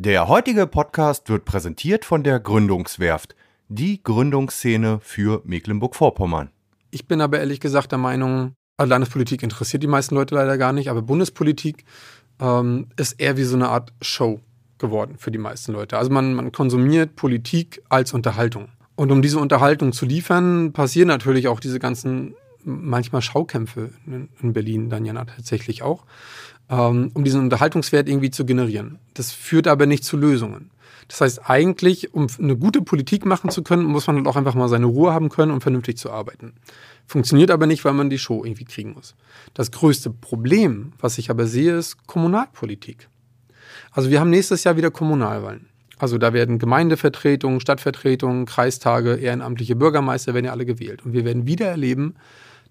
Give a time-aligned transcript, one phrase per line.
[0.00, 3.34] Der heutige Podcast wird präsentiert von der Gründungswerft,
[3.66, 6.50] die Gründungsszene für Mecklenburg-Vorpommern.
[6.92, 10.72] Ich bin aber ehrlich gesagt der Meinung, also Landespolitik interessiert die meisten Leute leider gar
[10.72, 11.84] nicht, aber Bundespolitik
[12.38, 14.40] ähm, ist eher wie so eine Art Show
[14.78, 15.98] geworden für die meisten Leute.
[15.98, 18.68] Also man, man konsumiert Politik als Unterhaltung.
[18.94, 24.52] Und um diese Unterhaltung zu liefern, passieren natürlich auch diese ganzen manchmal Schaukämpfe in, in
[24.52, 26.04] Berlin dann ja tatsächlich auch
[26.70, 28.98] ähm, um diesen Unterhaltungswert irgendwie zu generieren.
[29.14, 30.70] Das führt aber nicht zu Lösungen.
[31.08, 34.54] Das heißt, eigentlich, um eine gute Politik machen zu können, muss man halt auch einfach
[34.54, 36.52] mal seine Ruhe haben können, um vernünftig zu arbeiten.
[37.06, 39.14] Funktioniert aber nicht, weil man die Show irgendwie kriegen muss.
[39.54, 43.08] Das größte Problem, was ich aber sehe, ist Kommunalpolitik.
[43.90, 45.68] Also wir haben nächstes Jahr wieder Kommunalwahlen.
[45.96, 51.04] Also da werden Gemeindevertretungen, Stadtvertretungen, Kreistage, ehrenamtliche Bürgermeister werden ja alle gewählt.
[51.06, 52.16] Und wir werden wieder erleben,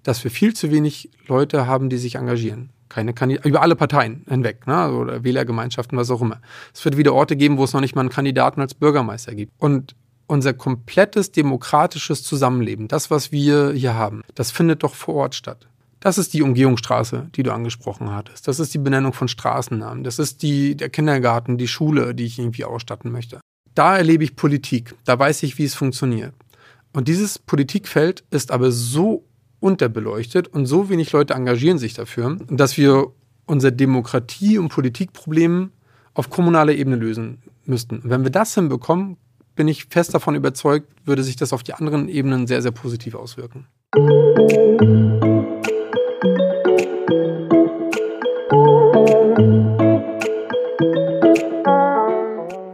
[0.03, 4.25] dass wir viel zu wenig Leute haben, die sich engagieren keine Kandidaten, über alle Parteien
[4.27, 4.91] hinweg, ne?
[4.91, 6.41] oder Wählergemeinschaften, was auch immer.
[6.73, 9.53] Es wird wieder Orte geben, wo es noch nicht mal einen Kandidaten als Bürgermeister gibt.
[9.57, 9.95] Und
[10.27, 15.67] unser komplettes demokratisches Zusammenleben, das, was wir hier haben, das findet doch vor Ort statt.
[15.99, 18.47] Das ist die Umgehungsstraße, die du angesprochen hattest.
[18.47, 20.03] Das ist die Benennung von Straßennamen.
[20.03, 23.39] Das ist die, der Kindergarten, die Schule, die ich irgendwie ausstatten möchte.
[23.73, 24.95] Da erlebe ich Politik.
[25.05, 26.33] Da weiß ich, wie es funktioniert.
[26.93, 29.26] Und dieses Politikfeld ist aber so
[29.59, 33.07] unterbeleuchtet und so wenig Leute engagieren sich dafür, dass wir
[33.45, 35.71] unser Demokratie- und Politikproblem
[36.13, 37.99] auf kommunaler Ebene lösen müssten.
[37.99, 39.17] Und wenn wir das hinbekommen,
[39.55, 43.15] bin ich fest davon überzeugt, würde sich das auf die anderen Ebenen sehr, sehr positiv
[43.15, 43.65] auswirken.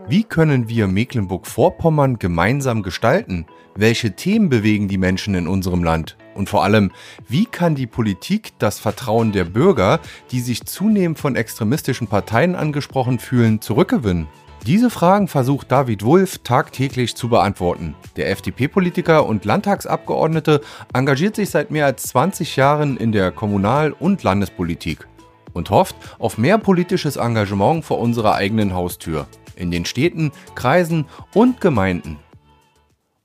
[0.10, 3.46] Wie können wir Mecklenburg-Vorpommern gemeinsam gestalten?
[3.76, 6.18] Welche Themen bewegen die Menschen in unserem Land?
[6.36, 6.92] Und vor allem,
[7.28, 10.00] wie kann die Politik das Vertrauen der Bürger,
[10.32, 14.28] die sich zunehmend von extremistischen Parteien angesprochen fühlen, zurückgewinnen?
[14.66, 17.96] Diese Fragen versucht David Wulff tagtäglich zu beantworten.
[18.16, 20.62] Der FDP-Politiker und Landtagsabgeordnete
[20.94, 25.06] engagiert sich seit mehr als 20 Jahren in der Kommunal- und Landespolitik
[25.52, 29.28] und hofft auf mehr politisches Engagement vor unserer eigenen Haustür,
[29.58, 32.20] in den Städten, Kreisen und Gemeinden.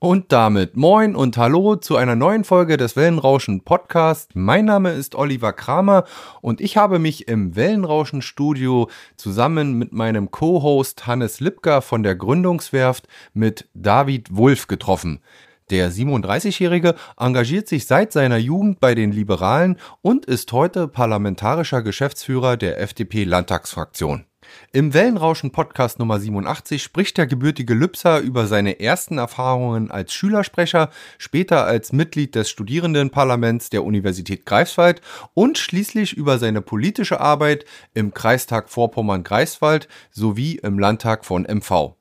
[0.01, 4.33] Und damit moin und hallo zu einer neuen Folge des Wellenrauschen Podcast.
[4.33, 6.05] Mein Name ist Oliver Kramer
[6.39, 12.15] und ich habe mich im Wellenrauschen Studio zusammen mit meinem Co-Host Hannes Lipka von der
[12.15, 15.19] Gründungswerft mit David Wulff getroffen.
[15.69, 22.55] Der 37-Jährige engagiert sich seit seiner Jugend bei den Liberalen und ist heute parlamentarischer Geschäftsführer
[22.55, 24.23] der FDP-Landtagsfraktion.
[24.71, 30.89] Im Wellenrauschen Podcast Nummer 87 spricht der gebürtige Lübser über seine ersten Erfahrungen als Schülersprecher,
[31.17, 35.01] später als Mitglied des Studierendenparlaments der Universität Greifswald
[35.33, 41.98] und schließlich über seine politische Arbeit im Kreistag Vorpommern-Greifswald sowie im Landtag von MV.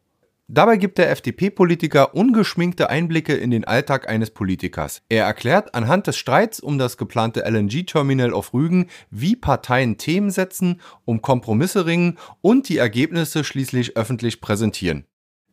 [0.50, 5.02] Dabei gibt der FDP-Politiker ungeschminkte Einblicke in den Alltag eines Politikers.
[5.10, 10.80] Er erklärt anhand des Streits um das geplante LNG-Terminal auf Rügen, wie Parteien Themen setzen,
[11.04, 15.04] um Kompromisse ringen und die Ergebnisse schließlich öffentlich präsentieren.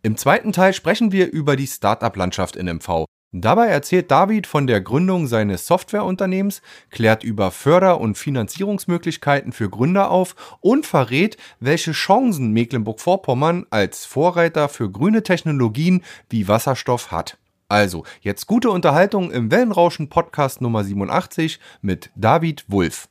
[0.02, 3.04] Im zweiten Teil sprechen wir über die Start-up-Landschaft in MV.
[3.38, 10.10] Dabei erzählt David von der Gründung seines Softwareunternehmens, klärt über Förder- und Finanzierungsmöglichkeiten für Gründer
[10.10, 17.38] auf und verrät, welche Chancen Mecklenburg-Vorpommern als Vorreiter für grüne Technologien wie Wasserstoff hat.
[17.68, 23.10] Also, jetzt gute Unterhaltung im Wellenrauschen Podcast Nummer 87 mit David Wulff.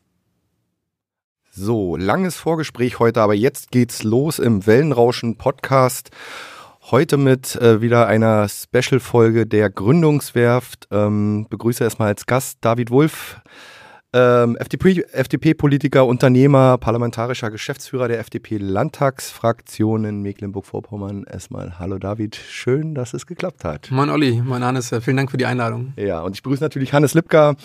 [1.51, 6.11] So, langes Vorgespräch heute, aber jetzt geht's los im Wellenrauschen Podcast.
[6.91, 10.87] Heute mit äh, wieder einer Special-Folge der Gründungswerft.
[10.91, 13.41] Ähm, begrüße erstmal als Gast David Wulff,
[14.15, 21.25] ähm, FDP-Politiker, FDP Unternehmer, parlamentarischer Geschäftsführer der FDP-Landtagsfraktion in Mecklenburg-Vorpommern.
[21.25, 23.91] Erstmal hallo David, schön, dass es geklappt hat.
[23.91, 25.95] Moin Olli, mein Hannes, äh, vielen Dank für die Einladung.
[25.97, 27.57] Ja, und ich begrüße natürlich Hannes Lipka,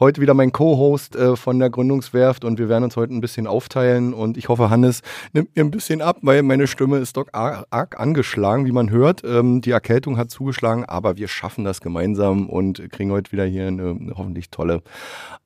[0.00, 3.46] heute wieder mein Co-Host äh, von der Gründungswerft und wir werden uns heute ein bisschen
[3.46, 5.02] aufteilen und ich hoffe, Hannes
[5.34, 8.88] nimmt mir ein bisschen ab, weil meine Stimme ist doch arg, arg angeschlagen, wie man
[8.88, 9.24] hört.
[9.24, 13.66] Ähm, die Erkältung hat zugeschlagen, aber wir schaffen das gemeinsam und kriegen heute wieder hier
[13.66, 14.82] eine, eine hoffentlich tolle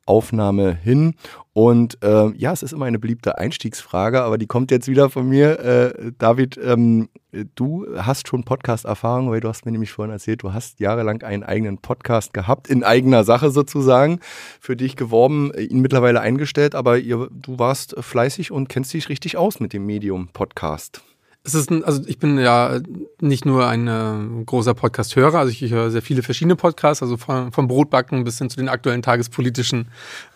[0.07, 1.15] Aufnahme hin.
[1.53, 5.29] Und äh, ja, es ist immer eine beliebte Einstiegsfrage, aber die kommt jetzt wieder von
[5.29, 5.61] mir.
[5.61, 7.11] Äh, David, ähm,
[7.55, 11.43] du hast schon Podcast-Erfahrung, weil du hast mir nämlich vorhin erzählt, du hast jahrelang einen
[11.43, 14.21] eigenen Podcast gehabt, in eigener Sache sozusagen,
[14.61, 19.37] für dich geworben, ihn mittlerweile eingestellt, aber ihr, du warst fleißig und kennst dich richtig
[19.37, 21.03] aus mit dem Medium Podcast.
[21.45, 22.79] Es ist ein, also ich bin ja
[23.21, 27.17] nicht nur ein äh, großer Podcast-Hörer, also ich, ich höre sehr viele verschiedene Podcasts, also
[27.17, 29.89] von, vom Brotbacken bis hin zu den aktuellen tagespolitischen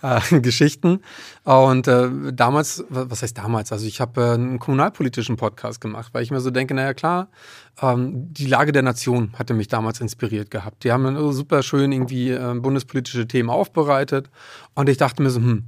[0.03, 1.01] äh, Geschichten.
[1.45, 3.71] Und äh, damals, was heißt damals?
[3.71, 7.29] Also ich habe äh, einen kommunalpolitischen Podcast gemacht, weil ich mir so denke, naja klar,
[7.81, 10.83] ähm, die Lage der Nation hatte mich damals inspiriert gehabt.
[10.83, 14.29] Die haben super schön irgendwie äh, bundespolitische Themen aufbereitet
[14.75, 15.67] und ich dachte mir so, hm,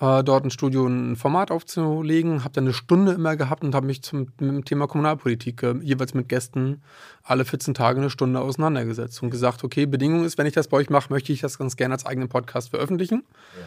[0.00, 3.86] äh, dort ein Studio ein Format aufzulegen, habe dann eine Stunde immer gehabt und habe
[3.86, 6.82] mich zum, mit dem Thema Kommunalpolitik äh, jeweils mit Gästen
[7.22, 10.78] alle 14 Tage eine Stunde auseinandergesetzt und gesagt, okay, Bedingung ist, wenn ich das bei
[10.78, 13.22] euch mache, möchte ich das ganz gerne als eigenen Podcast veröffentlichen.
[13.56, 13.64] Ja.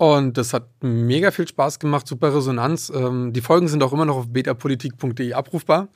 [0.00, 2.88] Und das hat mega viel Spaß gemacht, super Resonanz.
[2.88, 5.88] Ähm, die Folgen sind auch immer noch auf betapolitik.de abrufbar.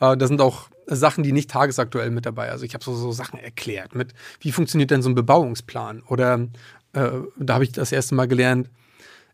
[0.00, 2.50] Äh, da sind auch Sachen, die nicht tagesaktuell mit dabei.
[2.50, 6.02] Also ich habe so, so Sachen erklärt mit, wie funktioniert denn so ein Bebauungsplan?
[6.08, 6.48] Oder
[6.94, 8.70] äh, da habe ich das erste Mal gelernt,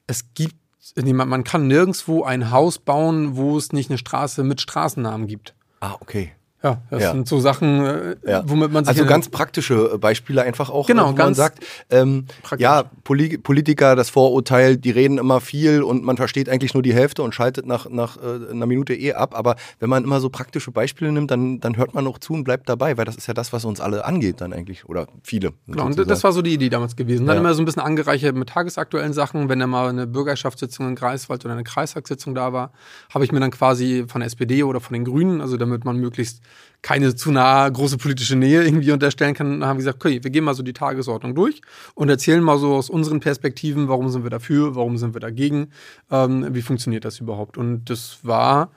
[0.08, 0.56] es gibt,
[0.96, 5.54] man kann nirgendwo ein Haus bauen, wo es nicht eine Straße mit Straßennamen gibt.
[5.78, 6.32] Ah, okay.
[6.66, 7.12] Ja, das ja.
[7.12, 8.42] sind so Sachen, äh, ja.
[8.44, 8.96] womit man sich.
[8.96, 12.26] Also ganz praktische äh, Beispiele einfach auch, genau, wo man sagt, ähm,
[12.58, 16.92] ja, Poli Politiker, das Vorurteil, die reden immer viel und man versteht eigentlich nur die
[16.92, 19.36] Hälfte und schaltet nach, nach äh, einer Minute eh ab.
[19.36, 22.42] Aber wenn man immer so praktische Beispiele nimmt, dann, dann hört man auch zu und
[22.42, 24.88] bleibt dabei, weil das ist ja das, was uns alle angeht dann eigentlich.
[24.88, 25.52] Oder viele.
[25.68, 27.26] Genau, und das war so die Idee damals gewesen.
[27.26, 27.40] Dann ja.
[27.40, 29.48] immer so ein bisschen angereichert mit tagesaktuellen Sachen.
[29.48, 32.72] Wenn da mal eine Bürgerschaftssitzung in Greifswald oder eine Kreistagssitzung da war,
[33.14, 35.96] habe ich mir dann quasi von der SPD oder von den Grünen, also damit man
[35.98, 36.42] möglichst
[36.82, 40.44] keine zu nahe große politische Nähe irgendwie unterstellen kann, haben wir gesagt, okay, wir gehen
[40.44, 41.60] mal so die Tagesordnung durch
[41.94, 45.70] und erzählen mal so aus unseren Perspektiven, warum sind wir dafür, warum sind wir dagegen,
[46.10, 47.58] ähm, wie funktioniert das überhaupt.
[47.58, 48.70] Und das war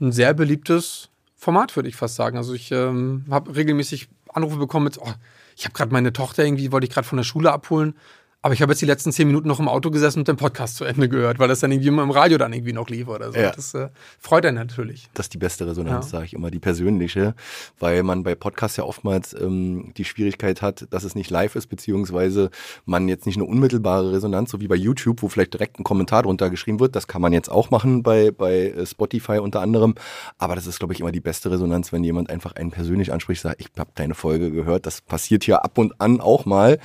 [0.00, 2.38] ein sehr beliebtes Format, würde ich fast sagen.
[2.38, 5.12] Also ich ähm, habe regelmäßig Anrufe bekommen mit, oh,
[5.56, 7.94] ich habe gerade meine Tochter irgendwie, wollte ich gerade von der Schule abholen.
[8.44, 10.76] Aber ich habe jetzt die letzten zehn Minuten noch im Auto gesessen und den Podcast
[10.76, 13.32] zu Ende gehört, weil das dann irgendwie immer im Radio dann irgendwie noch lief oder
[13.32, 13.38] so.
[13.38, 13.52] Ja.
[13.52, 13.88] Das äh,
[14.20, 15.08] freut einen natürlich.
[15.14, 16.10] Das ist die beste Resonanz, ja.
[16.10, 17.34] sage ich immer, die persönliche,
[17.78, 21.68] weil man bei Podcasts ja oftmals ähm, die Schwierigkeit hat, dass es nicht live ist,
[21.68, 22.50] beziehungsweise
[22.84, 26.24] man jetzt nicht eine unmittelbare Resonanz, so wie bei YouTube, wo vielleicht direkt ein Kommentar
[26.24, 26.94] drunter geschrieben wird.
[26.96, 29.94] Das kann man jetzt auch machen bei, bei äh, Spotify unter anderem.
[30.36, 33.40] Aber das ist, glaube ich, immer die beste Resonanz, wenn jemand einfach einen persönlich anspricht,
[33.40, 34.84] sagt, ich habe deine Folge gehört.
[34.84, 36.78] Das passiert hier ab und an auch mal.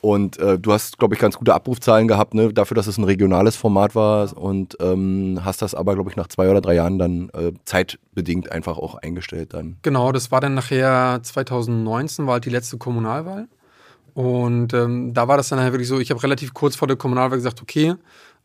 [0.00, 3.04] Und äh, du hast, glaube ich, ganz gute Abrufzahlen gehabt, ne, dafür, dass es ein
[3.04, 6.98] regionales Format war und ähm, hast das aber, glaube ich, nach zwei oder drei Jahren
[6.98, 9.76] dann äh, zeitbedingt einfach auch eingestellt dann.
[9.82, 13.48] Genau, das war dann nachher 2019, war halt die letzte Kommunalwahl.
[14.14, 16.96] Und ähm, da war das dann halt wirklich so, ich habe relativ kurz vor der
[16.96, 17.96] Kommunalwahl gesagt, okay,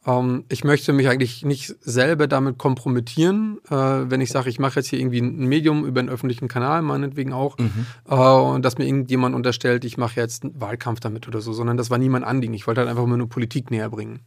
[0.06, 4.80] ähm, ich möchte mich eigentlich nicht selber damit kompromittieren, äh, wenn ich sage, ich mache
[4.80, 7.86] jetzt hier irgendwie ein Medium über einen öffentlichen Kanal, meinetwegen auch, mhm.
[8.10, 11.78] äh, und dass mir irgendjemand unterstellt, ich mache jetzt einen Wahlkampf damit oder so, sondern
[11.78, 12.54] das war nie mein Anliegen.
[12.54, 14.20] Ich wollte halt einfach immer nur Politik näher bringen.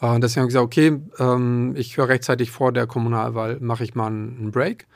[0.00, 3.94] Äh, deswegen habe ich gesagt, okay, ähm, ich höre rechtzeitig vor der Kommunalwahl, mache ich
[3.94, 4.86] mal einen Break.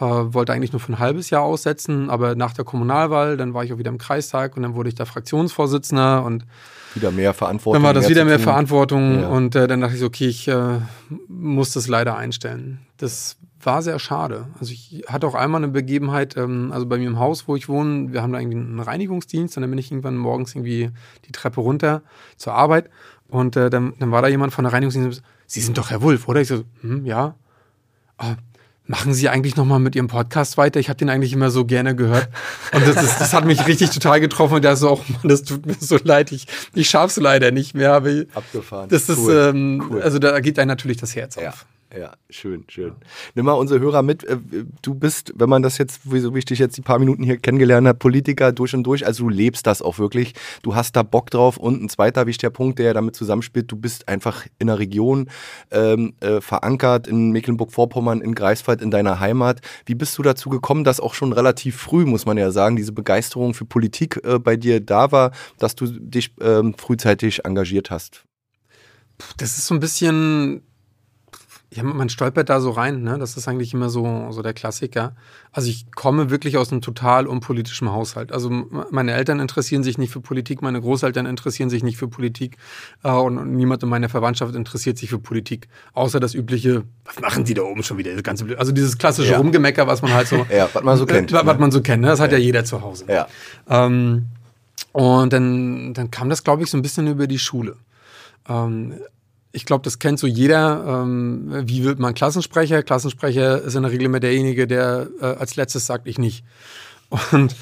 [0.00, 3.62] Äh, wollte eigentlich nur für ein halbes Jahr aussetzen, aber nach der Kommunalwahl, dann war
[3.62, 6.46] ich auch wieder im Kreistag und dann wurde ich da Fraktionsvorsitzender und
[6.94, 7.82] wieder mehr Verantwortung.
[7.82, 9.28] Dann war das wieder mehr Verantwortung ja.
[9.28, 10.80] und äh, dann dachte ich so, okay, ich äh,
[11.28, 12.80] muss das leider einstellen.
[12.96, 14.46] Das war sehr schade.
[14.60, 17.68] Also ich hatte auch einmal eine Begebenheit, ähm, also bei mir im Haus, wo ich
[17.68, 20.90] wohne, wir haben da irgendwie einen Reinigungsdienst und dann bin ich irgendwann morgens irgendwie
[21.26, 22.02] die Treppe runter
[22.36, 22.90] zur Arbeit
[23.28, 26.28] und äh, dann, dann war da jemand von der Reinigungsdienst, Sie sind doch Herr Wulff,
[26.28, 26.40] oder?
[26.40, 27.34] Ich so, hm, ja.
[28.16, 28.36] Ah,
[28.92, 30.78] machen Sie eigentlich noch mal mit Ihrem Podcast weiter?
[30.78, 32.28] Ich habe den eigentlich immer so gerne gehört.
[32.72, 34.56] Und das, ist, das hat mich richtig total getroffen.
[34.56, 36.30] Und der so, auch, Mann, das tut mir so leid.
[36.30, 37.94] Ich, ich schaff's leider nicht mehr.
[37.94, 38.90] Aber Abgefahren.
[38.90, 39.50] Das ist, cool.
[39.50, 40.02] Ähm, cool.
[40.02, 41.48] also da geht einem natürlich das Herz ja.
[41.48, 41.64] auf.
[41.94, 42.94] Ja, schön, schön.
[43.34, 44.24] Nimm mal unsere Hörer mit.
[44.24, 44.38] Äh,
[44.80, 47.86] du bist, wenn man das jetzt, wie ich dich jetzt die paar Minuten hier kennengelernt
[47.86, 49.04] habe, Politiker durch und durch.
[49.04, 50.32] Also du lebst das auch wirklich.
[50.62, 51.58] Du hast da Bock drauf.
[51.58, 55.28] Und ein zweiter wichtiger Punkt, der damit zusammenspielt, du bist einfach in der Region
[55.70, 59.60] ähm, äh, verankert, in Mecklenburg-Vorpommern, in Greifswald, in deiner Heimat.
[59.84, 62.92] Wie bist du dazu gekommen, dass auch schon relativ früh, muss man ja sagen, diese
[62.92, 68.24] Begeisterung für Politik äh, bei dir da war, dass du dich ähm, frühzeitig engagiert hast?
[69.36, 70.62] Das ist so ein bisschen
[71.74, 73.18] ja, man stolpert da so rein, ne?
[73.18, 75.16] Das ist eigentlich immer so, so der Klassiker.
[75.52, 78.30] Also ich komme wirklich aus einem total unpolitischen Haushalt.
[78.30, 78.50] Also
[78.90, 82.58] meine Eltern interessieren sich nicht für Politik, meine Großeltern interessieren sich nicht für Politik
[83.04, 85.68] äh, und, niemand in meiner Verwandtschaft interessiert sich für Politik.
[85.94, 88.20] Außer das übliche, was machen die da oben schon wieder?
[88.22, 89.38] Ganze, also dieses klassische ja.
[89.38, 91.32] Rumgemecker, was man halt so, ja, was man so kennt.
[91.32, 92.08] Äh, was man so kennt, ne?
[92.08, 93.06] Das hat ja, ja jeder zu Hause.
[93.08, 93.28] Ja.
[93.68, 94.26] Ähm,
[94.92, 97.76] und dann, dann kam das, glaube ich, so ein bisschen über die Schule.
[98.46, 98.94] Ähm,
[99.52, 101.02] ich glaube, das kennt so jeder.
[101.02, 102.82] Ähm, wie wird man Klassensprecher?
[102.82, 106.44] Klassensprecher ist in der Regel immer derjenige, der äh, als letztes sagt, ich nicht.
[107.32, 107.54] Und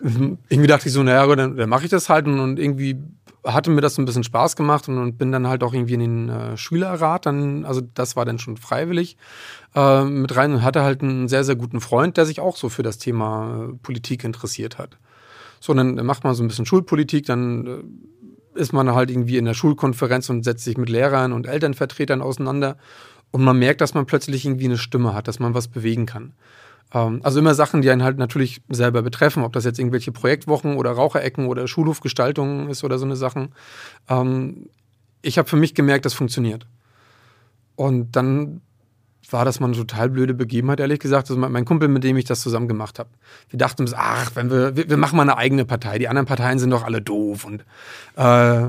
[0.00, 2.26] irgendwie dachte ich so, naja, dann, dann mache ich das halt.
[2.26, 2.96] Und, und, irgendwie
[3.44, 5.94] hatte mir das so ein bisschen Spaß gemacht und, und bin dann halt auch irgendwie
[5.94, 7.26] in den äh, Schülerrat.
[7.26, 9.16] Dann, also das war dann schon freiwillig
[9.74, 12.68] äh, mit rein und hatte halt einen sehr, sehr guten Freund, der sich auch so
[12.68, 14.98] für das Thema äh, Politik interessiert hat.
[15.60, 17.82] So, dann macht man so ein bisschen Schulpolitik, dann äh,
[18.58, 22.76] ist man halt irgendwie in der Schulkonferenz und setzt sich mit Lehrern und Elternvertretern auseinander.
[23.30, 26.32] Und man merkt, dass man plötzlich irgendwie eine Stimme hat, dass man was bewegen kann.
[26.92, 30.76] Ähm, also immer Sachen, die einen halt natürlich selber betreffen, ob das jetzt irgendwelche Projektwochen
[30.76, 33.50] oder Raucherecken oder Schulhofgestaltung ist oder so eine Sachen.
[34.08, 34.68] Ähm,
[35.22, 36.66] ich habe für mich gemerkt, das funktioniert.
[37.76, 38.60] Und dann
[39.30, 41.30] war das mal eine total blöde Begebenheit, ehrlich gesagt.
[41.30, 43.10] Also mein Kumpel, mit dem ich das zusammen gemacht habe.
[43.50, 45.98] Wir dachten uns, ach, wenn wir, wir, wir, machen mal eine eigene Partei.
[45.98, 47.44] Die anderen Parteien sind doch alle doof.
[47.44, 47.64] Und
[48.16, 48.68] äh,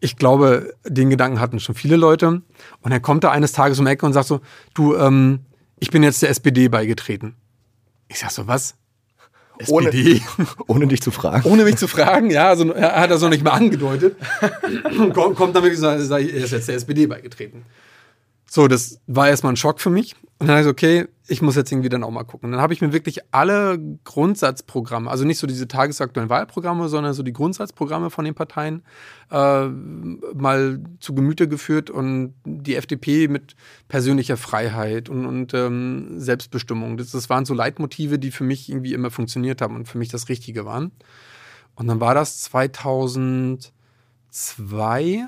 [0.00, 2.28] ich glaube, den Gedanken hatten schon viele Leute.
[2.28, 4.40] Und dann kommt er eines Tages um die Ecke und sagt so,
[4.74, 5.40] du, ähm,
[5.78, 7.34] ich bin jetzt der SPD beigetreten.
[8.08, 8.74] Ich sag so, was?
[9.58, 10.22] SPD.
[10.36, 11.48] Ohne, ohne dich zu fragen.
[11.48, 14.16] Ohne mich zu fragen, ja, also er hat das noch nicht mal angedeutet.
[15.14, 17.64] kommt, kommt dann wirklich so, er ist jetzt der SPD beigetreten.
[18.50, 20.16] So, das war erstmal ein Schock für mich.
[20.38, 22.50] Und dann habe ich okay, ich muss jetzt irgendwie dann auch mal gucken.
[22.52, 27.22] Dann habe ich mir wirklich alle Grundsatzprogramme, also nicht so diese tagesaktuellen Wahlprogramme, sondern so
[27.22, 28.82] die Grundsatzprogramme von den Parteien
[29.30, 33.54] äh, mal zu Gemüte geführt und die FDP mit
[33.88, 36.96] persönlicher Freiheit und, und ähm, Selbstbestimmung.
[36.96, 40.08] Das, das waren so Leitmotive, die für mich irgendwie immer funktioniert haben und für mich
[40.08, 40.92] das Richtige waren.
[41.74, 45.26] Und dann war das 2002,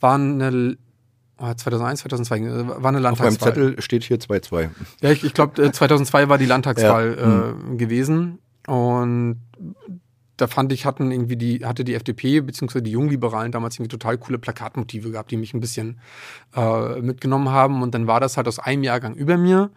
[0.00, 0.76] war eine
[1.40, 3.50] 2001, 2002 äh, war eine Landtagswahl.
[3.50, 4.68] Auf meinem Zettel steht hier 2-2.
[5.00, 7.22] Ja, ich, ich glaube, 2002 war die Landtagswahl ja.
[7.22, 7.78] äh, hm.
[7.78, 8.38] gewesen.
[8.66, 9.40] Und
[10.36, 12.80] da fand ich, hatten irgendwie die, hatte die FDP bzw.
[12.80, 16.00] die Jungliberalen damals irgendwie total coole Plakatmotive gehabt, die mich ein bisschen
[16.56, 17.82] äh, mitgenommen haben.
[17.82, 19.70] Und dann war das halt aus einem Jahrgang über mir.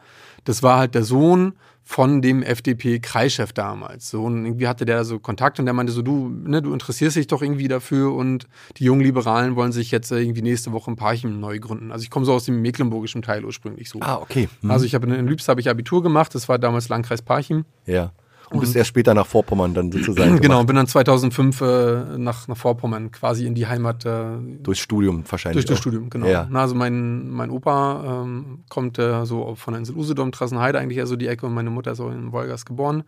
[0.45, 4.09] Das war halt der Sohn von dem FDP-Kreischef damals.
[4.09, 7.17] So, und irgendwie hatte der so Kontakt und der meinte so, du, ne, du interessierst
[7.17, 8.47] dich doch irgendwie dafür und
[8.77, 11.91] die jungen Liberalen wollen sich jetzt irgendwie nächste Woche ein Parchim neu gründen.
[11.91, 13.99] Also ich komme so aus dem mecklenburgischen Teil ursprünglich so.
[14.01, 14.47] Ah, okay.
[14.61, 14.71] Mhm.
[14.71, 17.65] Also ich habe in Lübs habe ich Abitur gemacht, das war damals Landkreis Parchim.
[17.85, 18.13] Ja.
[18.53, 20.39] Und bist erst später nach Vorpommern dann sozusagen.
[20.41, 24.05] Genau, bin dann 2005 äh, nach, nach Vorpommern quasi in die Heimat.
[24.05, 25.65] Äh, Durchs Studium wahrscheinlich.
[25.65, 26.27] Durch das Studium, genau.
[26.27, 26.47] Ja.
[26.49, 30.97] Na, also mein, mein Opa ähm, kommt äh, so von der Insel Usedom, Trassenheide eigentlich
[30.97, 33.03] eher so die Ecke und meine Mutter ist auch in Wolgast geboren.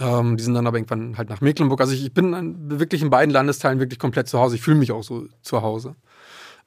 [0.00, 1.80] Ähm, die sind dann aber irgendwann halt nach Mecklenburg.
[1.80, 4.56] Also ich, ich bin wirklich in beiden Landesteilen wirklich komplett zu Hause.
[4.56, 5.96] Ich fühle mich auch so zu Hause.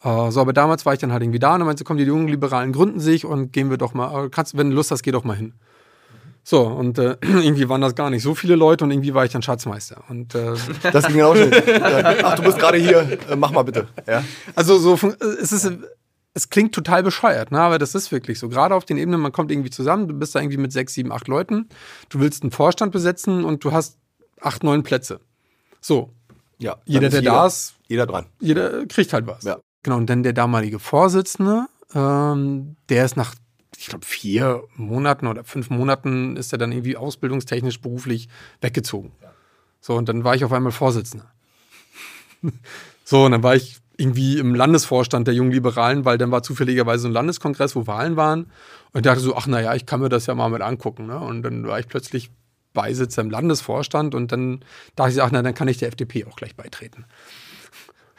[0.04, 2.04] Uh, so, aber damals war ich dann halt irgendwie da und dann meinte, komm, die
[2.04, 5.12] jungen Liberalen gründen sich und gehen wir doch mal, kannst, wenn du Lust hast, geh
[5.12, 5.54] doch mal hin.
[6.44, 9.32] So, und äh, irgendwie waren das gar nicht so viele Leute und irgendwie war ich
[9.32, 10.04] dann Schatzmeister.
[10.10, 10.54] Und, äh,
[10.92, 11.52] das ging auch schon.
[12.24, 13.88] Ach, du bist gerade hier, äh, mach mal bitte.
[14.08, 14.24] Ja.
[14.56, 14.94] Also so,
[15.42, 15.72] es ist,
[16.34, 17.60] es klingt total bescheuert, ne?
[17.60, 18.50] aber das ist wirklich so.
[18.50, 21.12] Gerade auf den Ebenen, man kommt irgendwie zusammen, du bist da irgendwie mit sechs, sieben,
[21.12, 21.70] acht Leuten,
[22.10, 23.98] du willst einen Vorstand besetzen und du hast
[24.40, 25.20] acht, neun Plätze.
[25.80, 26.14] So.
[26.58, 26.78] Ja.
[26.86, 28.28] Jeder, der jeder, da ist, jeder dran.
[28.40, 29.44] Jeder kriegt halt was.
[29.44, 29.60] Ja.
[29.84, 33.34] Genau, und dann der damalige Vorsitzende, ähm, der ist nach
[33.78, 38.28] ich glaube, vier Monaten oder fünf Monaten ist er dann irgendwie ausbildungstechnisch beruflich
[38.60, 39.12] weggezogen.
[39.80, 41.32] So, und dann war ich auf einmal Vorsitzender.
[43.04, 47.08] so, und dann war ich irgendwie im Landesvorstand der Jungen Liberalen, weil dann war zufälligerweise
[47.08, 48.46] ein Landeskongress, wo Wahlen waren.
[48.94, 51.08] Und ich dachte so, ach naja, ich kann mir das ja mal mit angucken.
[51.08, 51.20] Ne?
[51.20, 52.32] Und dann war ich plötzlich
[52.74, 54.64] Beisitzer im Landesvorstand und dann
[54.96, 57.06] dachte ich, ach na, dann kann ich der FDP auch gleich beitreten.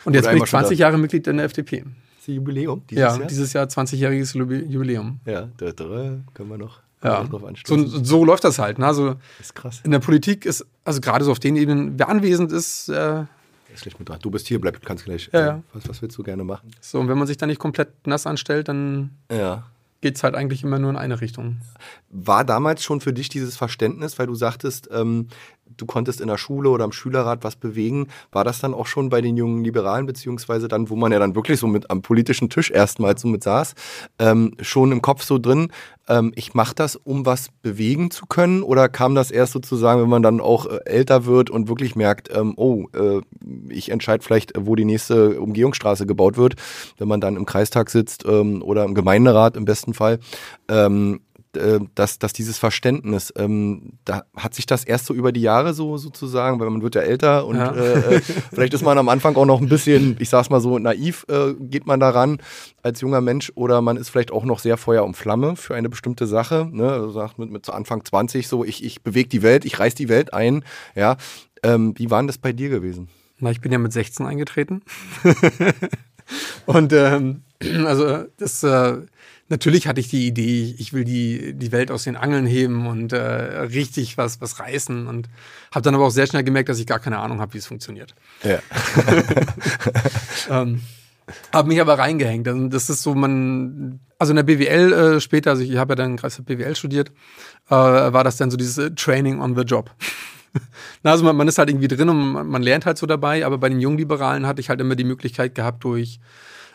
[0.05, 1.85] Und jetzt Oder bin ich 20 Jahre Mitglied in der FDP.
[2.27, 3.27] Jubiläum dieses ja, Jahr?
[3.27, 5.21] dieses Jahr 20-jähriges Jubiläum.
[5.25, 7.29] Ja, da, da können wir noch ja.
[7.65, 8.79] So, so läuft das halt.
[8.79, 8.87] Ne?
[8.87, 9.81] Also ist krass.
[9.83, 13.25] In der Politik ist, also gerade so auf den Ebenen, wer anwesend ist, äh,
[13.73, 14.19] ist schlecht mit dran.
[14.23, 15.31] Du bist hier, bleib, kannst gleich.
[15.33, 15.63] Ja, ja.
[15.73, 16.71] Was, was willst du gerne machen?
[16.81, 19.11] So, und wenn man sich da nicht komplett nass anstellt, dann.
[19.31, 19.65] Ja.
[20.01, 21.59] geht es halt eigentlich immer nur in eine Richtung.
[22.11, 25.29] War damals schon für dich dieses Verständnis, weil du sagtest, ähm,
[25.77, 28.09] du konntest in der Schule oder am Schülerrat was bewegen.
[28.31, 31.35] War das dann auch schon bei den jungen Liberalen, beziehungsweise dann, wo man ja dann
[31.35, 33.75] wirklich so mit am politischen Tisch erstmals so mit saß,
[34.19, 35.69] ähm, schon im Kopf so drin,
[36.09, 38.63] ähm, ich mache das, um was bewegen zu können?
[38.63, 42.35] Oder kam das erst sozusagen, wenn man dann auch äh, älter wird und wirklich merkt,
[42.35, 43.21] ähm, oh, äh,
[43.69, 46.57] ich entscheide vielleicht, wo die nächste Umgehungsstraße gebaut wird,
[46.99, 50.19] wenn man dann im Kreistag sitzt ähm, oder im Gemeinderat im besten Fall.
[51.57, 55.41] Ähm, äh, dass, dass dieses Verständnis, ähm, da hat sich das erst so über die
[55.41, 57.73] Jahre so sozusagen, weil man wird ja älter und ja.
[57.73, 58.21] Äh, äh,
[58.53, 61.55] vielleicht ist man am Anfang auch noch ein bisschen, ich sag's mal so, naiv äh,
[61.59, 62.39] geht man daran
[62.83, 65.89] als junger Mensch oder man ist vielleicht auch noch sehr Feuer und Flamme für eine
[65.89, 66.91] bestimmte Sache, ne?
[66.91, 70.09] Also sagt mit, mit Anfang 20 so, ich, ich bewege die Welt, ich reiß die
[70.09, 71.17] Welt ein, ja.
[71.63, 73.09] Ähm, wie war denn das bei dir gewesen?
[73.39, 74.83] Na, ich bin ja mit 16 eingetreten.
[76.67, 77.43] und ähm,
[77.85, 78.99] also das äh,
[79.53, 83.13] natürlich hatte ich die Idee, ich will die, die Welt aus den Angeln heben und
[83.13, 85.29] äh, richtig was, was reißen und
[85.71, 87.67] habe dann aber auch sehr schnell gemerkt, dass ich gar keine Ahnung habe, wie es
[87.67, 88.15] funktioniert.
[88.43, 88.59] Ja.
[90.51, 90.81] ähm,
[91.53, 92.49] habe mich aber reingehängt.
[92.49, 95.97] Also das ist so, man, also in der BWL äh, später, also ich habe ja
[95.97, 97.11] dann Kreis BWL studiert,
[97.69, 99.91] äh, war das dann so dieses äh, Training on the Job.
[101.03, 103.45] Na, also man, man, ist halt irgendwie drin und man, man lernt halt so dabei,
[103.45, 106.21] aber bei den Jungliberalen hatte ich halt immer die Möglichkeit gehabt, durch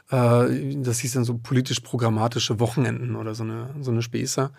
[0.09, 4.51] das hieß dann so politisch-programmatische Wochenenden oder so eine, so eine Späße,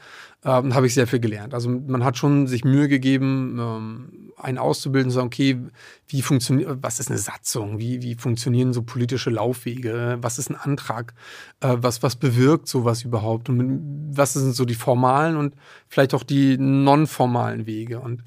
[0.45, 1.55] äh, habe ich sehr viel gelernt.
[1.55, 5.59] Also man hat schon sich Mühe gegeben, ähm, einen auszubilden, zu sagen, okay,
[6.07, 10.57] wie funktioniert, was ist eine Satzung, wie, wie funktionieren so politische Laufwege, was ist ein
[10.57, 11.15] Antrag,
[11.61, 13.49] äh, was, was bewirkt sowas überhaupt?
[13.49, 15.55] Und was sind so die formalen und
[15.89, 18.01] vielleicht auch die non-formalen Wege.
[18.01, 18.23] Und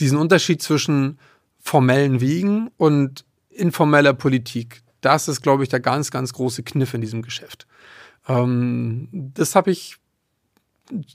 [0.00, 1.18] diesen Unterschied zwischen
[1.58, 7.00] formellen Wegen und informeller Politik, das ist, glaube ich, der ganz, ganz große Kniff in
[7.00, 7.66] diesem Geschäft.
[8.28, 9.96] Ähm, das habe ich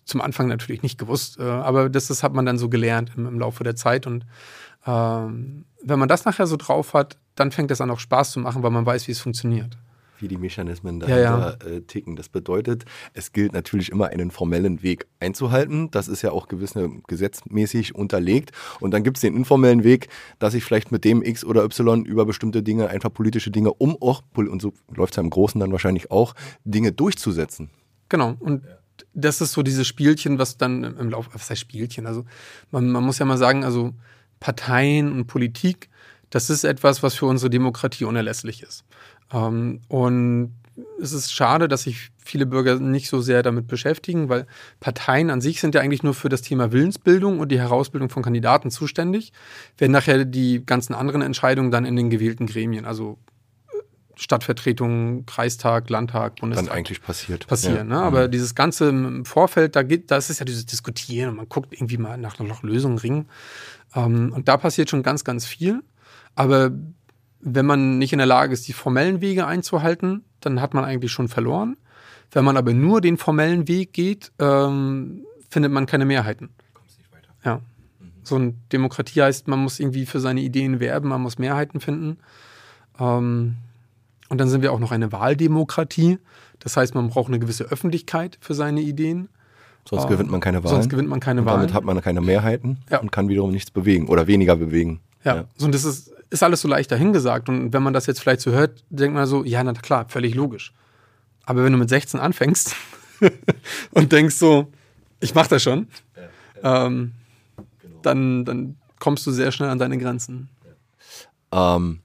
[0.06, 3.26] zum Anfang natürlich nicht gewusst, äh, aber das, das hat man dann so gelernt im,
[3.26, 4.08] im Laufe der Zeit.
[4.08, 4.26] Und
[4.88, 8.40] ähm, wenn man das nachher so drauf hat, dann fängt es an auch Spaß zu
[8.40, 9.78] machen, weil man weiß, wie es funktioniert
[10.22, 11.76] wie die Mechanismen dahinter ja, ja.
[11.78, 12.16] Äh, ticken.
[12.16, 15.90] Das bedeutet, es gilt natürlich immer einen formellen Weg einzuhalten.
[15.92, 18.52] Das ist ja auch gewisse gesetzmäßig unterlegt.
[18.80, 20.10] Und dann gibt es den informellen Weg,
[20.40, 23.98] dass ich vielleicht mit dem X oder Y über bestimmte Dinge, einfach politische Dinge, um
[24.02, 27.70] auch, und so läuft es ja im Großen dann wahrscheinlich auch, Dinge durchzusetzen.
[28.10, 28.36] Genau.
[28.40, 28.64] Und
[29.14, 32.06] das ist so dieses Spielchen, was dann im Laufe, was heißt Spielchen?
[32.08, 32.26] Also
[32.72, 33.94] man, man muss ja mal sagen, also
[34.40, 35.90] Parteien und Politik,
[36.30, 38.84] das ist etwas, was für unsere Demokratie unerlässlich ist.
[39.34, 40.54] Ähm, und
[41.02, 44.46] es ist schade, dass sich viele Bürger nicht so sehr damit beschäftigen, weil
[44.80, 48.24] Parteien an sich sind ja eigentlich nur für das Thema Willensbildung und die Herausbildung von
[48.24, 49.34] Kandidaten zuständig,
[49.78, 53.18] werden nachher die ganzen anderen Entscheidungen dann in den gewählten Gremien, also
[53.74, 53.82] äh,
[54.16, 56.68] Stadtvertretung, Kreistag, Landtag, Bundestag.
[56.68, 57.48] Dann eigentlich passiert.
[57.48, 57.96] Passieren, ja.
[57.96, 58.02] ne?
[58.02, 58.32] Aber mhm.
[58.32, 61.74] dieses Ganze im Vorfeld, da geht, da ist es ja dieses Diskutieren und man guckt
[61.74, 63.28] irgendwie mal nach, nach Lösungen ringen.
[63.96, 65.82] Ähm, und da passiert schon ganz, ganz viel.
[66.36, 66.72] Aber
[67.42, 71.12] wenn man nicht in der Lage ist, die formellen Wege einzuhalten, dann hat man eigentlich
[71.12, 71.78] schon verloren.
[72.32, 76.50] Wenn man aber nur den formellen Weg geht, ähm, findet man keine Mehrheiten.
[76.74, 77.30] Kommst nicht weiter.
[77.44, 77.58] Ja.
[77.58, 78.12] Mhm.
[78.24, 82.18] So eine Demokratie heißt, man muss irgendwie für seine Ideen werben, man muss Mehrheiten finden.
[83.00, 83.58] Ähm,
[84.30, 86.20] und dann sind wir auch noch eine Wahldemokratie.
[86.60, 89.28] Das heißt, man braucht eine gewisse Öffentlichkeit für seine Ideen.
[89.90, 90.76] Sonst gewinnt man keine Wahlen.
[90.76, 91.62] Sonst gewinnt man keine Wahlen.
[91.62, 93.00] Damit hat man keine Mehrheiten ja.
[93.00, 95.02] und kann wiederum nichts bewegen oder weniger bewegen.
[95.24, 95.46] Ja, ja.
[95.58, 97.50] So, und das ist ist alles so leicht dahingesagt.
[97.50, 100.34] Und wenn man das jetzt vielleicht so hört, denkt man so, ja, na klar, völlig
[100.34, 100.74] logisch.
[101.46, 102.76] Aber wenn du mit 16 anfängst
[103.92, 104.72] und denkst so,
[105.20, 105.88] ich mach das schon,
[106.64, 107.12] ja, ähm,
[107.82, 108.00] genau.
[108.02, 110.50] dann, dann kommst du sehr schnell an deine Grenzen.
[111.52, 112.00] Ähm,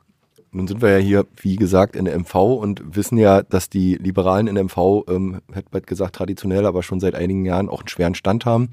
[0.50, 3.94] nun sind wir ja hier, wie gesagt, in der MV und wissen ja, dass die
[3.94, 7.80] Liberalen in der MV, ähm, hätte bald gesagt, traditionell, aber schon seit einigen Jahren auch
[7.80, 8.70] einen schweren Stand haben.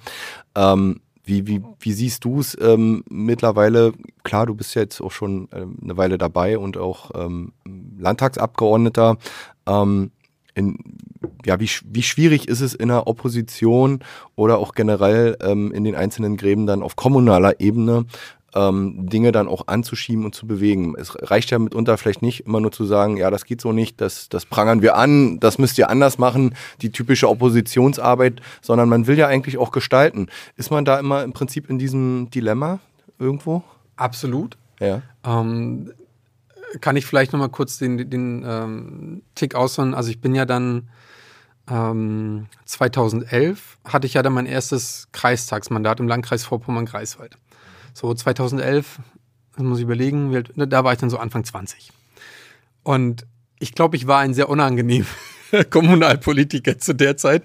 [0.56, 3.94] Ähm, wie, wie, wie siehst du es ähm, mittlerweile?
[4.24, 7.54] Klar, du bist jetzt auch schon ähm, eine Weile dabei und auch ähm,
[7.98, 9.18] Landtagsabgeordneter.
[9.66, 10.12] Ähm,
[10.56, 10.78] in,
[11.46, 14.04] ja, wie, wie schwierig ist es in der Opposition
[14.36, 18.06] oder auch generell ähm, in den einzelnen Gräben dann auf kommunaler Ebene
[18.56, 20.96] ähm, Dinge dann auch anzuschieben und zu bewegen.
[20.98, 24.02] Es reicht ja mitunter vielleicht nicht immer nur zu sagen, ja, das geht so nicht,
[24.02, 29.08] das, das prangern wir an, das müsst ihr anders machen, die typische Oppositionsarbeit, sondern man
[29.08, 30.28] will ja eigentlich auch gestalten.
[30.56, 32.80] Ist man da immer im Prinzip in diesem Dilemma
[33.20, 33.64] irgendwo?
[33.96, 34.58] Absolut.
[34.80, 35.02] Ja.
[35.26, 35.94] Ähm,
[36.82, 39.94] kann ich vielleicht nochmal kurz den, den ähm, Tick ausholen?
[39.94, 40.90] Also ich bin ja dann
[41.70, 47.38] ähm, 2011 hatte ich ja dann mein erstes Kreistagsmandat im Landkreis Vorpommern-Greifswald.
[47.94, 49.00] So 2011,
[49.56, 51.92] das muss ich überlegen, da war ich dann so Anfang 20.
[52.84, 53.26] Und
[53.60, 55.06] ich glaube, ich war ein sehr unangenehm
[55.70, 57.44] Kommunalpolitiker zu der Zeit.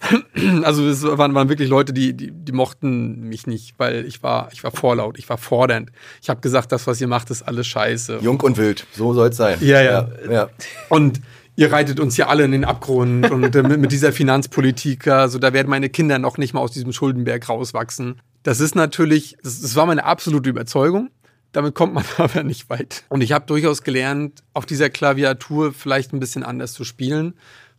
[0.62, 4.48] Also es waren, waren wirklich Leute, die, die, die mochten mich nicht, weil ich war,
[4.52, 5.90] ich war vorlaut, ich war fordernd.
[6.22, 8.18] Ich habe gesagt, das, was ihr macht, ist alles scheiße.
[8.20, 9.58] Jung und wild, so soll es sein.
[9.60, 10.48] Ja, ja, ja.
[10.88, 11.20] Und
[11.56, 15.52] ihr reitet uns ja alle in den Abgrund und mit, mit dieser Finanzpolitik, also da
[15.52, 18.20] werden meine Kinder noch nicht mal aus diesem Schuldenberg rauswachsen.
[18.44, 21.10] Das ist natürlich, das, das war meine absolute Überzeugung.
[21.50, 23.04] Damit kommt man aber nicht weit.
[23.08, 27.34] Und ich habe durchaus gelernt, auf dieser Klaviatur vielleicht ein bisschen anders zu spielen,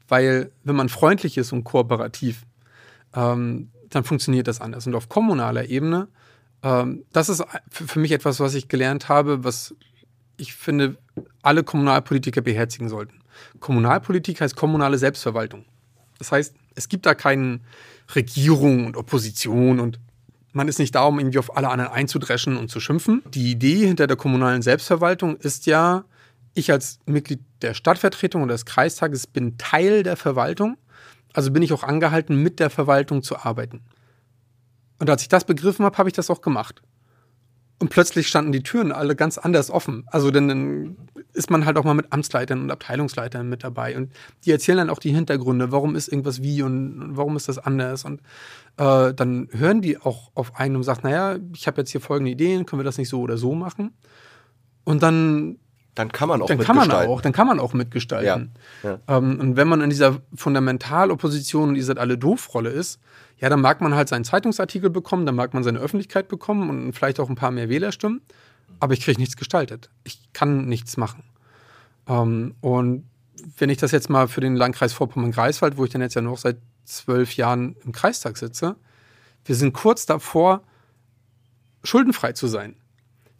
[0.09, 2.45] weil wenn man freundlich ist und kooperativ,
[3.15, 4.87] ähm, dann funktioniert das anders.
[4.87, 6.07] Und auf kommunaler Ebene,
[6.63, 9.75] ähm, das ist für mich etwas, was ich gelernt habe, was
[10.37, 10.97] ich finde,
[11.43, 13.21] alle Kommunalpolitiker beherzigen sollten.
[13.59, 15.65] Kommunalpolitik heißt kommunale Selbstverwaltung.
[16.17, 17.59] Das heißt, es gibt da keine
[18.15, 19.99] Regierung und Opposition und
[20.55, 23.21] man ist nicht da, um irgendwie auf alle anderen einzudreschen und zu schimpfen.
[23.25, 26.05] Die Idee hinter der kommunalen Selbstverwaltung ist ja,
[26.53, 30.77] ich als Mitglied der Stadtvertretung oder des Kreistages bin Teil der Verwaltung.
[31.33, 33.81] Also bin ich auch angehalten, mit der Verwaltung zu arbeiten.
[34.97, 36.81] Und als ich das begriffen habe, habe ich das auch gemacht.
[37.77, 40.05] Und plötzlich standen die Türen alle ganz anders offen.
[40.07, 40.95] Also dann
[41.33, 43.97] ist man halt auch mal mit Amtsleitern und Abteilungsleitern mit dabei.
[43.97, 44.13] Und
[44.45, 48.05] die erzählen dann auch die Hintergründe, warum ist irgendwas wie und warum ist das anders.
[48.05, 48.21] Und
[48.77, 52.31] äh, dann hören die auch auf einen und sagen, naja, ich habe jetzt hier folgende
[52.31, 53.91] Ideen, können wir das nicht so oder so machen?
[54.85, 55.57] Und dann
[55.95, 58.51] dann kann man auch dann kann man auch, dann kann man auch mitgestalten.
[58.83, 59.17] Ja, ja.
[59.17, 62.99] Ähm, und wenn man in dieser Fundamentalopposition und dieser alle doof-Rolle ist,
[63.39, 66.93] ja, dann mag man halt seinen Zeitungsartikel bekommen, dann mag man seine Öffentlichkeit bekommen und
[66.93, 68.21] vielleicht auch ein paar mehr Wählerstimmen,
[68.79, 69.89] aber ich kriege nichts gestaltet.
[70.03, 71.23] Ich kann nichts machen.
[72.07, 73.09] Ähm, und
[73.57, 76.37] wenn ich das jetzt mal für den Landkreis Vorpommern-Greifswald, wo ich dann jetzt ja noch
[76.37, 78.75] seit zwölf Jahren im Kreistag sitze,
[79.45, 80.63] wir sind kurz davor,
[81.83, 82.75] schuldenfrei zu sein.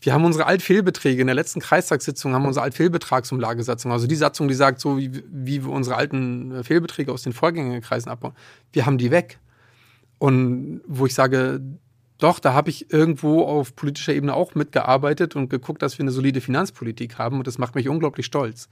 [0.02, 4.54] Wir haben unsere Altfehlbeträge in der letzten Kreistagssitzung, haben unsere Altfehlbetragsumlagesatzung, also die Satzung, die
[4.54, 8.34] sagt, so wie, wie wir unsere alten äh, Fehlbeträge aus den Vorgängerkreisen abbauen,
[8.74, 9.40] wir haben die weg.
[10.18, 11.62] Und wo ich sage,
[12.18, 16.12] doch, da habe ich irgendwo auf politischer Ebene auch mitgearbeitet und geguckt, dass wir eine
[16.12, 17.40] solide Finanzpolitik haben.
[17.40, 18.70] Und das macht mich unglaublich stolz,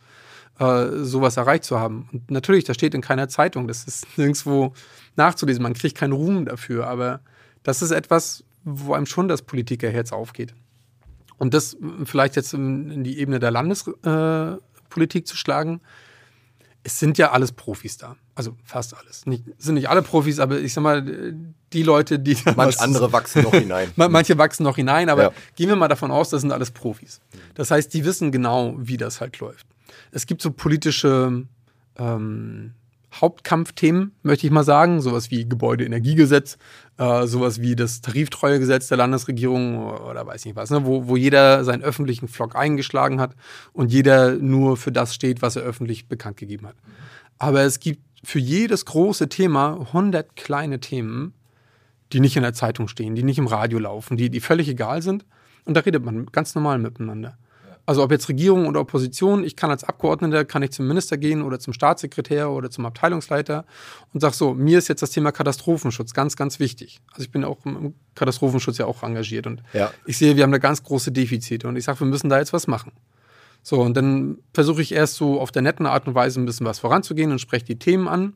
[0.60, 2.08] äh, sowas erreicht zu haben.
[2.14, 4.74] Und natürlich, das steht in keiner Zeitung, das ist nirgendwo
[5.18, 5.62] nachzulesen.
[5.62, 6.88] Man kriegt keinen Ruhm dafür.
[6.88, 7.20] Aber
[7.64, 10.54] das ist etwas, wo einem schon das Politikerherz aufgeht.
[11.44, 11.76] Und das
[12.06, 15.82] vielleicht jetzt in die Ebene der Landespolitik äh, zu schlagen,
[16.84, 18.16] es sind ja alles Profis da.
[18.34, 19.26] Also fast alles.
[19.26, 21.34] Nicht, sind nicht alle Profis, aber ich sag mal,
[21.74, 22.38] die Leute, die.
[22.56, 23.92] Manche andere wachsen noch hinein.
[23.98, 25.32] Manche wachsen noch hinein, aber ja.
[25.58, 27.20] gehen wir mal davon aus, das sind alles Profis.
[27.56, 29.68] Das heißt, die wissen genau, wie das halt läuft.
[30.12, 31.46] Es gibt so politische
[31.98, 32.74] ähm,
[33.13, 35.02] Hauptkampfthemen, möchte ich mal sagen.
[35.02, 36.58] Sowas wie Gebäudeenergiegesetz,
[36.97, 40.86] äh, sowas wie das Tariftreuegesetz der Landesregierung oder weiß nicht was, ne?
[40.86, 43.36] wo, wo jeder seinen öffentlichen Flock eingeschlagen hat
[43.71, 46.76] und jeder nur für das steht, was er öffentlich bekannt gegeben hat.
[47.38, 51.34] Aber es gibt für jedes große Thema 100 kleine Themen,
[52.13, 55.02] die nicht in der Zeitung stehen, die nicht im Radio laufen, die, die völlig egal
[55.02, 55.26] sind.
[55.65, 57.38] Und da redet man ganz normal miteinander.
[57.86, 61.41] Also ob jetzt Regierung oder Opposition, ich kann als Abgeordneter, kann ich zum Minister gehen
[61.41, 63.65] oder zum Staatssekretär oder zum Abteilungsleiter
[64.13, 67.02] und sage so, mir ist jetzt das Thema Katastrophenschutz ganz, ganz wichtig.
[67.12, 69.91] Also ich bin auch im Katastrophenschutz ja auch engagiert und ja.
[70.06, 72.54] ich sehe, wir haben da ganz große Defizite und ich sage, wir müssen da jetzt
[72.54, 72.93] was machen.
[73.63, 76.65] So, und dann versuche ich erst so auf der netten Art und Weise ein bisschen
[76.65, 78.34] was voranzugehen und spreche die Themen an.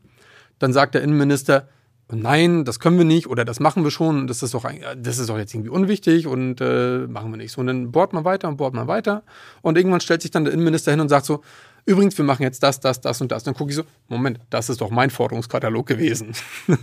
[0.59, 1.69] Dann sagt der Innenminister,
[2.11, 4.65] nein, das können wir nicht oder das machen wir schon, das ist doch,
[4.97, 7.61] das ist doch jetzt irgendwie unwichtig und äh, machen wir nicht so.
[7.61, 9.23] Und dann bohrt man weiter und bohrt man weiter
[9.61, 11.41] und irgendwann stellt sich dann der Innenminister hin und sagt so,
[11.87, 13.43] übrigens, wir machen jetzt das, das, das und das.
[13.43, 16.33] Dann gucke ich so, Moment, das ist doch mein Forderungskatalog gewesen.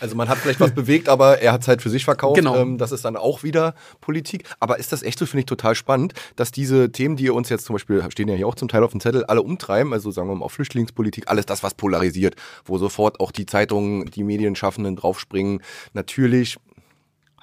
[0.00, 2.36] Also man hat vielleicht was bewegt, aber er hat es halt für sich verkauft.
[2.36, 2.56] Genau.
[2.56, 4.44] Ähm, das ist dann auch wieder Politik.
[4.60, 7.64] Aber ist das echt so, finde ich total spannend, dass diese Themen, die uns jetzt
[7.64, 10.28] zum Beispiel, stehen ja hier auch zum Teil auf dem Zettel, alle umtreiben, also sagen
[10.28, 14.96] wir mal auch Flüchtlingspolitik, alles das, was polarisiert, wo sofort auch die Zeitungen, die Medienschaffenden
[14.96, 15.62] draufspringen.
[15.94, 16.58] Natürlich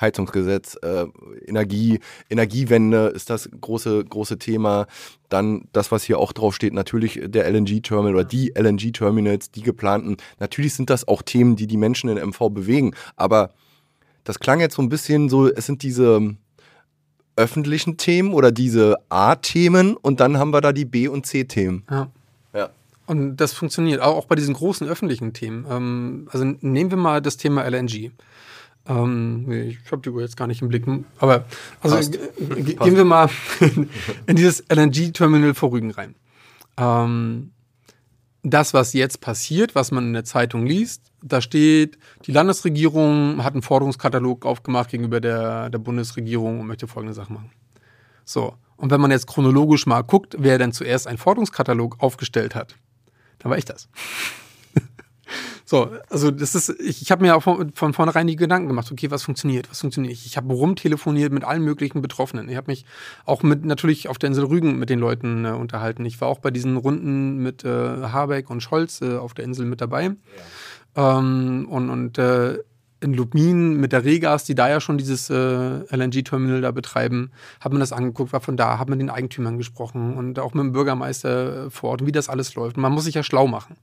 [0.02, 1.06] Heizungsgesetz, äh,
[1.46, 4.88] Energie, Energiewende ist das große, große Thema.
[5.30, 10.18] Dann das, was hier auch drauf steht, natürlich der LNG-Terminal oder die LNG-Terminals, die geplanten.
[10.40, 12.94] Natürlich sind das auch Themen, die die Menschen in MV bewegen.
[13.16, 13.52] Aber
[14.24, 16.36] das klang jetzt so ein bisschen so, es sind diese
[17.36, 21.84] öffentlichen Themen oder diese A-Themen und dann haben wir da die B- und C-Themen.
[21.90, 22.12] Ja.
[22.54, 22.70] ja.
[23.08, 25.66] Und das funktioniert auch bei diesen großen öffentlichen Themen.
[25.70, 28.12] Ähm, also nehmen wir mal das Thema LNG.
[28.88, 30.86] Ähm, nee, ich habe die Uhr jetzt gar nicht im Blick.
[31.20, 31.46] Aber
[31.82, 32.14] also Passt.
[32.14, 33.30] gehen wir mal
[34.26, 36.16] in dieses LNG-Terminal vor Rügen rein.
[36.78, 37.52] Ähm,
[38.44, 43.54] das, was jetzt passiert, was man in der Zeitung liest, da steht, die Landesregierung hat
[43.54, 47.52] einen Forderungskatalog aufgemacht gegenüber der, der Bundesregierung und möchte folgende Sachen machen.
[48.26, 48.56] So.
[48.78, 52.76] Und wenn man jetzt chronologisch mal guckt, wer denn zuerst einen Forderungskatalog aufgestellt hat,
[53.38, 53.90] Dann war ich das.
[55.66, 58.92] So, also das ist, ich, ich habe mir auch von, von vornherein die Gedanken gemacht,
[58.92, 60.14] okay, was funktioniert, was funktioniert.
[60.14, 62.50] Ich, ich habe rumtelefoniert mit allen möglichen Betroffenen.
[62.50, 62.86] Ich habe mich
[63.26, 66.06] auch mit natürlich auf der Insel Rügen mit den Leuten äh, unterhalten.
[66.06, 69.66] Ich war auch bei diesen Runden mit äh, Habeck und Scholz äh, auf der Insel
[69.66, 70.12] mit dabei.
[70.96, 71.20] Ja.
[71.20, 72.58] Ähm, und und äh,
[73.02, 77.72] in Lubmin mit der Regas, die da ja schon dieses äh, LNG-Terminal da betreiben, hat
[77.72, 80.72] man das angeguckt, war von da, hat man den Eigentümern gesprochen und auch mit dem
[80.72, 82.78] Bürgermeister vor Ort wie das alles läuft.
[82.78, 83.76] Und man muss sich ja schlau machen.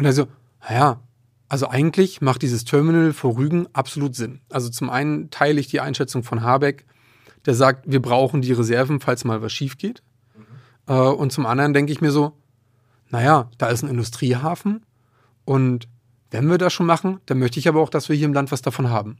[0.00, 0.28] Und er so,
[0.66, 0.98] naja,
[1.50, 4.40] also eigentlich macht dieses Terminal vor Rügen absolut Sinn.
[4.48, 6.86] Also zum einen teile ich die Einschätzung von Habeck,
[7.44, 10.02] der sagt, wir brauchen die Reserven, falls mal was schief geht.
[10.34, 10.94] Mhm.
[10.94, 12.32] Äh, und zum anderen denke ich mir so,
[13.10, 14.86] naja, da ist ein Industriehafen
[15.44, 15.86] und
[16.30, 18.50] wenn wir das schon machen, dann möchte ich aber auch, dass wir hier im Land
[18.52, 19.18] was davon haben.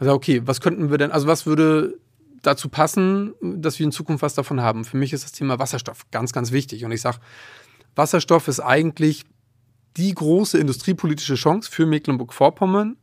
[0.00, 1.94] Also okay, was könnten wir denn, also was würde
[2.42, 4.84] dazu passen, dass wir in Zukunft was davon haben?
[4.84, 6.84] Für mich ist das Thema Wasserstoff ganz, ganz wichtig.
[6.84, 7.18] Und ich sage,
[7.94, 9.24] Wasserstoff ist eigentlich
[9.98, 12.96] die große industriepolitische Chance für Mecklenburg-Vorpommern,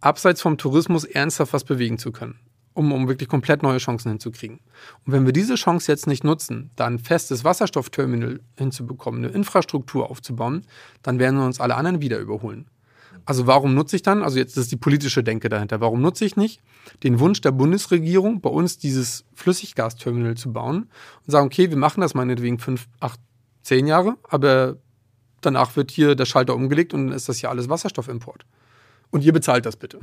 [0.00, 2.38] abseits vom Tourismus ernsthaft was bewegen zu können,
[2.74, 4.60] um, um wirklich komplett neue Chancen hinzukriegen.
[5.06, 10.10] Und wenn wir diese Chance jetzt nicht nutzen, da ein festes Wasserstoffterminal hinzubekommen, eine Infrastruktur
[10.10, 10.66] aufzubauen,
[11.02, 12.68] dann werden wir uns alle anderen wieder überholen.
[13.24, 16.36] Also warum nutze ich dann, also jetzt ist die politische Denke dahinter, warum nutze ich
[16.36, 16.62] nicht
[17.02, 20.88] den Wunsch der Bundesregierung, bei uns dieses Flüssiggasterminal zu bauen
[21.26, 23.20] und sagen, okay, wir machen das meinetwegen fünf, acht,
[23.62, 24.78] zehn Jahre, aber
[25.40, 28.44] danach wird hier der Schalter umgelegt und dann ist das ja alles Wasserstoffimport.
[29.10, 29.98] Und ihr bezahlt das bitte.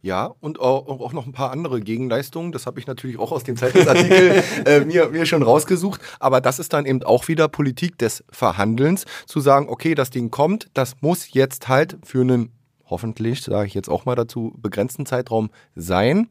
[0.00, 2.50] Ja, und auch, auch noch ein paar andere Gegenleistungen.
[2.50, 6.00] Das habe ich natürlich auch aus dem Zeitungsartikel äh, mir, mir schon rausgesucht.
[6.18, 10.30] Aber das ist dann eben auch wieder Politik des Verhandelns, zu sagen, okay, das Ding
[10.30, 12.52] kommt, das muss jetzt halt für einen
[12.86, 16.28] hoffentlich, sage ich jetzt auch mal dazu, begrenzten Zeitraum sein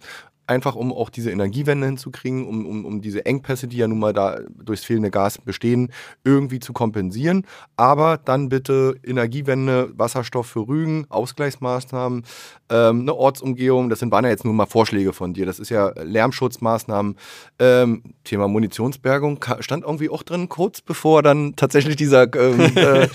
[0.48, 4.14] einfach um auch diese Energiewende hinzukriegen, um, um, um diese Engpässe, die ja nun mal
[4.14, 5.92] da durchs fehlende Gas bestehen,
[6.24, 7.46] irgendwie zu kompensieren.
[7.76, 12.24] Aber dann bitte Energiewende, Wasserstoff für Rügen, Ausgleichsmaßnahmen,
[12.70, 15.46] ähm, eine Ortsumgehung, das sind, waren ja jetzt nur mal Vorschläge von dir.
[15.46, 17.16] Das ist ja Lärmschutzmaßnahmen,
[17.60, 23.08] ähm, Thema Munitionsbergung, stand irgendwie auch drin, kurz bevor dann tatsächlich dieser ähm, äh,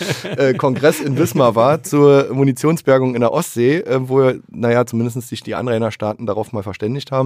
[0.50, 5.42] äh, Kongress in Wismar war zur Munitionsbergung in der Ostsee, äh, wo, naja, zumindest sich
[5.42, 7.21] die Anrainerstaaten darauf mal verständigt haben,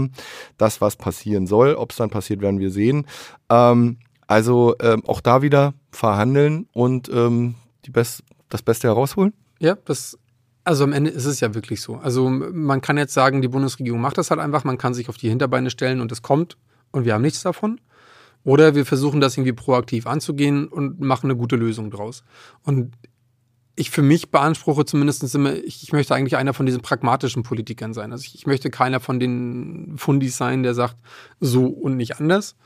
[0.58, 1.74] dass was passieren soll.
[1.74, 3.06] Ob es dann passiert, werden wir sehen.
[3.50, 7.54] Ähm, also ähm, auch da wieder verhandeln und ähm,
[7.84, 9.32] die Best das Beste herausholen.
[9.58, 10.18] Ja, das
[10.66, 11.94] also am Ende ist es ja wirklich so.
[11.94, 15.16] Also man kann jetzt sagen, die Bundesregierung macht das halt einfach, man kann sich auf
[15.16, 16.56] die Hinterbeine stellen und es kommt
[16.90, 17.80] und wir haben nichts davon.
[18.42, 22.24] Oder wir versuchen das irgendwie proaktiv anzugehen und machen eine gute Lösung draus.
[22.64, 22.92] Und
[23.76, 27.92] ich für mich beanspruche zumindest immer, ich, ich, möchte eigentlich einer von diesen pragmatischen Politikern
[27.92, 28.10] sein.
[28.10, 30.96] Also ich, ich, möchte keiner von den Fundis sein, der sagt,
[31.40, 32.56] so und nicht anders,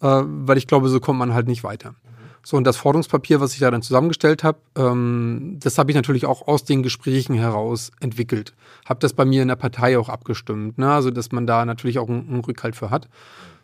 [0.00, 1.96] äh, weil ich glaube, so kommt man halt nicht weiter.
[2.42, 6.24] So, und das Forderungspapier, was ich da dann zusammengestellt habe, ähm, das habe ich natürlich
[6.24, 8.54] auch aus den Gesprächen heraus entwickelt.
[8.86, 10.90] Habe das bei mir in der Partei auch abgestimmt, ne?
[10.90, 13.08] also dass man da natürlich auch einen, einen Rückhalt für hat.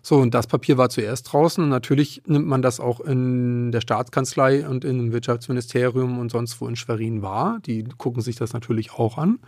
[0.09, 3.81] So, und das Papier war zuerst draußen und natürlich nimmt man das auch in der
[3.81, 7.59] Staatskanzlei und im Wirtschaftsministerium und sonst wo in Schwerin wahr.
[7.67, 9.41] Die gucken sich das natürlich auch an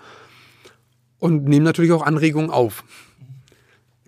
[1.20, 2.82] und nehmen natürlich auch Anregungen auf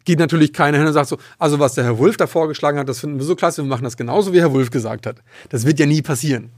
[0.05, 2.89] geht natürlich keiner hin und sagt so, also was der Herr Wulff da vorgeschlagen hat,
[2.89, 5.23] das finden wir so klasse, wir machen das genauso, wie Herr Wulff gesagt hat.
[5.51, 6.51] Das wird ja nie passieren.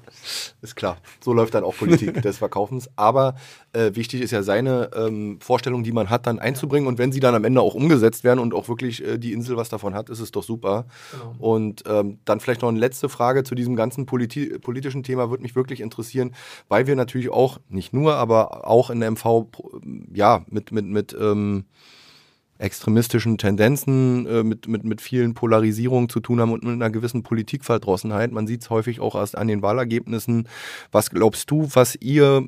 [0.60, 0.98] Ist klar.
[1.20, 2.88] So läuft dann auch Politik des Verkaufens.
[2.96, 3.34] Aber
[3.72, 6.86] äh, wichtig ist ja seine ähm, Vorstellung, die man hat, dann einzubringen.
[6.86, 9.56] Und wenn sie dann am Ende auch umgesetzt werden und auch wirklich äh, die Insel
[9.56, 10.86] was davon hat, ist es doch super.
[11.10, 11.34] Genau.
[11.38, 15.42] Und ähm, dann vielleicht noch eine letzte Frage zu diesem ganzen Politi politischen Thema, würde
[15.42, 16.34] mich wirklich interessieren,
[16.68, 19.46] weil wir natürlich auch, nicht nur, aber auch in der MV,
[20.12, 21.64] ja, mit, mit, mit ähm,
[22.62, 27.22] extremistischen Tendenzen, äh, mit, mit, mit vielen Polarisierungen zu tun haben und mit einer gewissen
[27.22, 28.32] Politikverdrossenheit.
[28.32, 30.48] Man sieht es häufig auch erst an den Wahlergebnissen.
[30.92, 32.46] Was glaubst du, was ihr,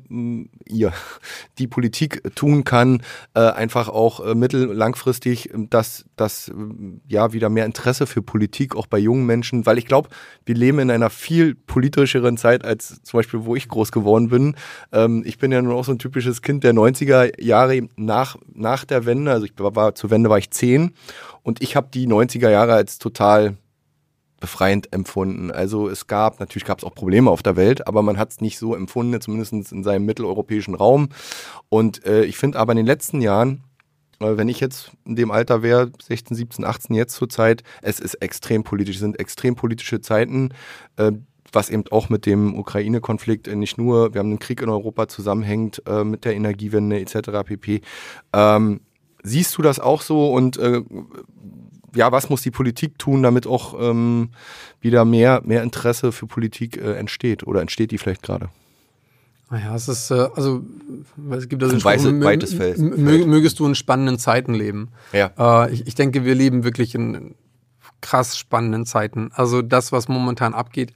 [0.65, 0.93] ihr
[1.57, 3.01] die Politik tun kann,
[3.33, 6.51] äh, einfach auch äh, mittel- langfristig, dass, dass
[7.07, 10.09] ja wieder mehr Interesse für Politik auch bei jungen Menschen, weil ich glaube,
[10.45, 14.55] wir leben in einer viel politischeren Zeit als zum Beispiel, wo ich groß geworden bin.
[14.91, 18.85] Ähm, ich bin ja nun auch so ein typisches Kind der 90er Jahre nach, nach
[18.85, 20.91] der Wende, also ich war zu zur Wende war ich zehn
[21.41, 23.57] und ich habe die 90er Jahre als total
[24.39, 25.49] befreiend empfunden.
[25.49, 28.41] Also es gab, natürlich gab es auch Probleme auf der Welt, aber man hat es
[28.41, 31.09] nicht so empfunden, zumindest in seinem mitteleuropäischen Raum.
[31.69, 33.63] Und äh, ich finde aber in den letzten Jahren,
[34.19, 37.99] äh, wenn ich jetzt in dem Alter wäre, 16, 17, 18 jetzt zur Zeit, es
[37.99, 40.49] ist extrem politisch, es sind extrem politische Zeiten.
[40.97, 41.13] Äh,
[41.51, 45.81] was eben auch mit dem Ukraine-Konflikt nicht nur, wir haben einen Krieg in Europa zusammenhängt,
[45.87, 47.43] äh, mit der Energiewende etc.
[47.45, 47.81] pp.
[48.33, 48.81] Ähm,
[49.25, 50.81] Siehst du das auch so und äh,
[51.95, 54.29] ja, was muss die Politik tun, damit auch ähm,
[54.81, 57.47] wieder mehr, mehr Interesse für Politik äh, entsteht?
[57.47, 58.49] Oder entsteht die vielleicht gerade?
[59.49, 60.63] Naja, es ist, äh, also,
[61.31, 62.77] es gibt also ein weiße, weites Feld.
[62.79, 64.89] Mögest du in spannenden Zeiten leben?
[65.13, 65.31] Ja.
[65.65, 67.35] Äh, ich, ich denke, wir leben wirklich in
[68.01, 69.31] krass spannenden Zeiten.
[69.33, 70.93] Also, das, was momentan abgeht,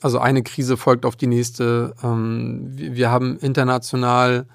[0.00, 1.94] also eine Krise folgt auf die nächste.
[2.02, 4.46] Ähm, wir haben international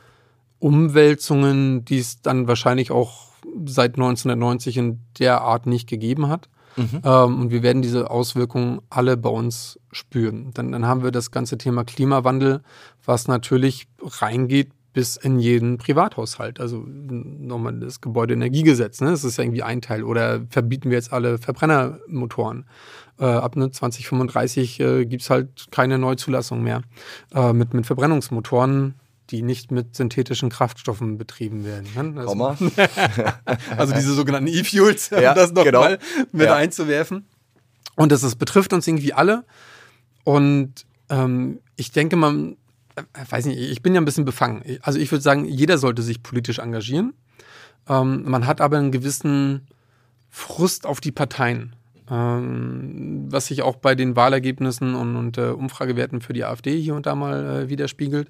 [0.66, 3.28] Umwälzungen, die es dann wahrscheinlich auch
[3.68, 6.50] seit 1990 in der Art nicht gegeben hat.
[6.76, 7.02] Mhm.
[7.04, 10.50] Ähm, und wir werden diese Auswirkungen alle bei uns spüren.
[10.56, 12.64] Dann, dann haben wir das ganze Thema Klimawandel,
[13.06, 16.60] was natürlich reingeht bis in jeden Privathaushalt.
[16.60, 19.12] Also nochmal das Gebäudeenergiegesetz, ne?
[19.12, 20.04] das ist ja irgendwie ein Teil.
[20.04, 22.66] Oder verbieten wir jetzt alle Verbrennermotoren?
[23.20, 26.82] Äh, ab ne, 2035 äh, gibt es halt keine Neuzulassung mehr
[27.36, 28.96] äh, mit, mit Verbrennungsmotoren
[29.32, 31.88] die nicht mit synthetischen Kraftstoffen betrieben werden.
[31.96, 32.22] Ne?
[32.22, 32.36] Also,
[33.78, 35.82] also diese sogenannten E-Fuels, um ja, das noch genau.
[35.82, 36.00] mal
[36.32, 36.56] mit ja.
[36.56, 37.26] einzuwerfen.
[37.96, 39.46] Und das, das betrifft uns irgendwie alle.
[40.24, 42.58] Und ähm, ich denke, man,
[42.96, 44.64] äh, weiß nicht, ich bin ja ein bisschen befangen.
[44.82, 47.14] Also ich würde sagen, jeder sollte sich politisch engagieren.
[47.88, 49.68] Ähm, man hat aber einen gewissen
[50.30, 51.76] Frust auf die Parteien.
[52.10, 56.94] Ähm, was sich auch bei den Wahlergebnissen und, und äh, Umfragewerten für die AfD hier
[56.94, 58.30] und da mal äh, widerspiegelt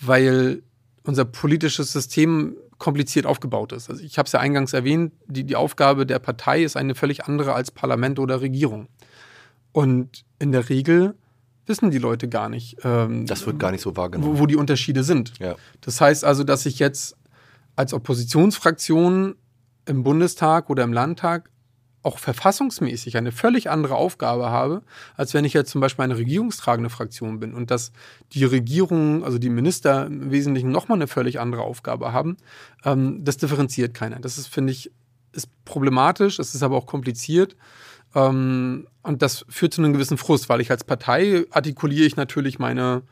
[0.00, 0.62] weil
[1.04, 3.90] unser politisches System kompliziert aufgebaut ist.
[3.90, 7.24] Also ich habe es ja eingangs erwähnt, die, die Aufgabe der Partei ist eine völlig
[7.24, 8.88] andere als Parlament oder Regierung.
[9.72, 11.14] Und in der Regel
[11.66, 12.78] wissen die Leute gar nicht.
[12.82, 14.36] Ähm, das wird gar nicht so wahrgenommen.
[14.36, 15.38] Wo, wo die Unterschiede sind.
[15.38, 15.54] Ja.
[15.82, 17.16] Das heißt also, dass ich jetzt
[17.76, 19.36] als Oppositionsfraktion
[19.86, 21.50] im Bundestag oder im Landtag
[22.02, 24.82] auch verfassungsmäßig eine völlig andere Aufgabe habe,
[25.16, 27.92] als wenn ich jetzt zum Beispiel eine regierungstragende Fraktion bin und dass
[28.32, 32.38] die Regierung, also die Minister im Wesentlichen nochmal eine völlig andere Aufgabe haben,
[32.84, 34.18] ähm, das differenziert keiner.
[34.18, 34.90] Das ist, finde ich,
[35.32, 37.56] ist problematisch, es ist aber auch kompliziert.
[38.14, 42.58] Ähm, und das führt zu einem gewissen Frust, weil ich als Partei artikuliere ich natürlich
[42.58, 43.02] meine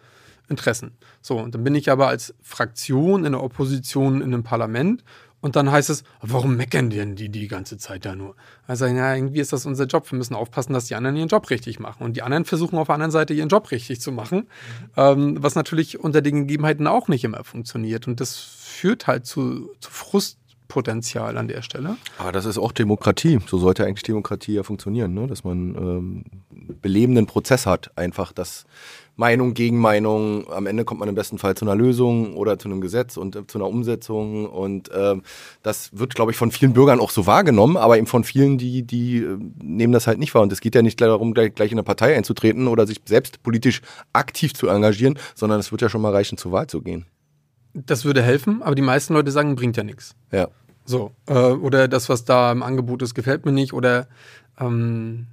[0.48, 0.92] Interessen.
[1.20, 5.04] So, und dann bin ich aber als Fraktion in der Opposition in einem Parlament
[5.40, 8.34] und dann heißt es, warum meckern denn die die ganze Zeit da nur?
[8.66, 10.10] Also, ja, irgendwie ist das unser Job.
[10.10, 12.02] Wir müssen aufpassen, dass die anderen ihren Job richtig machen.
[12.02, 14.48] Und die anderen versuchen auf der anderen Seite ihren Job richtig zu machen,
[14.96, 18.08] ähm, was natürlich unter den Gegebenheiten auch nicht immer funktioniert.
[18.08, 21.96] Und das führt halt zu, zu Frustpotenzial an der Stelle.
[22.18, 23.38] Aber das ist auch Demokratie.
[23.46, 25.28] So sollte eigentlich Demokratie ja funktionieren, ne?
[25.28, 26.24] dass man ähm,
[26.82, 27.96] belebenden Prozess hat.
[27.96, 28.64] Einfach, dass
[29.18, 30.48] Meinung gegen Meinung.
[30.50, 33.34] Am Ende kommt man im besten Fall zu einer Lösung oder zu einem Gesetz und
[33.34, 34.46] äh, zu einer Umsetzung.
[34.46, 35.22] Und ähm,
[35.64, 38.84] das wird, glaube ich, von vielen Bürgern auch so wahrgenommen, aber eben von vielen, die,
[38.84, 40.42] die äh, nehmen das halt nicht wahr.
[40.42, 43.42] Und es geht ja nicht darum, gleich, gleich in eine Partei einzutreten oder sich selbst
[43.42, 47.04] politisch aktiv zu engagieren, sondern es wird ja schon mal reichen, zur Wahl zu gehen.
[47.74, 50.14] Das würde helfen, aber die meisten Leute sagen, bringt ja nichts.
[50.30, 50.46] Ja.
[50.84, 51.10] So.
[51.26, 53.72] Äh, oder das, was da im Angebot ist, gefällt mir nicht.
[53.72, 54.06] Oder
[54.60, 55.26] ähm,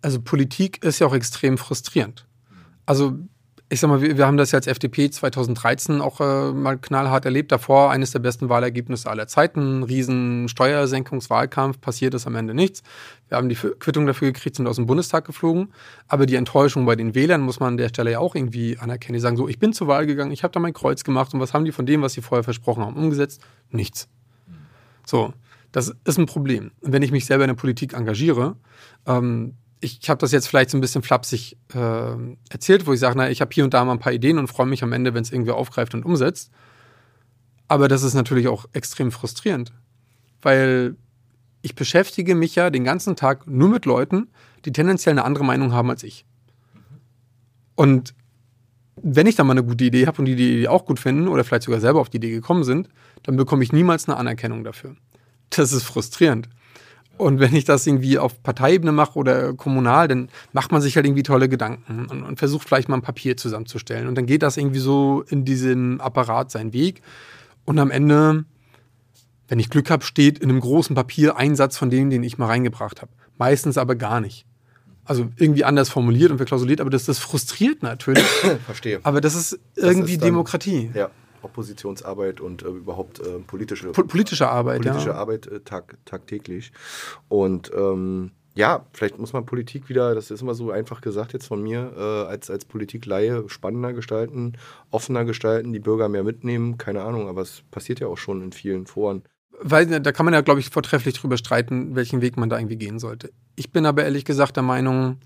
[0.00, 2.26] also Politik ist ja auch extrem frustrierend
[2.86, 3.18] also
[3.72, 7.24] ich sag mal, wir, wir, haben das ja als FDP 2013 auch äh, mal knallhart
[7.24, 7.52] erlebt.
[7.52, 9.82] Davor eines der besten Wahlergebnisse aller Zeiten.
[9.82, 12.82] Riesen Steuersenkungswahlkampf, passiert ist am Ende nichts.
[13.28, 15.72] Wir haben die Quittung dafür gekriegt, sind aus dem Bundestag geflogen.
[16.06, 19.14] Aber die Enttäuschung bei den Wählern muss man an der Stelle ja auch irgendwie anerkennen.
[19.14, 21.40] Die sagen so, ich bin zur Wahl gegangen, ich habe da mein Kreuz gemacht und
[21.40, 23.40] was haben die von dem, was sie vorher versprochen haben, umgesetzt?
[23.70, 24.06] Nichts.
[25.06, 25.32] So,
[25.72, 26.72] das ist ein Problem.
[26.80, 28.56] Und wenn ich mich selber in der Politik engagiere,
[29.06, 32.14] ähm, ich habe das jetzt vielleicht so ein bisschen flapsig äh,
[32.50, 34.46] erzählt, wo ich sage, na, ich habe hier und da mal ein paar Ideen und
[34.46, 36.52] freue mich am Ende, wenn es irgendwie aufgreift und umsetzt.
[37.66, 39.72] Aber das ist natürlich auch extrem frustrierend,
[40.40, 40.96] weil
[41.62, 44.28] ich beschäftige mich ja den ganzen Tag nur mit Leuten,
[44.64, 46.24] die tendenziell eine andere Meinung haben als ich.
[47.74, 48.14] Und
[49.02, 51.26] wenn ich dann mal eine gute Idee habe und die die Idee auch gut finden
[51.26, 52.88] oder vielleicht sogar selber auf die Idee gekommen sind,
[53.24, 54.94] dann bekomme ich niemals eine Anerkennung dafür.
[55.50, 56.48] Das ist frustrierend.
[57.18, 61.06] Und wenn ich das irgendwie auf Parteiebene mache oder kommunal, dann macht man sich halt
[61.06, 64.08] irgendwie tolle Gedanken und, und, versucht vielleicht mal ein Papier zusammenzustellen.
[64.08, 67.02] Und dann geht das irgendwie so in diesem Apparat seinen Weg.
[67.64, 68.44] Und am Ende,
[69.48, 72.38] wenn ich Glück habe, steht in einem großen Papier ein Satz von dem, den ich
[72.38, 73.12] mal reingebracht habe.
[73.38, 74.46] Meistens aber gar nicht.
[75.04, 78.24] Also irgendwie anders formuliert und verklausuliert, aber das, das frustriert natürlich.
[78.66, 79.00] Verstehe.
[79.02, 80.90] Aber das ist irgendwie das ist dann, Demokratie.
[80.94, 81.10] Ja.
[81.42, 85.14] Oppositionsarbeit und äh, überhaupt äh, politische, po politische Arbeit, politische ja.
[85.14, 86.72] Arbeit äh, tag, tagtäglich.
[87.28, 91.46] Und ähm, ja, vielleicht muss man Politik wieder, das ist immer so einfach gesagt jetzt
[91.46, 94.54] von mir, äh, als, als Politikleihe spannender gestalten,
[94.90, 98.52] offener gestalten, die Bürger mehr mitnehmen, keine Ahnung, aber es passiert ja auch schon in
[98.52, 99.22] vielen Foren.
[99.60, 102.76] Weil da kann man ja, glaube ich, vortrefflich drüber streiten, welchen Weg man da irgendwie
[102.76, 103.30] gehen sollte.
[103.54, 105.18] Ich bin aber ehrlich gesagt der Meinung,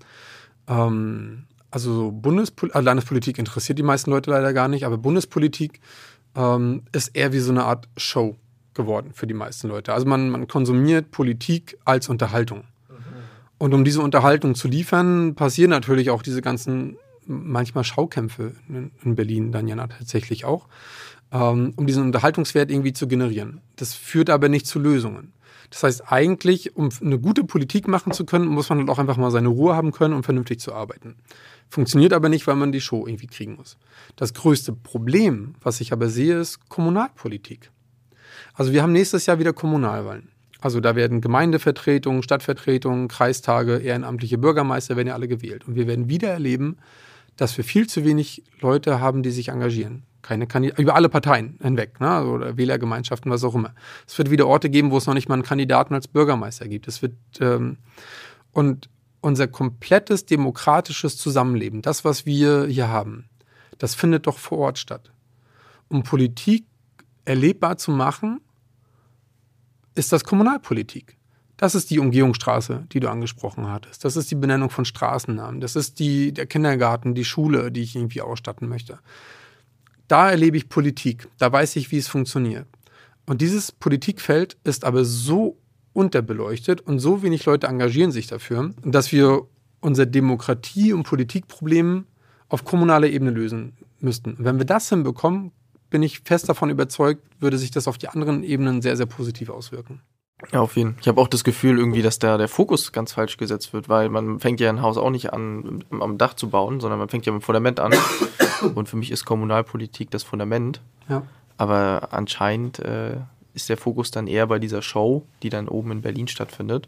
[0.67, 5.81] ähm, also Bundespol äh, Landespolitik interessiert die meisten Leute leider gar nicht, aber Bundespolitik
[6.37, 8.37] ähm, ist eher wie so eine Art Show
[8.73, 9.93] geworden für die meisten Leute.
[9.93, 12.63] Also man, man konsumiert Politik als Unterhaltung.
[13.57, 19.51] Und um diese Unterhaltung zu liefern, passieren natürlich auch diese ganzen manchmal Schaukämpfe in, Berlin
[19.51, 20.67] dann ja tatsächlich auch,
[21.31, 23.61] ähm, um diesen Unterhaltungswert irgendwie zu generieren.
[23.75, 25.33] Das führt aber nicht zu Lösungen.
[25.69, 29.17] Das heißt, eigentlich, um eine gute Politik machen zu können, muss man halt auch einfach
[29.17, 31.15] mal seine Ruhe haben können, um vernünftig zu arbeiten.
[31.69, 33.77] Funktioniert aber nicht, weil man die Show irgendwie kriegen muss.
[34.15, 37.71] Das größte Problem, was ich aber sehe, ist Kommunalpolitik.
[38.53, 40.29] Also wir haben nächstes Jahr wieder Kommunalwahlen.
[40.59, 45.67] Also da werden Gemeindevertretungen, Stadtvertretungen, Kreistage, ehrenamtliche Bürgermeister werden ja alle gewählt.
[45.67, 46.77] Und wir werden wieder erleben,
[47.35, 50.03] dass wir viel zu wenig Leute haben, die sich engagieren.
[50.21, 52.09] Keine Kandidaten, über alle Parteien hinweg, ne?
[52.09, 53.73] Also, oder Wählergemeinschaften, was auch immer.
[54.05, 56.87] Es wird wieder Orte geben, wo es noch nicht mal einen Kandidaten als Bürgermeister gibt.
[56.87, 57.77] Es wird ähm,
[58.51, 58.89] und
[59.21, 63.25] unser komplettes demokratisches Zusammenleben, das, was wir hier haben,
[63.77, 65.11] das findet doch vor Ort statt.
[65.89, 66.65] Um Politik
[67.25, 68.41] erlebbar zu machen,
[69.95, 71.17] ist das Kommunalpolitik.
[71.57, 74.05] Das ist die Umgehungsstraße, die du angesprochen hattest.
[74.05, 75.59] Das ist die Benennung von Straßennamen.
[75.59, 78.99] Das ist die, der Kindergarten, die Schule, die ich irgendwie ausstatten möchte.
[80.07, 81.27] Da erlebe ich Politik.
[81.37, 82.65] Da weiß ich, wie es funktioniert.
[83.25, 85.57] Und dieses Politikfeld ist aber so
[85.93, 89.47] unterbeleuchtet und so wenig Leute engagieren sich dafür, dass wir
[89.81, 92.05] unser Demokratie- und Politikproblem
[92.49, 94.35] auf kommunaler Ebene lösen müssten.
[94.35, 95.51] Und wenn wir das hinbekommen,
[95.89, 99.49] bin ich fest davon überzeugt, würde sich das auf die anderen Ebenen sehr, sehr positiv
[99.49, 100.01] auswirken.
[100.51, 101.01] Ja, auf jeden Fall.
[101.01, 104.09] Ich habe auch das Gefühl irgendwie, dass da der Fokus ganz falsch gesetzt wird, weil
[104.09, 107.25] man fängt ja ein Haus auch nicht an, am Dach zu bauen, sondern man fängt
[107.25, 107.93] ja mit dem Fundament an.
[108.75, 110.81] Und für mich ist Kommunalpolitik das Fundament.
[111.09, 111.23] Ja.
[111.57, 113.17] Aber anscheinend äh,
[113.53, 116.87] ist der Fokus dann eher bei dieser Show, die dann oben in Berlin stattfindet.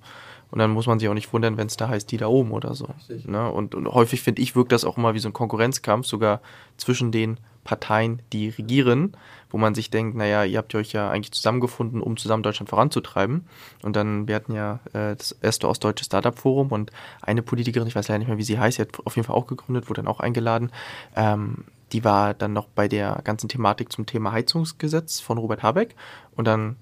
[0.51, 2.51] Und dann muss man sich auch nicht wundern, wenn es da heißt, die da oben
[2.51, 2.88] oder so.
[3.26, 3.51] Ne?
[3.51, 6.41] Und, und häufig, finde ich, wirkt das auch immer wie so ein Konkurrenzkampf, sogar
[6.78, 9.15] zwischen den Parteien, die regieren,
[9.50, 13.47] wo man sich denkt, naja, ihr habt euch ja eigentlich zusammengefunden, um zusammen Deutschland voranzutreiben.
[13.82, 16.91] Und dann, wir hatten ja äh, das erste Ostdeutsche Startup-Forum und
[17.22, 19.36] eine Politikerin, ich weiß leider nicht mehr, wie sie heißt, sie hat auf jeden Fall
[19.36, 20.72] auch gegründet, wurde dann auch eingeladen.
[21.16, 25.95] Ähm, die war dann noch bei der ganzen Thematik zum Thema Heizungsgesetz von Robert Habeck.
[26.36, 26.76] Und dann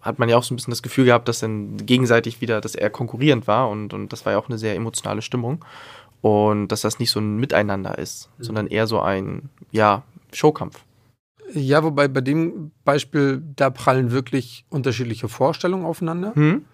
[0.00, 2.74] hat man ja auch so ein bisschen das Gefühl gehabt, dass dann gegenseitig wieder, dass
[2.74, 5.64] er konkurrierend war und, und das war ja auch eine sehr emotionale Stimmung.
[6.20, 8.44] Und dass das nicht so ein Miteinander ist, mhm.
[8.44, 10.02] sondern eher so ein, ja,
[10.32, 10.80] Showkampf.
[11.54, 16.34] Ja, wobei bei dem Beispiel, da prallen wirklich unterschiedliche Vorstellungen aufeinander.
[16.34, 16.64] Hm?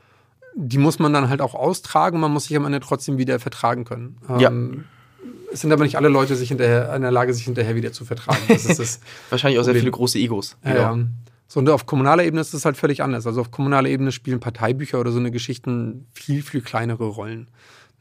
[0.56, 3.84] Die muss man dann halt auch austragen, man muss sich am Ende trotzdem wieder vertragen
[3.84, 4.18] können.
[4.38, 4.50] Ja.
[4.50, 4.84] Ähm,
[5.52, 8.04] es sind aber nicht alle Leute sich hinterher, in der Lage, sich hinterher wieder zu
[8.04, 8.40] vertragen.
[8.48, 9.00] Das ist das
[9.30, 10.56] Wahrscheinlich auch sehr viele große Egos.
[10.64, 11.08] Ja, genau.
[11.46, 13.26] So, und auf kommunaler Ebene ist das halt völlig anders.
[13.26, 17.48] Also auf kommunaler Ebene spielen Parteibücher oder so eine Geschichten viel, viel kleinere Rollen.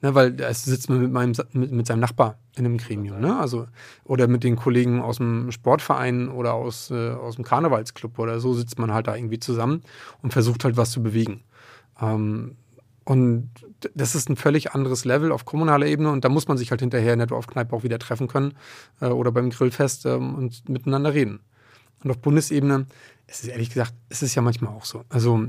[0.04, 3.22] Ne, weil da sitzt man mit, meinem, mit, mit seinem Nachbar in einem Gremium.
[3.22, 3.40] Ne?
[3.40, 3.68] Also,
[4.04, 8.54] oder mit den Kollegen aus dem Sportverein oder aus, äh, aus dem Karnevalsclub oder so
[8.54, 9.82] sitzt man halt da irgendwie zusammen
[10.22, 11.46] und versucht halt was zu bewegen.
[12.02, 12.58] Ähm,
[13.06, 13.50] und
[13.96, 16.82] das ist ein völlig anderes Level auf kommunaler Ebene und da muss man sich halt
[16.82, 18.56] hinterher nicht auf Kneipe auch wieder treffen können
[19.00, 21.40] äh, oder beim Grillfest ähm, und miteinander reden.
[22.04, 22.88] Und auf Bundesebene,
[23.26, 25.06] es ist ehrlich gesagt, es ist ja manchmal auch so.
[25.08, 25.48] Also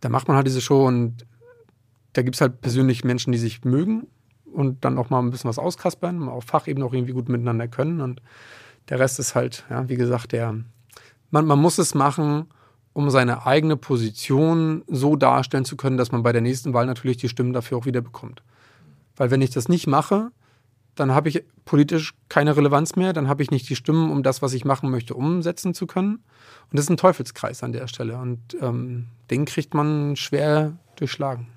[0.00, 1.26] da macht man halt diese Show und
[2.14, 4.06] da gibt es halt persönlich Menschen, die sich mögen
[4.46, 8.00] und dann auch mal ein bisschen was auskaspern, auf Fachebene auch irgendwie gut miteinander können.
[8.00, 8.22] Und
[8.88, 10.54] der Rest ist halt, ja, wie gesagt, der,
[11.30, 12.46] man, man muss es machen,
[12.92, 17.16] um seine eigene Position so darstellen zu können, dass man bei der nächsten Wahl natürlich
[17.16, 18.42] die Stimmen dafür auch wieder bekommt.
[19.16, 20.30] Weil wenn ich das nicht mache,
[20.94, 24.42] dann habe ich politisch keine Relevanz mehr, dann habe ich nicht die Stimmen, um das,
[24.42, 26.22] was ich machen möchte, umsetzen zu können.
[26.70, 28.16] Und das ist ein Teufelskreis an der Stelle.
[28.18, 31.48] Und ähm, den kriegt man schwer durchschlagen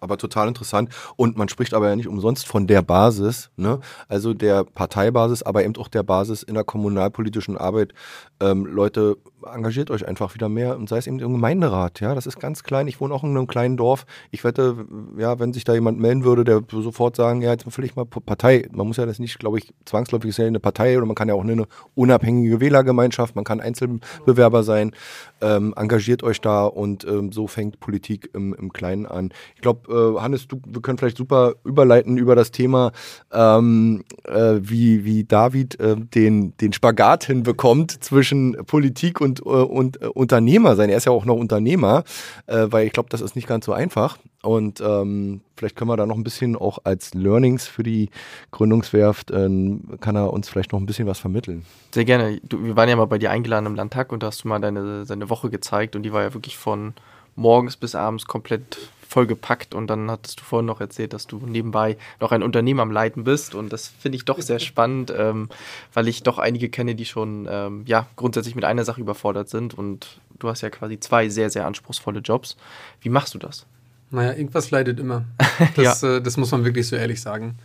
[0.00, 0.90] aber total interessant.
[1.16, 3.80] Und man spricht aber ja nicht umsonst von der Basis, ne?
[4.08, 7.92] also der Parteibasis, aber eben auch der Basis in der kommunalpolitischen Arbeit.
[8.40, 9.16] Ähm, Leute,
[9.46, 12.00] engagiert euch einfach wieder mehr und sei es eben im Gemeinderat.
[12.00, 12.88] Ja, das ist ganz klein.
[12.88, 14.06] Ich wohne auch in einem kleinen Dorf.
[14.30, 14.86] Ich wette,
[15.16, 18.68] ja, wenn sich da jemand melden würde, der sofort sagen, ja, jetzt ich mal Partei.
[18.72, 21.34] Man muss ja das nicht, glaube ich, zwangsläufig sein, eine Partei oder man kann ja
[21.34, 24.92] auch eine unabhängige Wählergemeinschaft, man kann Einzelbewerber sein.
[25.40, 29.30] Ähm, engagiert euch da und ähm, so fängt Politik im, im Kleinen an.
[29.54, 32.92] Ich glaube, äh, Hannes, du, wir können vielleicht super überleiten über das Thema,
[33.32, 39.48] ähm, äh, wie, wie David äh, den, den Spagat hinbekommt zwischen Politik und und, äh,
[39.48, 40.90] und äh, Unternehmer sein.
[40.90, 42.02] Er ist ja auch noch Unternehmer,
[42.46, 44.18] äh, weil ich glaube, das ist nicht ganz so einfach.
[44.42, 48.08] Und ähm, vielleicht können wir da noch ein bisschen auch als Learnings für die
[48.50, 51.64] Gründungswerft, ähm, kann er uns vielleicht noch ein bisschen was vermitteln.
[51.92, 52.40] Sehr gerne.
[52.42, 54.58] Du, wir waren ja mal bei dir eingeladen im Landtag und da hast du mal
[54.58, 56.94] deine, deine Woche gezeigt und die war ja wirklich von
[57.36, 58.78] morgens bis abends komplett
[59.10, 62.92] vollgepackt und dann hattest du vorhin noch erzählt, dass du nebenbei noch ein Unternehmen am
[62.92, 65.48] Leiten bist und das finde ich doch sehr spannend, ähm,
[65.92, 69.74] weil ich doch einige kenne, die schon ähm, ja grundsätzlich mit einer Sache überfordert sind
[69.74, 72.56] und du hast ja quasi zwei sehr, sehr anspruchsvolle Jobs.
[73.00, 73.66] Wie machst du das?
[74.10, 75.24] Naja, irgendwas leidet immer.
[75.74, 76.16] Das, ja.
[76.16, 77.58] äh, das muss man wirklich so ehrlich sagen.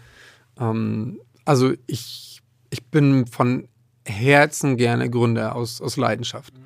[0.59, 2.41] Ähm, also ich,
[2.71, 3.67] ich bin von
[4.05, 6.53] Herzen gerne Gründer aus, aus Leidenschaft.
[6.53, 6.63] Mhm.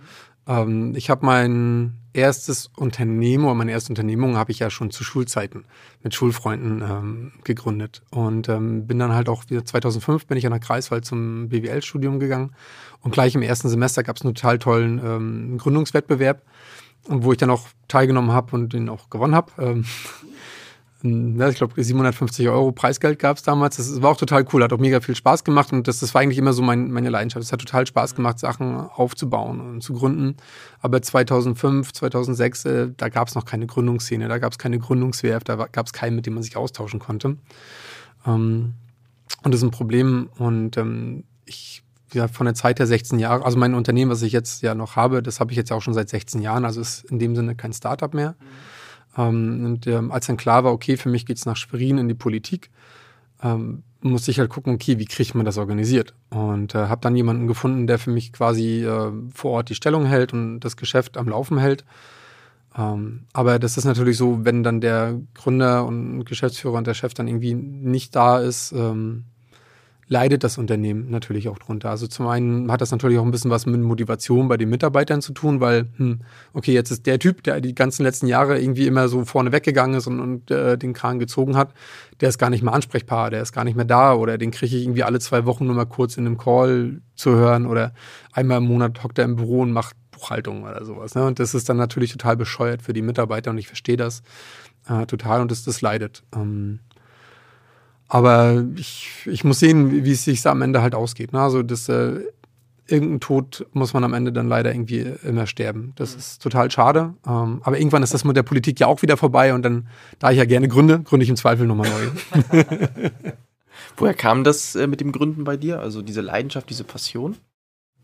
[0.47, 5.03] Ähm, ich habe mein erstes Unternehmen oder meine erste Unternehmung habe ich ja schon zu
[5.03, 5.65] Schulzeiten
[6.03, 10.51] mit Schulfreunden ähm, gegründet und ähm, bin dann halt auch wieder 2005 bin ich an
[10.51, 12.51] der Kreiswahl zum BWL-Studium gegangen
[13.01, 16.43] und gleich im ersten Semester gab es einen total tollen ähm, Gründungswettbewerb,
[17.07, 19.83] wo ich dann auch teilgenommen habe und den auch gewonnen habe.
[21.01, 23.77] Ja, ich glaube, 750 Euro Preisgeld gab es damals.
[23.77, 26.21] Das war auch total cool, hat auch mega viel Spaß gemacht und das, das war
[26.21, 27.45] eigentlich immer so mein, meine Leidenschaft.
[27.45, 30.35] Es hat total Spaß gemacht, Sachen aufzubauen und zu gründen.
[30.81, 35.47] Aber 2005, 2006, äh, da gab es noch keine Gründungsszene, da gab es keine Gründungswerft,
[35.47, 37.37] da gab es keinen, mit dem man sich austauschen konnte.
[38.25, 38.73] Ähm,
[39.43, 41.81] und das ist ein Problem und ähm, ich
[42.11, 44.95] ja, von der Zeit her 16 Jahre, also mein Unternehmen, was ich jetzt ja noch
[44.97, 47.55] habe, das habe ich jetzt auch schon seit 16 Jahren, also ist in dem Sinne
[47.55, 48.31] kein Startup mehr.
[48.31, 48.78] Mhm
[49.19, 52.07] ähm, und ähm, als dann klar war, okay, für mich geht es nach Schwerin in
[52.07, 52.69] die Politik,
[53.43, 56.13] ähm, musste ich halt gucken, okay, wie kriegt man das organisiert?
[56.29, 60.05] Und äh, habe dann jemanden gefunden, der für mich quasi äh, vor Ort die Stellung
[60.05, 61.83] hält und das Geschäft am Laufen hält.
[62.77, 67.13] Ähm, aber das ist natürlich so, wenn dann der Gründer und Geschäftsführer und der Chef
[67.13, 69.25] dann irgendwie nicht da ist, ähm,
[70.09, 71.91] leidet das Unternehmen natürlich auch drunter.
[71.91, 75.21] Also zum einen hat das natürlich auch ein bisschen was mit Motivation bei den Mitarbeitern
[75.21, 76.21] zu tun, weil, hm,
[76.53, 79.95] okay, jetzt ist der Typ, der die ganzen letzten Jahre irgendwie immer so vorne weggegangen
[79.95, 81.73] ist und, und äh, den Kran gezogen hat,
[82.21, 84.75] der ist gar nicht mehr ansprechbar, der ist gar nicht mehr da oder den kriege
[84.75, 87.93] ich irgendwie alle zwei Wochen nur mal kurz in einem Call zu hören oder
[88.33, 91.13] einmal im Monat hockt er im Büro und macht Buchhaltung oder sowas.
[91.13, 91.23] Ne?
[91.23, 94.23] Und das ist dann natürlich total bescheuert für die Mitarbeiter und ich verstehe das
[94.87, 96.23] äh, total und das, das leidet.
[96.35, 96.79] Ähm,
[98.09, 101.31] aber ich, ich muss sehen, wie es sich am Ende halt ausgeht.
[101.31, 101.39] Ne?
[101.39, 102.19] Also das, äh,
[102.91, 105.93] irgendein Tod muss man am Ende dann leider irgendwie immer sterben.
[105.95, 106.19] Das mhm.
[106.19, 107.13] ist total schade.
[107.25, 109.87] Ähm, aber irgendwann ist das mit der Politik ja auch wieder vorbei und dann,
[110.17, 112.63] da ich ja gerne gründe, gründe ich im Zweifel nochmal neu.
[113.97, 115.79] Woher kam das äh, mit dem Gründen bei dir?
[115.79, 117.37] Also diese Leidenschaft, diese Passion?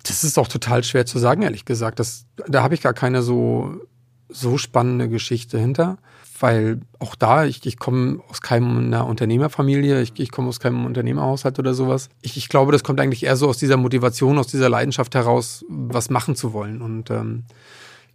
[0.03, 1.99] Das ist auch total schwer zu sagen, ehrlich gesagt.
[1.99, 3.81] Das, da habe ich gar keine so,
[4.29, 5.97] so spannende Geschichte hinter
[6.39, 11.59] weil auch da, ich, ich komme aus keiner Unternehmerfamilie, ich, ich komme aus keinem Unternehmerhaushalt
[11.59, 12.09] oder sowas.
[12.21, 15.63] Ich, ich glaube, das kommt eigentlich eher so aus dieser Motivation, aus dieser Leidenschaft heraus,
[15.69, 16.81] was machen zu wollen.
[16.81, 17.43] Und ähm,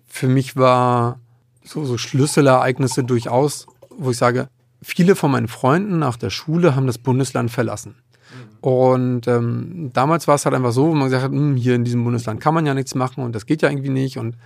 [0.06, 1.18] für mich war
[1.64, 3.66] so, so Schlüsselereignisse durchaus,
[3.96, 4.48] wo ich sage,
[4.82, 7.94] viele von meinen Freunden nach der Schule haben das Bundesland verlassen.
[8.60, 11.84] Und ähm, damals war es halt einfach so, wo man gesagt hat, hm, hier in
[11.84, 14.18] diesem Bundesland kann man ja nichts machen und das geht ja irgendwie nicht.
[14.18, 14.36] Und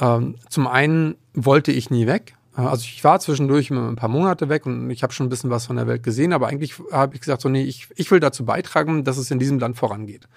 [0.00, 4.64] ähm, zum einen wollte ich nie weg, also ich war zwischendurch ein paar Monate weg
[4.66, 7.20] und ich habe schon ein bisschen was von der Welt gesehen, aber eigentlich habe ich
[7.20, 10.28] gesagt, so nee, ich, ich will dazu beitragen, dass es in diesem Land vorangeht.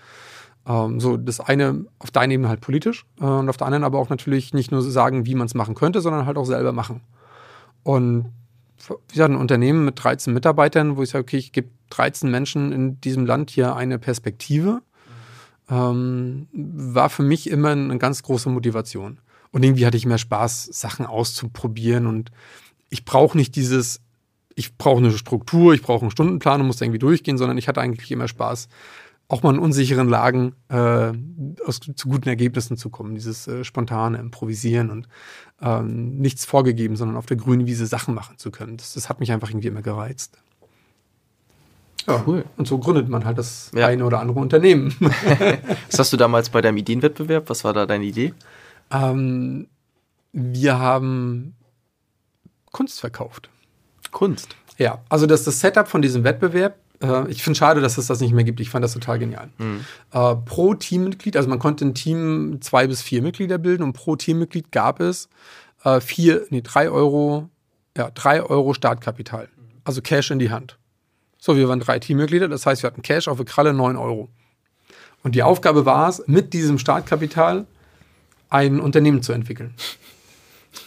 [0.67, 3.83] Ähm, so das eine auf der einen Ebene halt politisch äh, und auf der anderen
[3.83, 6.71] aber auch natürlich nicht nur sagen, wie man es machen könnte, sondern halt auch selber
[6.71, 7.01] machen.
[7.83, 8.31] Und
[8.89, 12.71] wie gesagt, ein Unternehmen mit 13 Mitarbeitern, wo ich sage, okay, ich gebe 13 Menschen
[12.71, 14.81] in diesem Land hier eine Perspektive,
[15.69, 19.19] ähm, war für mich immer eine ganz große Motivation.
[19.51, 22.07] Und irgendwie hatte ich mehr Spaß, Sachen auszuprobieren.
[22.07, 22.31] Und
[22.89, 24.01] ich brauche nicht dieses,
[24.55, 27.67] ich brauche eine Struktur, ich brauche einen Stundenplan und muss da irgendwie durchgehen, sondern ich
[27.67, 28.67] hatte eigentlich immer Spaß,
[29.29, 31.11] auch mal in unsicheren Lagen äh,
[31.65, 33.15] aus, zu guten Ergebnissen zu kommen.
[33.15, 35.07] Dieses äh, spontane Improvisieren und
[35.61, 38.77] ähm, nichts vorgegeben, sondern auf der grünen Wiese Sachen machen zu können.
[38.77, 40.37] Das, das hat mich einfach irgendwie immer gereizt.
[42.07, 42.45] Ja, cool.
[42.55, 43.87] Und so gründet man halt das ja.
[43.87, 44.95] eine oder andere Unternehmen.
[45.91, 47.49] Was hast du damals bei deinem Ideenwettbewerb?
[47.49, 48.33] Was war da deine Idee?
[48.91, 49.67] Ähm,
[50.31, 51.55] wir haben
[52.71, 53.49] Kunst verkauft.
[54.11, 54.55] Kunst?
[54.77, 58.19] Ja, also das, das Setup von diesem Wettbewerb, äh, ich finde schade, dass es das
[58.21, 58.59] nicht mehr gibt.
[58.59, 59.49] Ich fand das total genial.
[59.57, 59.85] Mhm.
[60.11, 64.15] Äh, pro Teammitglied, also man konnte ein Team zwei bis vier Mitglieder bilden und pro
[64.15, 65.29] Teammitglied gab es
[65.83, 67.49] äh, vier, nee, drei Euro,
[67.97, 69.49] ja, drei Euro Startkapital.
[69.83, 70.77] Also Cash in die Hand.
[71.39, 74.29] So, wir waren drei Teammitglieder, das heißt, wir hatten Cash auf der Kralle neun Euro.
[75.23, 77.65] Und die Aufgabe war es, mit diesem Startkapital
[78.49, 79.73] ein Unternehmen zu entwickeln.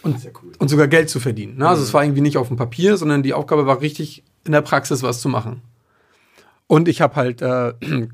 [0.02, 0.52] Und, cool.
[0.58, 1.58] und sogar Geld zu verdienen.
[1.58, 1.68] Ne?
[1.68, 1.86] Also mhm.
[1.86, 5.02] es war irgendwie nicht auf dem Papier, sondern die Aufgabe war richtig in der Praxis
[5.02, 5.62] was zu machen.
[6.66, 7.74] Und ich habe halt äh,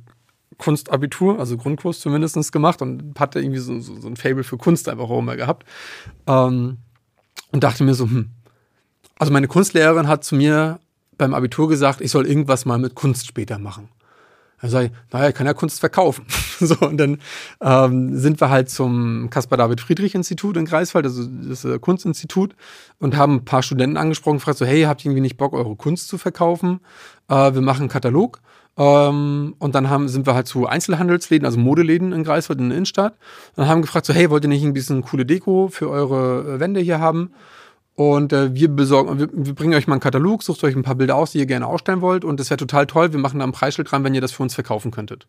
[0.59, 4.89] Kunstabitur, also Grundkurs zumindest gemacht und hatte irgendwie so, so, so, ein Fable für Kunst
[4.89, 5.67] einfach auch immer gehabt.
[6.27, 6.79] Ähm,
[7.53, 8.31] und dachte mir so, hm.
[9.19, 10.81] Also meine Kunstlehrerin hat zu mir
[11.17, 13.89] beim Abitur gesagt, ich soll irgendwas mal mit Kunst später machen.
[14.61, 16.25] Dann sage ich, naja, kann ja Kunst verkaufen.
[16.61, 17.19] so, und dann
[17.61, 22.57] ähm, sind wir halt zum Caspar-David-Friedrich-Institut in Greifswald, also das äh, Kunstinstitut,
[22.99, 25.77] und haben ein paar Studenten angesprochen, gefragt so, hey, habt ihr irgendwie nicht Bock, eure
[25.77, 26.81] Kunst zu verkaufen?
[27.29, 28.41] Äh, wir machen einen Katalog.
[28.79, 32.77] Ähm, und dann haben, sind wir halt zu Einzelhandelsläden, also Modeläden in Greifswald in der
[32.77, 33.15] Innenstadt.
[33.57, 36.61] Und haben gefragt so, hey, wollt ihr nicht ein bisschen coole Deko für eure äh,
[36.61, 37.33] Wände hier haben?
[37.97, 40.97] Und äh, wir besorgen, wir, wir, bringen euch mal einen Katalog, sucht euch ein paar
[40.97, 42.25] Bilder aus, die ihr gerne ausstellen wollt.
[42.25, 43.13] Und das wäre total toll.
[43.13, 45.27] Wir machen da ein Preisschild dran, wenn ihr das für uns verkaufen könntet.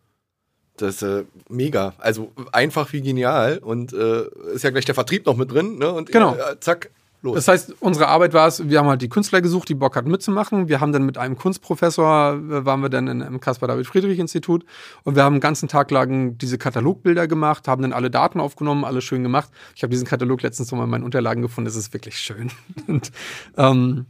[0.76, 1.94] Das ist äh, mega.
[1.96, 3.58] Also einfach wie genial.
[3.58, 5.78] Und äh, ist ja gleich der Vertrieb noch mit drin.
[5.78, 5.90] Ne?
[5.90, 6.34] Und genau.
[6.34, 6.90] Äh, zack,
[7.20, 7.34] Los.
[7.34, 10.10] Das heißt, unsere Arbeit war es, wir haben halt die Künstler gesucht, die Bock hatten
[10.10, 10.68] mitzumachen.
[10.68, 14.64] Wir haben dann mit einem Kunstprofessor, äh, waren wir dann im Caspar-David-Friedrich-Institut
[15.02, 18.84] und wir haben den ganzen Tag lang diese Katalogbilder gemacht, haben dann alle Daten aufgenommen,
[18.84, 19.50] alles schön gemacht.
[19.74, 22.52] Ich habe diesen Katalog letztens nochmal in meinen Unterlagen gefunden, das ist wirklich schön.
[22.86, 23.10] und,
[23.56, 24.06] ähm,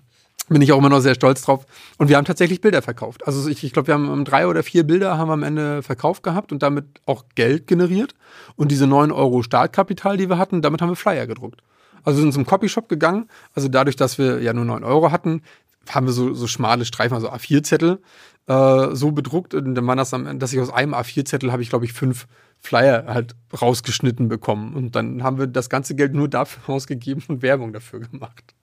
[0.49, 1.67] bin ich auch immer noch sehr stolz drauf.
[1.99, 3.27] Und wir haben tatsächlich Bilder verkauft.
[3.27, 6.23] Also ich, ich glaube, wir haben drei oder vier Bilder haben wir am Ende verkauft
[6.23, 8.15] gehabt und damit auch Geld generiert.
[8.57, 11.63] Und diese neun Euro Startkapital, die wir hatten, damit haben wir Flyer gedruckt.
[12.05, 13.29] Also sind zum Copyshop gegangen.
[13.55, 15.43] Also dadurch, dass wir ja nur 9 Euro hatten,
[15.89, 17.99] haben wir so, so schmale Streifen, also A4-Zettel,
[18.47, 19.55] äh, so bedruckt.
[19.55, 22.27] Und dann war das, am, dass ich aus einem A4-Zettel habe ich, glaube ich, fünf
[22.61, 24.75] Flyer halt rausgeschnitten bekommen.
[24.75, 28.55] Und dann haben wir das ganze Geld nur dafür ausgegeben und Werbung dafür gemacht.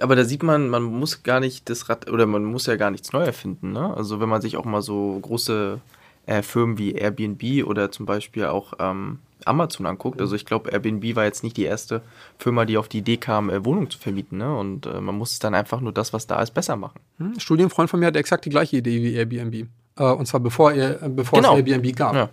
[0.00, 2.90] Aber da sieht man, man muss gar nicht das Rad oder man muss ja gar
[2.90, 3.72] nichts neu erfinden.
[3.72, 3.94] Ne?
[3.96, 5.80] Also wenn man sich auch mal so große
[6.26, 9.18] äh, Firmen wie Airbnb oder zum Beispiel auch ähm,
[9.48, 12.02] Amazon anguckt, also ich glaube, Airbnb war jetzt nicht die erste
[12.38, 14.38] Firma, die auf die Idee kam, äh, Wohnungen zu vermieten.
[14.38, 14.56] Ne?
[14.56, 17.00] Und äh, man muss dann einfach nur das, was da ist, besser machen.
[17.18, 19.68] Hm, ein Studienfreund von mir hat exakt die gleiche Idee wie Airbnb.
[19.96, 21.56] Äh, und zwar bevor, er, äh, bevor genau.
[21.56, 22.14] es Airbnb gab.
[22.14, 22.28] Ja.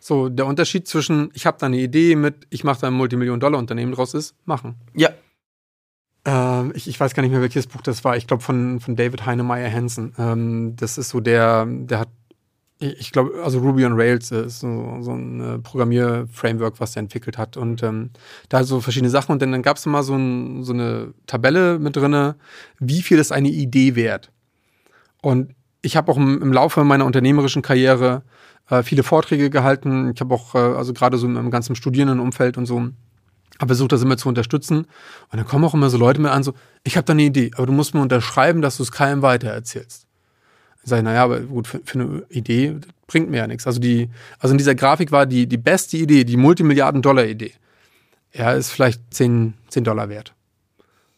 [0.00, 3.92] So, der Unterschied zwischen, ich habe da eine Idee mit, ich mache da ein Multimillion-Dollar-Unternehmen
[3.92, 4.76] draus ist, machen.
[4.94, 5.10] Ja.
[6.24, 8.16] Ähm, ich, ich, weiß gar nicht mehr, welches Buch das war.
[8.16, 10.14] Ich glaube von, von David Heinemeier Hansen.
[10.18, 12.08] Ähm, das ist so der, der hat
[12.80, 17.36] ich glaube, also Ruby on Rails ist so, so ein äh, Programmierframework, was er entwickelt
[17.36, 17.56] hat.
[17.56, 18.10] Und ähm,
[18.48, 19.32] da so verschiedene Sachen.
[19.32, 22.34] Und dann, dann gab es mal so, ein, so, eine Tabelle mit drin,
[22.78, 24.30] wie viel ist eine Idee wert.
[25.22, 28.22] Und ich habe auch im, im, Laufe meiner unternehmerischen Karriere
[28.70, 30.12] äh, viele Vorträge gehalten.
[30.14, 32.78] Ich habe auch, äh, also gerade so im ganzen Studierendenumfeld und so,
[33.58, 34.86] habe versucht, das immer zu unterstützen.
[35.30, 36.54] Und dann kommen auch immer so Leute mir an, so,
[36.84, 40.07] ich habe da eine Idee, aber du musst mir unterschreiben, dass du es keinem weitererzählst.
[40.88, 42.76] Sag ich, naja, aber gut, für, für, eine Idee
[43.06, 43.66] bringt mir ja nichts.
[43.66, 44.08] Also, die,
[44.38, 47.52] also in dieser Grafik war die, die beste Idee, die Multimilliarden-Dollar-Idee.
[48.32, 50.34] Er ist vielleicht 10, 10 Dollar wert.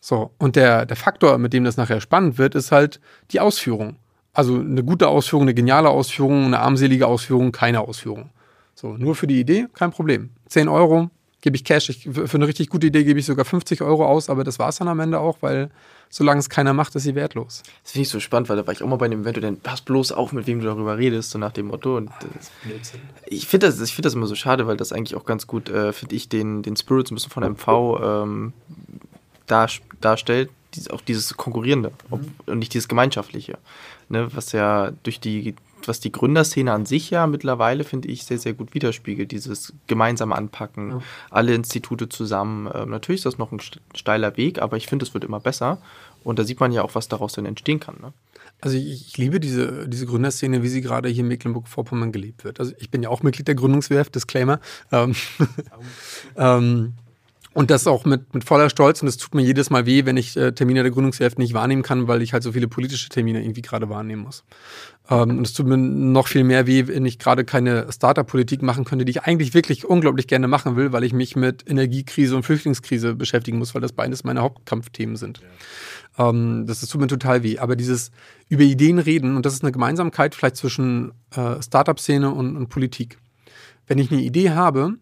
[0.01, 3.01] So, und der, der Faktor, mit dem das nachher spannend wird, ist halt
[3.33, 3.97] die Ausführung.
[4.33, 8.31] Also eine gute Ausführung, eine geniale Ausführung, eine armselige Ausführung, keine Ausführung.
[8.75, 10.31] So, nur für die Idee, kein Problem.
[10.47, 11.11] 10 Euro,
[11.41, 11.89] gebe ich Cash.
[11.91, 14.69] Ich, für eine richtig gute Idee gebe ich sogar 50 Euro aus, aber das war
[14.69, 15.71] es dann am Ende auch, weil
[16.11, 17.63] solange es keiner macht, ist sie wertlos.
[17.83, 19.43] Das finde ich so spannend, weil da war ich auch mal bei einem Event und
[19.45, 21.97] dann pass bloß auf, mit wem du darüber redest, so nach dem Motto.
[21.97, 22.51] Und das,
[23.27, 25.93] ich finde das, find das immer so schade, weil das eigentlich auch ganz gut, äh,
[25.93, 28.53] finde ich, den, den Spirit so ein bisschen von MV ähm,
[29.47, 29.71] dar,
[30.01, 30.51] darstellt.
[30.75, 32.35] Dies, auch dieses Konkurrierende ob, mhm.
[32.47, 33.59] und nicht dieses Gemeinschaftliche.
[34.09, 35.55] Ne, was ja durch die
[35.89, 39.33] was die Gründerszene an sich ja mittlerweile, finde ich, sehr, sehr gut widerspiegelt.
[39.33, 41.03] Dieses gemeinsame Anpacken, ja.
[41.31, 42.71] alle Institute zusammen.
[42.73, 43.61] Ähm, natürlich ist das noch ein
[43.95, 45.79] steiler Weg, aber ich finde, es wird immer besser.
[46.23, 47.97] Und da sieht man ja auch, was daraus dann entstehen kann.
[48.01, 48.13] Ne?
[48.61, 52.61] Also ich, ich, liebe diese, diese Gründerszene, wie sie gerade hier in Mecklenburg-Vorpommern gelebt wird.
[52.61, 54.61] Also ich bin ja auch Mitglied der Gründungswerft, Disclaimer.
[54.93, 55.15] Ähm,
[56.37, 56.95] ähm,
[57.53, 59.03] und das auch mit, mit voller Stolz.
[59.03, 61.83] Und es tut mir jedes Mal weh, wenn ich äh, Termine der Gründungshilfe nicht wahrnehmen
[61.83, 64.45] kann, weil ich halt so viele politische Termine irgendwie gerade wahrnehmen muss.
[65.11, 68.85] Ähm, und es tut mir noch viel mehr weh, wenn ich gerade keine Startup-Politik machen
[68.85, 72.45] könnte, die ich eigentlich wirklich unglaublich gerne machen will, weil ich mich mit Energiekrise und
[72.45, 75.41] Flüchtlingskrise beschäftigen muss, weil das beides meine Hauptkampfthemen sind.
[76.19, 76.31] Ja.
[76.31, 77.59] Ähm, das, das tut mir total weh.
[77.59, 78.13] Aber dieses
[78.49, 83.19] über Ideen reden, und das ist eine Gemeinsamkeit vielleicht zwischen äh, Startup-Szene und, und Politik.
[83.87, 84.95] Wenn ich eine Idee habe,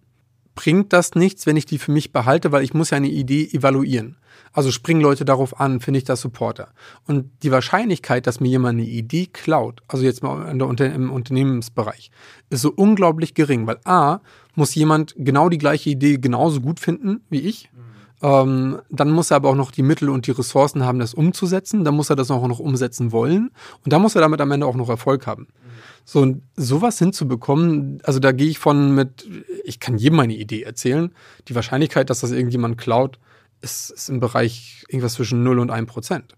[0.58, 3.48] bringt das nichts, wenn ich die für mich behalte, weil ich muss ja eine Idee
[3.52, 4.16] evaluieren.
[4.52, 6.70] Also springen Leute darauf an, finde ich das Supporter.
[7.06, 12.10] Und die Wahrscheinlichkeit, dass mir jemand eine Idee klaut, also jetzt mal im Unternehmensbereich,
[12.50, 14.18] ist so unglaublich gering, weil A,
[14.56, 17.70] muss jemand genau die gleiche Idee genauso gut finden wie ich.
[17.72, 17.78] Mhm.
[18.22, 21.84] Ähm, dann muss er aber auch noch die Mittel und die Ressourcen haben, das umzusetzen.
[21.84, 23.50] Dann muss er das auch noch umsetzen wollen.
[23.84, 25.42] Und dann muss er damit am Ende auch noch Erfolg haben.
[25.42, 25.68] Mhm.
[26.04, 29.28] So, und sowas hinzubekommen, also da gehe ich von mit,
[29.64, 31.12] ich kann jedem meine Idee erzählen.
[31.48, 33.18] Die Wahrscheinlichkeit, dass das irgendjemand klaut,
[33.60, 36.34] ist, ist im Bereich irgendwas zwischen 0 und 1 Prozent.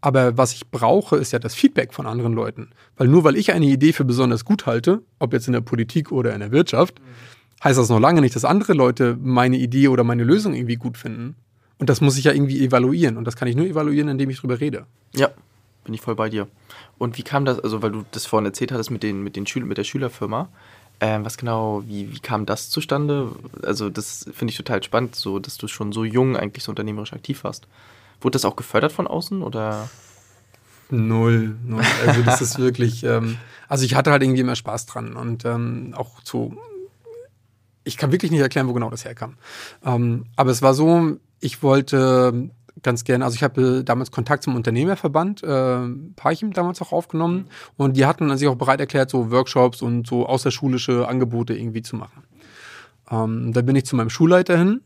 [0.00, 2.70] Aber was ich brauche, ist ja das Feedback von anderen Leuten.
[2.96, 6.12] Weil nur weil ich eine Idee für besonders gut halte, ob jetzt in der Politik
[6.12, 7.00] oder in der Wirtschaft,
[7.62, 10.96] heißt das noch lange nicht, dass andere Leute meine Idee oder meine Lösung irgendwie gut
[10.96, 11.36] finden.
[11.78, 13.16] Und das muss ich ja irgendwie evaluieren.
[13.16, 14.86] Und das kann ich nur evaluieren, indem ich drüber rede.
[15.14, 15.30] Ja,
[15.84, 16.48] bin ich voll bei dir.
[16.98, 19.46] Und wie kam das, also weil du das vorhin erzählt hattest mit, den, mit, den
[19.46, 20.48] Schül mit der Schülerfirma,
[21.00, 23.30] ähm, was genau, wie, wie kam das zustande?
[23.62, 27.12] Also das finde ich total spannend, so dass du schon so jung eigentlich so unternehmerisch
[27.12, 27.66] aktiv warst.
[28.22, 29.90] Wurde das auch gefördert von außen oder?
[30.88, 31.82] Null, null.
[32.06, 33.36] Also das ist wirklich, ähm,
[33.68, 36.56] also ich hatte halt irgendwie immer Spaß dran und ähm, auch zu,
[37.86, 39.36] ich kann wirklich nicht erklären, wo genau das herkam.
[39.84, 42.50] Ähm, aber es war so, ich wollte
[42.82, 47.96] ganz gerne, also ich habe damals Kontakt zum Unternehmerverband, äh, Parchim damals auch aufgenommen und
[47.96, 52.24] die hatten sich auch bereit erklärt, so Workshops und so außerschulische Angebote irgendwie zu machen.
[53.10, 54.82] Ähm, da bin ich zu meinem Schulleiter hin,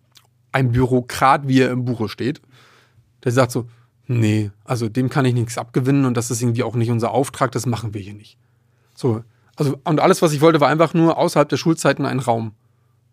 [0.53, 2.43] ein Bürokrat, wie er im Buche steht.
[3.25, 3.67] Der sagt so,
[4.07, 7.51] nee, also dem kann ich nichts abgewinnen und das ist irgendwie auch nicht unser Auftrag,
[7.53, 8.39] das machen wir hier nicht.
[8.95, 9.25] So,
[9.57, 12.53] also und alles, was ich wollte, war einfach nur außerhalb der Schulzeiten ein Raum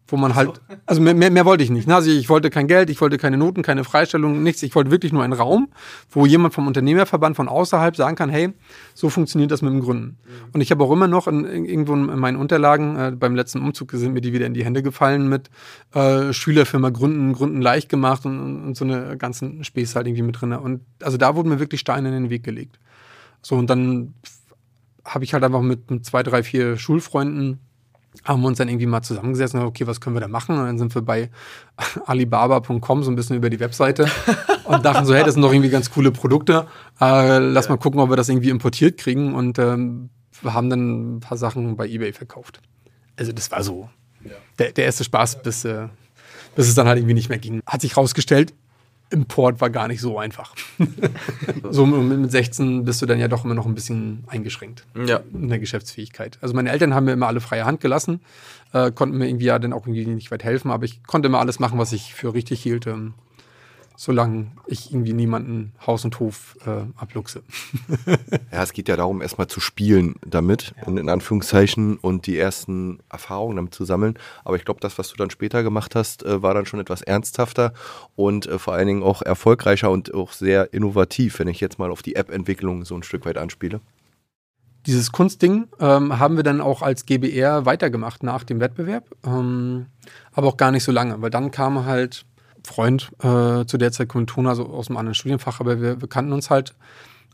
[0.08, 1.88] wo man halt, also mehr, mehr, wollte ich nicht.
[1.88, 1.96] Ne?
[1.96, 4.64] Also ich wollte kein Geld, ich wollte keine Noten, keine Freistellung, nichts.
[4.64, 5.70] Ich wollte wirklich nur einen Raum,
[6.10, 8.54] wo jemand vom Unternehmerverband von außerhalb sagen kann, hey,
[8.94, 10.06] so funktioniert das mit dem Gründen.
[10.06, 10.50] Mhm.
[10.54, 13.60] Und ich habe auch immer noch in, in, irgendwo in meinen Unterlagen, äh, beim letzten
[13.60, 15.50] Umzug sind mir die wieder in die Hände gefallen mit
[15.94, 20.40] äh, Schülerfirma Gründen, Gründen leicht gemacht und, und so eine ganzen Späße halt irgendwie mit
[20.40, 20.54] drin.
[20.54, 22.80] Und also da wurden mir wirklich Steine in den Weg gelegt.
[23.42, 24.14] So, und dann
[25.06, 27.60] habe ich halt einfach mit, mit zwei, drei, vier Schulfreunden
[28.24, 30.58] haben wir uns dann irgendwie mal zusammengesessen und okay, was können wir da machen?
[30.58, 31.30] Und dann sind wir bei
[32.06, 34.10] alibaba.com so ein bisschen über die Webseite
[34.66, 36.68] und dachten so, hey, das sind doch irgendwie ganz coole Produkte.
[37.00, 39.36] Äh, lass mal gucken, ob wir das irgendwie importiert kriegen.
[39.36, 40.10] Und ähm,
[40.42, 42.62] wir haben dann ein paar Sachen bei eBay verkauft.
[43.18, 43.90] Also das war so
[44.24, 44.32] ja.
[44.60, 45.88] der, der erste Spaß, bis, äh,
[46.56, 47.62] bis es dann halt irgendwie nicht mehr ging.
[47.66, 48.54] Hat sich rausgestellt,
[49.10, 50.54] Import war gar nicht so einfach.
[51.70, 55.22] so mit 16 bist du dann ja doch immer noch ein bisschen eingeschränkt ja.
[55.34, 56.38] in der Geschäftsfähigkeit.
[56.42, 58.22] Also meine Eltern haben mir immer alle freie Hand gelassen,
[58.74, 61.40] äh, konnten mir irgendwie ja dann auch irgendwie nicht weit helfen, aber ich konnte immer
[61.40, 62.88] alles machen, was ich für richtig hielt.
[62.88, 63.14] Ähm,
[64.00, 67.42] solange ich irgendwie niemanden Haus und Hof äh, abluchse.
[68.52, 70.88] ja, es geht ja darum, erstmal zu spielen damit, ja.
[70.88, 74.20] in, in, Anführungszeichen, und die ersten Erfahrungen damit zu sammeln.
[74.46, 77.02] Aber ich glaube, das, was du dann später gemacht hast, äh, war dann schon etwas
[77.02, 77.74] ernsthafter
[78.16, 81.90] und äh, vor allen Dingen auch erfolgreicher und auch sehr innovativ, wenn ich jetzt mal
[81.90, 83.82] auf die App-Entwicklung so ein Stück weit anspiele.
[84.86, 89.88] Dieses Kunstding ähm, haben wir dann auch als GBR weitergemacht nach dem Wettbewerb, ähm,
[90.34, 92.26] aber auch gar nicht so lange, weil dann kam halt
[92.68, 96.34] Freund äh, zu der Zeit Kommilitone, also aus einem anderen Studienfach, aber wir, wir, kannten
[96.34, 96.76] uns halt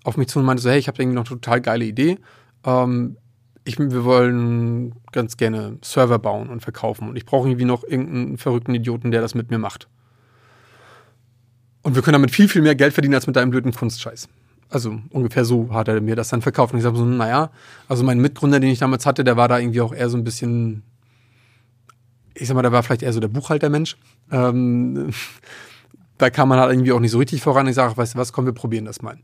[0.03, 2.19] auf mich zu und meinte so, hey, ich habe irgendwie noch eine total geile Idee.
[2.65, 3.17] Ähm,
[3.65, 8.37] ich, wir wollen ganz gerne Server bauen und verkaufen und ich brauche irgendwie noch irgendeinen
[8.37, 9.87] verrückten Idioten, der das mit mir macht.
[11.81, 14.29] Und wir können damit viel, viel mehr Geld verdienen als mit deinem blöden Kunstscheiß.
[14.69, 16.73] Also ungefähr so hat er mir das dann verkauft.
[16.73, 17.51] Und ich sage so, naja,
[17.87, 20.23] also mein Mitgründer, den ich damals hatte, der war da irgendwie auch eher so ein
[20.23, 20.83] bisschen
[22.33, 23.97] ich sag mal, da war vielleicht eher so der Buchhaltermensch.
[24.31, 25.11] Ähm,
[26.17, 27.67] da kam man halt irgendwie auch nicht so richtig voran.
[27.67, 29.17] Ich sage, weißt du was, komm, wir probieren das mal.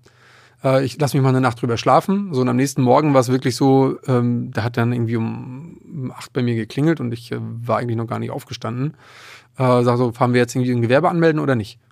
[0.64, 2.34] Äh, ich lasse mich mal eine Nacht drüber schlafen.
[2.34, 6.12] So und am nächsten Morgen war es wirklich so, ähm, da hat dann irgendwie um,
[6.16, 8.96] acht bei mir geklingelt und ich äh, war eigentlich noch gar nicht aufgestanden.
[9.58, 11.80] Äh, sag so, fahren wir jetzt irgendwie ein Gewerbe anmelden oder nicht?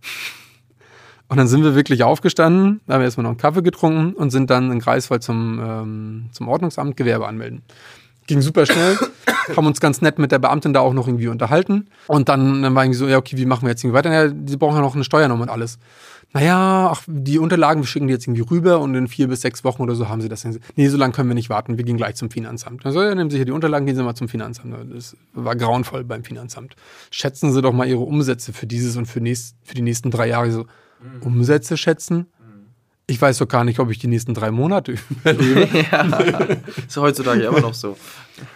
[1.30, 4.72] Und dann sind wir wirklich aufgestanden, haben erstmal noch einen Kaffee getrunken und sind dann
[4.72, 7.64] in Greifswald zum, ähm, zum Ordnungsamt Gewerbe anmelden.
[8.28, 8.98] Ging super schnell,
[9.56, 11.88] haben uns ganz nett mit der Beamtin da auch noch irgendwie unterhalten.
[12.08, 14.12] Und dann, dann war irgendwie so, ja, okay, wie machen wir jetzt irgendwie weiter?
[14.12, 15.80] Ja, die brauchen ja noch eine Steuernummer und alles.
[16.34, 19.64] Naja, ach, die Unterlagen, wir schicken die jetzt irgendwie rüber und in vier bis sechs
[19.64, 20.46] Wochen oder so haben sie das.
[20.76, 22.86] Nee, so lange können wir nicht warten, wir gehen gleich zum Finanzamt.
[22.86, 24.76] Also, ja, nehmen Sie hier die Unterlagen, gehen Sie mal zum Finanzamt.
[24.94, 26.76] Das war grauenvoll beim Finanzamt.
[27.12, 30.28] Schätzen Sie doch mal Ihre Umsätze für dieses und für, nächst, für die nächsten drei
[30.28, 30.52] Jahre.
[30.52, 31.24] So, mhm.
[31.24, 32.28] Umsätze schätzen?
[33.10, 35.68] Ich weiß doch gar nicht, ob ich die nächsten drei Monate überlebe.
[35.92, 36.48] ja,
[36.86, 37.98] ist heutzutage immer noch so.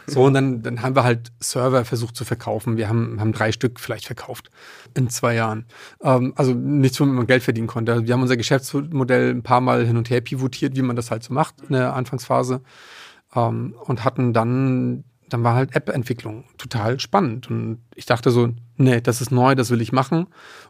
[0.05, 2.75] So, und dann, dann haben wir halt Server versucht zu verkaufen.
[2.75, 4.51] Wir haben, haben drei Stück vielleicht verkauft
[4.93, 5.65] in zwei Jahren.
[6.03, 8.05] Ähm, also nichts, womit man Geld verdienen konnte.
[8.05, 11.23] Wir haben unser Geschäftsmodell ein paar Mal hin und her pivotiert, wie man das halt
[11.23, 12.61] so macht in der Anfangsphase.
[13.33, 17.49] Ähm, und hatten dann dann war halt App-Entwicklung total spannend.
[17.49, 20.27] Und ich dachte so, nee, das ist neu, das will ich machen.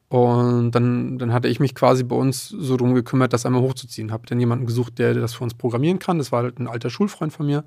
[0.07, 4.11] Und dann, dann hatte ich mich quasi bei uns so drum gekümmert, das einmal hochzuziehen.
[4.11, 6.19] Habe dann jemanden gesucht, der das für uns programmieren kann.
[6.19, 7.63] Das war halt ein alter Schulfreund von mir.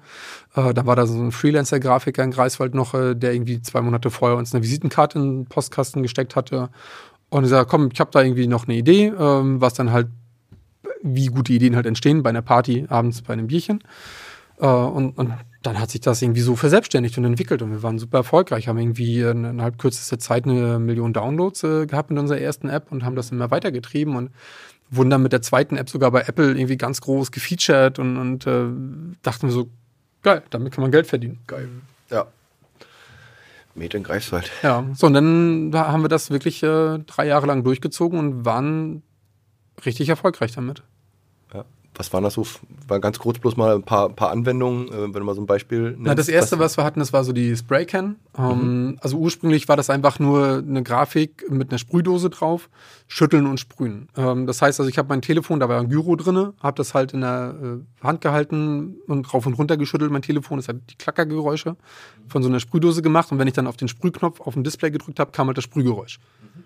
[0.54, 4.10] Äh, dann war da so ein Freelancer-Grafiker in Greifswald noch, äh, der irgendwie zwei Monate
[4.10, 6.68] vorher uns eine Visitenkarte in den Postkasten gesteckt hatte.
[7.28, 10.06] Und ich sage, komm, ich habe da irgendwie noch eine Idee, ähm, was dann halt,
[11.02, 13.82] wie gute Ideen halt entstehen bei einer Party abends bei einem Bierchen.
[14.64, 17.98] Äh, und, und dann hat sich das irgendwie so verselbstständigt und entwickelt und wir waren
[17.98, 22.70] super erfolgreich, haben irgendwie innerhalb kürzester Zeit eine Million Downloads äh, gehabt mit unserer ersten
[22.70, 24.30] App und haben das immer weitergetrieben und
[24.90, 28.46] wurden dann mit der zweiten App sogar bei Apple irgendwie ganz groß gefeatured und, und
[28.46, 28.64] äh,
[29.22, 29.68] dachten wir so,
[30.22, 31.40] geil, damit kann man Geld verdienen.
[31.46, 31.68] Geil.
[32.10, 32.26] Ja.
[33.74, 34.50] Made in Greifswald.
[34.62, 39.02] Ja, so und dann haben wir das wirklich äh, drei Jahre lang durchgezogen und waren
[39.84, 40.82] richtig erfolgreich damit.
[41.96, 42.46] Was waren das so?
[42.88, 45.46] War ganz kurz bloß mal ein paar, paar Anwendungen, äh, wenn du mal so ein
[45.46, 46.00] Beispiel nennst.
[46.00, 48.16] Na, das erste, was, was wir hatten, das war so die Spraycan.
[48.36, 48.98] Ähm, mhm.
[49.00, 52.68] Also ursprünglich war das einfach nur eine Grafik mit einer Sprühdose drauf,
[53.06, 54.08] schütteln und sprühen.
[54.16, 56.94] Ähm, das heißt also, ich habe mein Telefon, da war ein Gyro drin, habe das
[56.94, 60.58] halt in der äh, Hand gehalten und rauf und runter geschüttelt, mein Telefon.
[60.58, 61.76] Das hat die Klackergeräusche
[62.28, 64.90] von so einer Sprühdose gemacht und wenn ich dann auf den Sprühknopf auf dem Display
[64.90, 66.18] gedrückt habe, kam halt das Sprühgeräusch.
[66.18, 66.64] Mhm.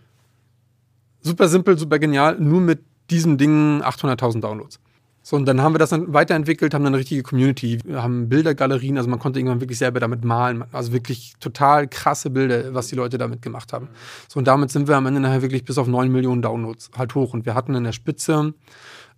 [1.20, 4.80] Super simpel, super genial, nur mit diesem Ding 800.000 Downloads.
[5.28, 8.30] So, und dann haben wir das dann weiterentwickelt, haben dann eine richtige Community, wir haben
[8.30, 12.86] Bildergalerien, also man konnte irgendwann wirklich selber damit malen, also wirklich total krasse Bilder, was
[12.86, 13.88] die Leute damit gemacht haben.
[14.26, 17.14] So, und damit sind wir am Ende nachher wirklich bis auf 9 Millionen Downloads halt
[17.14, 17.34] hoch.
[17.34, 18.54] Und wir hatten in der Spitze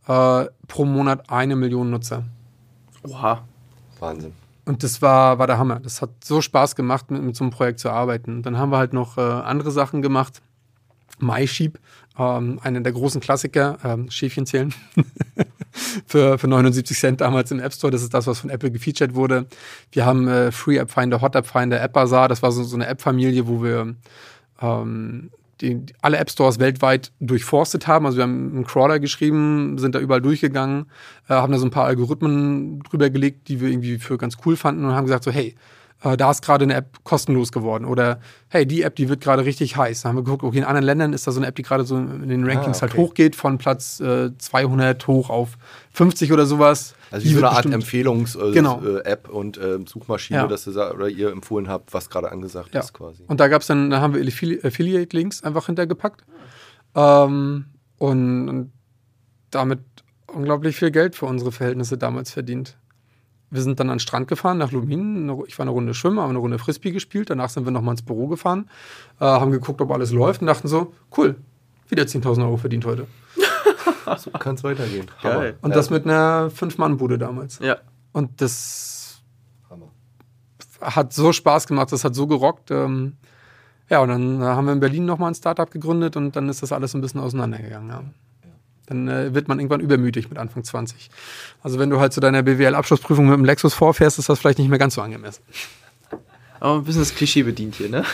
[0.08, 2.24] äh, pro Monat eine Million Nutzer.
[3.08, 3.44] Oha.
[4.00, 4.32] Wahnsinn.
[4.64, 5.78] Und das war, war der Hammer.
[5.78, 8.38] Das hat so Spaß gemacht, mit, mit so einem Projekt zu arbeiten.
[8.38, 10.42] Und dann haben wir halt noch äh, andere Sachen gemacht.
[11.20, 11.78] MySheep,
[12.18, 14.74] ähm, einer der großen Klassiker, ähm, Schäfchen zählen.
[16.07, 17.91] für, für 79 Cent damals im App Store.
[17.91, 19.47] Das ist das, was von Apple gefeatured wurde.
[19.93, 22.29] Wir haben äh, Free App Finder, Hot App Finder, App Bazaar.
[22.29, 23.95] Das war so, so eine App-Familie, wo wir
[24.61, 28.07] ähm, die, alle App Stores weltweit durchforstet haben.
[28.07, 30.87] Also wir haben einen Crawler geschrieben, sind da überall durchgegangen,
[31.29, 34.57] äh, haben da so ein paar Algorithmen drüber gelegt, die wir irgendwie für ganz cool
[34.57, 35.55] fanden und haben gesagt so, hey,
[36.03, 37.84] äh, da ist gerade eine App kostenlos geworden.
[37.84, 40.03] Oder hey, die App, die wird gerade richtig heiß.
[40.03, 41.84] Da haben wir geguckt, okay, in anderen Ländern ist da so eine App, die gerade
[41.84, 43.01] so in den Rankings ah, halt okay.
[43.01, 45.59] halt hochgeht, von Platz äh, 200 hoch auf
[45.92, 46.94] 50 oder sowas.
[47.11, 48.82] Also wie so eine Art Empfehlungs-App äh, genau.
[48.82, 50.46] äh, und äh, Suchmaschine, ja.
[50.46, 52.80] dass ihr, oder ihr empfohlen habt, was gerade angesagt ja.
[52.80, 53.24] ist quasi.
[53.26, 56.24] Und da gab es dann, da haben wir Affiliate-Links einfach hintergepackt.
[56.94, 57.66] Ähm,
[57.98, 58.72] und, und
[59.51, 59.80] damit
[60.28, 62.76] unglaublich viel Geld für unsere Verhältnisse damals verdient.
[63.51, 65.28] Wir sind dann an den Strand gefahren nach Lumin.
[65.48, 67.30] Ich war eine Runde schwimmen, haben eine Runde Frisbee gespielt.
[67.30, 68.70] Danach sind wir nochmal ins Büro gefahren,
[69.18, 71.36] äh, haben geguckt, ob alles läuft und dachten so, cool,
[71.88, 73.07] wieder 10.000 Euro verdient heute.
[74.18, 75.07] so kann es weitergehen.
[75.22, 75.57] Geil.
[75.62, 75.76] Und ja.
[75.76, 77.59] das mit einer Fünf-Mann-Bude damals.
[77.59, 77.78] Ja.
[78.12, 79.20] Und das
[79.68, 79.90] Hammer.
[80.80, 82.70] hat so Spaß gemacht, das hat so gerockt.
[82.70, 83.16] Ähm,
[83.88, 86.70] ja, und dann haben wir in Berlin nochmal ein Startup gegründet und dann ist das
[86.70, 87.88] alles ein bisschen auseinandergegangen.
[87.88, 88.05] Ja
[88.87, 91.11] dann äh, wird man irgendwann übermütig mit Anfang 20.
[91.62, 94.68] Also wenn du halt zu deiner BWL-Abschlussprüfung mit dem Lexus vorfährst, ist das vielleicht nicht
[94.68, 95.43] mehr ganz so angemessen.
[96.61, 98.05] Aber ein bisschen das Klischee bedient hier, ne?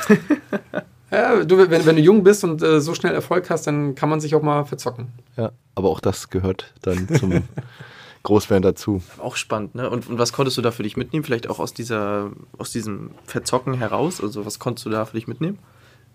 [1.10, 4.08] ja, du, wenn, wenn, du jung bist und äh, so schnell Erfolg hast, dann kann
[4.08, 5.08] man sich auch mal verzocken.
[5.36, 7.42] Ja, aber auch das gehört dann zum
[8.22, 9.02] Großwerden dazu.
[9.18, 9.90] Auch spannend, ne?
[9.90, 11.24] Und, und was konntest du da für dich mitnehmen?
[11.24, 14.20] Vielleicht auch aus, dieser, aus diesem Verzocken heraus?
[14.20, 15.58] Also was konntest du da für dich mitnehmen?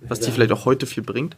[0.01, 0.27] Was ja.
[0.27, 1.35] dir vielleicht auch heute viel bringt?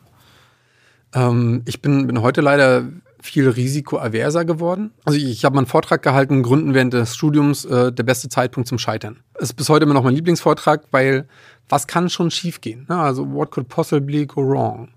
[1.13, 2.85] Ähm, ich bin, bin heute leider
[3.21, 4.91] viel risikoaverser geworden.
[5.05, 8.77] Also ich, habe einen Vortrag gehalten, Gründen während des Studiums äh, der beste Zeitpunkt zum
[8.77, 9.19] Scheitern.
[9.35, 11.27] Das ist bis heute immer noch mein Lieblingsvortrag, weil
[11.69, 12.85] was kann schon schiefgehen?
[12.89, 12.97] Ne?
[12.97, 14.89] Also what could possibly go wrong?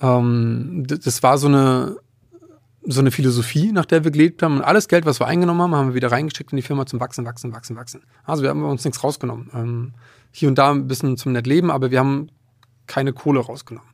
[0.00, 1.96] Ähm, das war so eine
[2.90, 4.56] so eine Philosophie, nach der wir gelebt haben.
[4.56, 7.00] Und alles Geld, was wir eingenommen haben, haben wir wieder reingesteckt in die Firma zum
[7.00, 8.02] Wachsen, Wachsen, Wachsen, Wachsen.
[8.24, 9.50] Also wir haben uns nichts rausgenommen.
[9.52, 9.92] Ähm,
[10.32, 12.30] hier und da ein bisschen zum nett leben, aber wir haben
[12.86, 13.90] keine Kohle rausgenommen.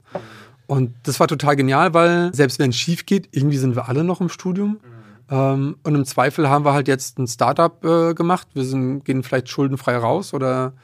[0.66, 4.04] Und das war total genial, weil selbst wenn es schief geht, irgendwie sind wir alle
[4.04, 4.70] noch im Studium.
[4.70, 4.78] Mhm.
[5.30, 8.48] Ähm, und im Zweifel haben wir halt jetzt ein Startup äh, gemacht.
[8.54, 10.74] Wir sind, gehen vielleicht schuldenfrei raus oder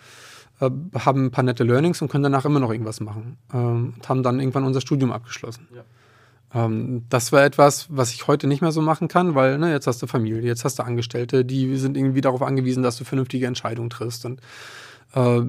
[0.61, 3.37] äh, haben ein paar nette Learnings und können danach immer noch irgendwas machen.
[3.53, 5.68] Ähm, und haben dann irgendwann unser Studium abgeschlossen.
[5.74, 5.85] Ja.
[6.53, 9.87] Ähm, das war etwas, was ich heute nicht mehr so machen kann, weil ne, jetzt
[9.87, 13.47] hast du Familie, jetzt hast du Angestellte, die sind irgendwie darauf angewiesen, dass du vernünftige
[13.47, 14.24] Entscheidungen triffst.
[14.24, 14.41] Und
[15.14, 15.43] äh,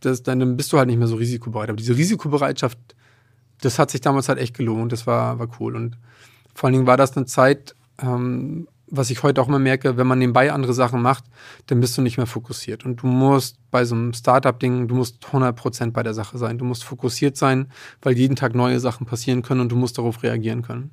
[0.00, 1.68] das, dann bist du halt nicht mehr so risikobereit.
[1.68, 2.78] Aber diese Risikobereitschaft
[3.60, 4.92] das hat sich damals halt echt gelohnt.
[4.92, 5.76] Das war, war cool.
[5.76, 5.96] Und
[6.54, 10.06] vor allen Dingen war das eine Zeit, ähm, was ich heute auch immer merke, wenn
[10.06, 11.24] man nebenbei andere Sachen macht,
[11.66, 12.84] dann bist du nicht mehr fokussiert.
[12.84, 16.58] Und du musst bei so einem Startup-Ding, du musst 100% bei der Sache sein.
[16.58, 17.70] Du musst fokussiert sein,
[18.02, 20.90] weil jeden Tag neue Sachen passieren können und du musst darauf reagieren können.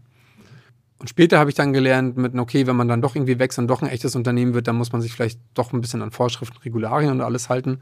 [0.99, 3.68] Und später habe ich dann gelernt, mit, okay, wenn man dann doch irgendwie wächst und
[3.68, 6.57] doch ein echtes Unternehmen wird, dann muss man sich vielleicht doch ein bisschen an Vorschriften,
[6.59, 7.80] Regularien und alles halten.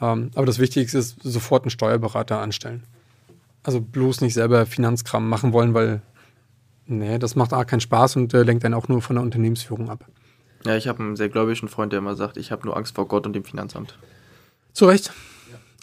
[0.00, 2.84] Ähm, aber das Wichtigste ist, sofort einen Steuerberater anstellen.
[3.62, 6.02] Also bloß nicht selber Finanzkram machen wollen, weil
[6.86, 9.90] nee, das macht auch keinen Spaß und äh, lenkt einen auch nur von der Unternehmensführung
[9.90, 10.06] ab.
[10.64, 13.08] Ja, ich habe einen sehr gläubigen Freund, der immer sagt, ich habe nur Angst vor
[13.08, 13.98] Gott und dem Finanzamt.
[14.72, 15.12] Zu Recht.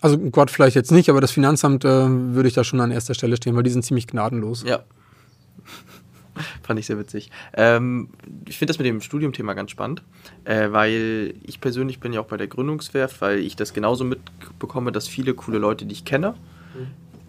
[0.02, 3.16] Also Gott vielleicht jetzt nicht, aber das Finanzamt äh, würde ich da schon an erster
[3.16, 4.64] Stelle stehen, weil die sind ziemlich gnadenlos.
[4.64, 4.84] Ja.
[6.62, 7.32] Fand ich sehr witzig.
[7.54, 8.10] Ähm,
[8.48, 10.04] ich finde das mit dem Studiumthema ganz spannend,
[10.44, 14.92] äh, weil ich persönlich bin ja auch bei der Gründungswerft, weil ich das genauso mitbekomme,
[14.92, 16.36] dass viele coole Leute, die ich kenne,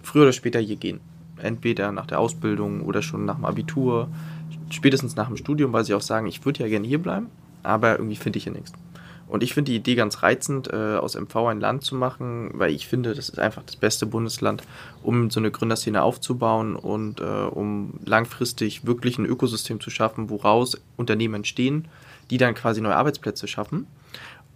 [0.09, 1.01] früher oder später hier gehen.
[1.41, 4.09] Entweder nach der Ausbildung oder schon nach dem Abitur,
[4.71, 7.27] spätestens nach dem Studium, weil sie auch sagen, ich würde ja gerne hier bleiben,
[7.63, 8.73] aber irgendwie finde ich hier nichts.
[9.29, 12.73] Und ich finde die Idee ganz reizend, äh, aus MV ein Land zu machen, weil
[12.73, 14.63] ich finde, das ist einfach das beste Bundesland,
[15.03, 20.81] um so eine Gründerszene aufzubauen und äh, um langfristig wirklich ein Ökosystem zu schaffen, woraus
[20.97, 21.89] Unternehmen entstehen,
[22.31, 23.87] die dann quasi neue Arbeitsplätze schaffen.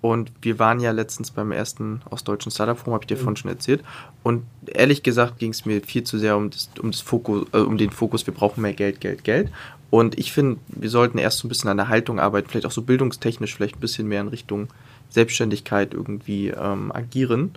[0.03, 3.20] Und wir waren ja letztens beim ersten ostdeutschen Startup Forum, habe ich dir mhm.
[3.20, 3.82] vorhin schon erzählt.
[4.22, 7.59] Und ehrlich gesagt ging es mir viel zu sehr um, das, um, das Fokus, äh,
[7.59, 9.50] um den Fokus, wir brauchen mehr Geld, Geld, Geld.
[9.90, 12.72] Und ich finde, wir sollten erst so ein bisschen an der Haltung arbeiten, vielleicht auch
[12.72, 14.68] so bildungstechnisch, vielleicht ein bisschen mehr in Richtung
[15.14, 17.52] Selbstständigkeit irgendwie ähm, agieren.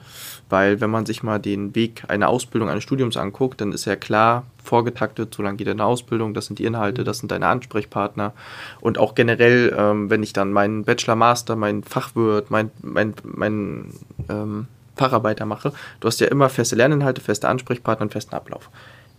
[0.49, 3.95] Weil wenn man sich mal den Weg einer Ausbildung, eines Studiums anguckt, dann ist ja
[3.95, 8.33] klar vorgetaktet, so lange geht eine Ausbildung, das sind die Inhalte, das sind deine Ansprechpartner.
[8.81, 13.93] Und auch generell, ähm, wenn ich dann meinen Bachelor, Master, mein Fachwirt, mein, mein, mein
[14.29, 18.69] ähm, Facharbeiter mache, du hast ja immer feste Lerninhalte, feste Ansprechpartner und festen Ablauf.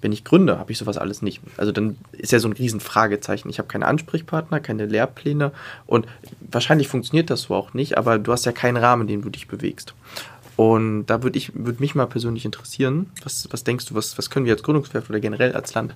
[0.01, 1.41] Wenn ich gründe, habe ich sowas alles nicht.
[1.57, 3.51] Also dann ist ja so ein Riesenfragezeichen.
[3.51, 5.53] Ich habe keine Ansprechpartner, keine Lehrpläne
[5.87, 6.07] und
[6.41, 9.31] wahrscheinlich funktioniert das so auch nicht, aber du hast ja keinen Rahmen, in dem du
[9.31, 9.95] dich bewegst.
[10.57, 14.31] Und da würde ich, würde mich mal persönlich interessieren, was, was denkst du, was, was
[14.31, 15.95] können wir als Gründungswerk oder generell als Land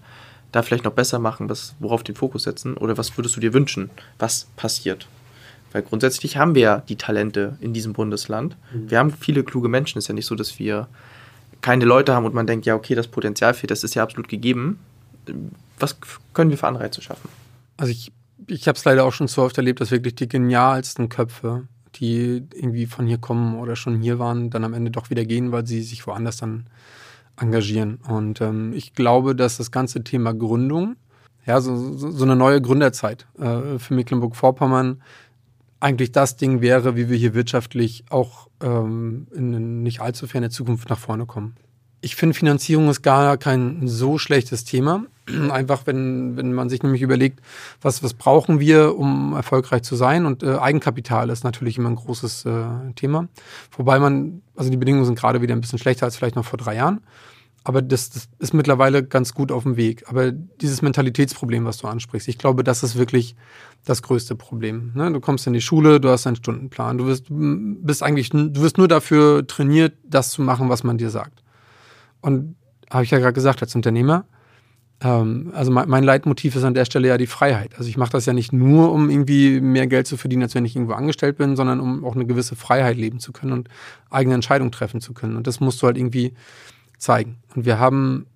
[0.53, 2.76] da vielleicht noch besser machen, was, worauf den Fokus setzen?
[2.76, 5.07] Oder was würdest du dir wünschen, was passiert?
[5.72, 8.57] Weil grundsätzlich haben wir ja die Talente in diesem Bundesland.
[8.72, 8.90] Mhm.
[8.90, 9.98] Wir haben viele kluge Menschen.
[9.98, 10.88] Es ist ja nicht so, dass wir
[11.61, 14.29] keine Leute haben und man denkt, ja, okay, das Potenzial fehlt, das ist ja absolut
[14.29, 14.79] gegeben.
[15.79, 15.97] Was
[16.33, 17.29] können wir für Anreize schaffen?
[17.77, 18.13] Also ich,
[18.47, 22.43] ich habe es leider auch schon so oft erlebt, dass wirklich die genialsten Köpfe, die
[22.55, 25.67] irgendwie von hier kommen oder schon hier waren, dann am Ende doch wieder gehen, weil
[25.67, 26.67] sie sich woanders dann
[27.41, 27.99] engagieren.
[28.09, 30.97] Und ähm, ich glaube, dass das ganze Thema Gründung,
[31.47, 35.03] ja, so, so, eine neue Gründerzeit äh, für Mecklenburg-Vorpommern
[35.81, 40.91] eigentlich das Ding wäre, wie wir hier wirtschaftlich auch ähm, in nicht allzu ferne Zukunft
[40.91, 41.57] nach vorne kommen.
[42.03, 45.05] Ich finde, Finanzierung ist gar kein so schlechtes Thema.
[45.51, 47.41] Einfach, wenn, wenn man sich nämlich überlegt,
[47.83, 50.24] was, was brauchen wir, um erfolgreich zu sein.
[50.26, 53.28] Und äh, Eigenkapital ist natürlich immer ein großes äh, Thema.
[53.76, 56.59] Wobei man, also die Bedingungen sind gerade wieder ein bisschen schlechter als vielleicht noch vor
[56.59, 57.01] drei Jahren.
[57.63, 60.05] Aber das, das ist mittlerweile ganz gut auf dem Weg.
[60.09, 63.37] Aber dieses Mentalitätsproblem, was du ansprichst, ich glaube, das ist wirklich
[63.85, 64.93] das größte Problem.
[64.95, 65.13] Ne?
[65.13, 68.79] Du kommst in die Schule, du hast einen Stundenplan, du wirst, bist eigentlich, du wirst
[68.79, 71.43] nur dafür trainiert, das zu machen, was man dir sagt.
[72.23, 72.57] Und
[72.91, 74.25] habe ich ja gerade gesagt, als Unternehmer,
[75.03, 77.73] ähm, also mein, mein, Leitmotiv ist an der Stelle ja die Freiheit.
[77.77, 80.65] Also ich mache das ja nicht nur, um irgendwie mehr Geld zu verdienen, als wenn
[80.65, 83.69] ich irgendwo angestellt bin, sondern um auch eine gewisse Freiheit leben zu können und
[84.11, 85.37] eigene Entscheidungen treffen zu können.
[85.37, 86.35] Und das musst du halt irgendwie
[87.01, 87.38] zeigen.
[87.57, 88.26] Und wir haben,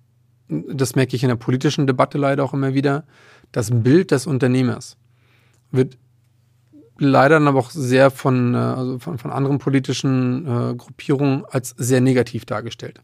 [0.49, 3.05] das merke ich in der politischen Debatte leider auch immer wieder,
[3.51, 4.97] das Bild des Unternehmers
[5.71, 5.97] wird
[6.97, 11.73] leider dann aber auch sehr von, äh, also von, von anderen politischen äh, Gruppierungen als
[11.77, 13.01] sehr negativ dargestellt.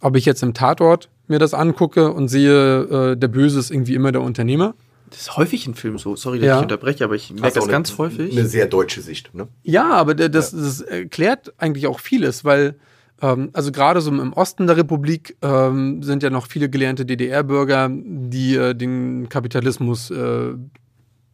[0.00, 3.94] Ob ich jetzt im Tatort mir das angucke und sehe, äh, der Böse ist irgendwie
[3.94, 4.74] immer der Unternehmer.
[5.10, 6.16] Das ist häufig in Filmen so.
[6.16, 6.56] Sorry, dass ja.
[6.56, 8.32] ich unterbreche, aber ich merke das eine, ganz häufig.
[8.32, 9.48] Eine sehr deutsche Sicht, ne?
[9.62, 12.78] Ja, aber das, das erklärt eigentlich auch vieles, weil
[13.20, 17.90] ähm, also gerade so im Osten der Republik ähm, sind ja noch viele gelernte DDR-Bürger,
[17.90, 20.54] die äh, den Kapitalismus äh,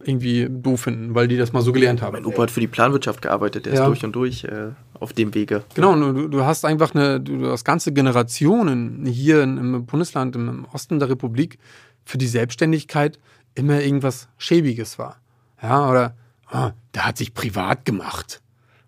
[0.03, 2.13] irgendwie doof finden, weil die das mal so gelernt haben.
[2.13, 3.81] Mein Opa hat für die Planwirtschaft gearbeitet, der ja.
[3.81, 5.63] ist durch und durch äh, auf dem Wege.
[5.73, 10.99] Genau, du, du hast einfach eine, du hast ganze Generationen hier im Bundesland, im Osten
[10.99, 11.57] der Republik,
[12.03, 13.19] für die Selbstständigkeit
[13.55, 15.17] immer irgendwas Schäbiges war.
[15.61, 16.15] Ja, oder
[16.53, 18.41] oh, der hat sich privat gemacht.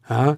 [0.10, 0.38] Ja,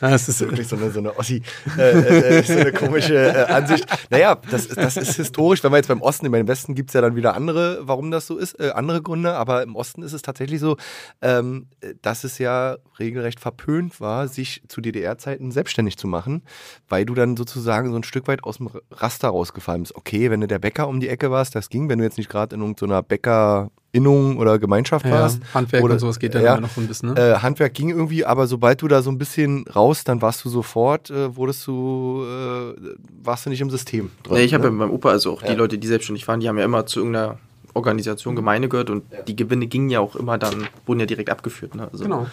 [0.10, 1.42] das ist wirklich so eine, so eine Ossi,
[1.76, 3.86] äh, äh, äh, so eine komische äh, Ansicht.
[4.08, 5.62] Naja, das, das ist historisch.
[5.62, 8.26] Wenn wir jetzt beim Osten, im Westen gibt es ja dann wieder andere, warum das
[8.26, 9.34] so ist, äh, andere Gründe.
[9.34, 10.78] Aber im Osten ist es tatsächlich so,
[11.20, 11.66] ähm,
[12.00, 16.42] dass es ja regelrecht verpönt war, sich zu DDR-Zeiten selbstständig zu machen,
[16.88, 19.94] weil du dann sozusagen so ein Stück weit aus dem Raster rausgefallen bist.
[19.96, 21.90] Okay, wenn du der Bäcker um die Ecke warst, das ging.
[21.90, 25.40] Wenn du jetzt nicht gerade in irgendeiner Bäcker Innung oder Gemeinschaft ja, warst.
[25.52, 27.14] Handwerk oder, und sowas geht dann ja, noch ein bisschen.
[27.14, 27.20] Ne?
[27.20, 30.48] Äh, Handwerk ging irgendwie, aber sobald du da so ein bisschen raus, dann warst du
[30.48, 32.74] sofort, äh, wurdest du, äh,
[33.22, 34.36] warst du nicht im System drin.
[34.36, 34.72] Nee, ich habe ne?
[34.72, 35.50] ja beim Opa, also auch ja.
[35.50, 37.38] die Leute, die selbstständig waren, die haben ja immer zu irgendeiner
[37.74, 41.74] Organisation, Gemeinde gehört und die Gewinne gingen ja auch immer dann, wurden ja direkt abgeführt.
[41.74, 41.88] Ne?
[41.90, 42.26] Also, genau.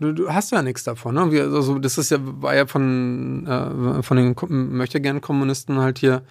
[0.00, 1.14] Du, du, hast ja nichts davon.
[1.14, 1.42] Ne?
[1.42, 6.22] also das ist ja, war ja von, äh, von den möchte gern Kommunisten halt hier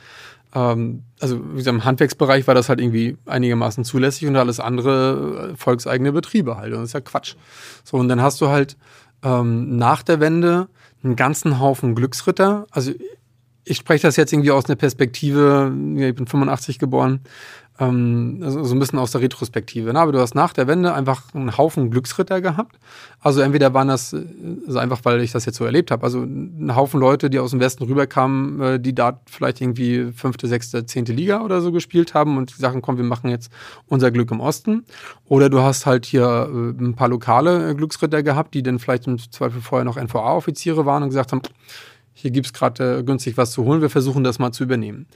[0.53, 5.51] ähm, also wie gesagt, im Handwerksbereich war das halt irgendwie einigermaßen zulässig und alles andere
[5.51, 6.73] äh, volkseigene Betriebe halt.
[6.73, 7.35] Und das ist ja Quatsch.
[7.83, 8.77] So, und dann hast du halt
[9.23, 10.67] ähm, nach der Wende
[11.03, 12.65] einen ganzen Haufen Glücksritter.
[12.71, 12.91] Also
[13.63, 17.21] ich spreche das jetzt irgendwie aus einer Perspektive, ich bin 85 geboren,
[17.79, 19.93] ähm, also so ein bisschen aus der Retrospektive.
[19.93, 19.99] Ne?
[19.99, 22.77] Aber du hast nach der Wende einfach einen Haufen Glücksritter gehabt.
[23.21, 24.13] Also entweder waren das,
[24.67, 27.51] also einfach weil ich das jetzt so erlebt habe, also ein Haufen Leute, die aus
[27.51, 32.13] dem Westen rüberkamen, äh, die da vielleicht irgendwie fünfte, sechste, zehnte Liga oder so gespielt
[32.13, 33.51] haben und die sagen, komm, wir machen jetzt
[33.87, 34.85] unser Glück im Osten.
[35.25, 39.17] Oder du hast halt hier äh, ein paar lokale Glücksritter gehabt, die dann vielleicht im
[39.17, 41.41] Zweifel vorher noch NVA-Offiziere waren und gesagt haben,
[42.13, 45.07] hier gibt es gerade günstig was zu holen, wir versuchen das mal zu übernehmen.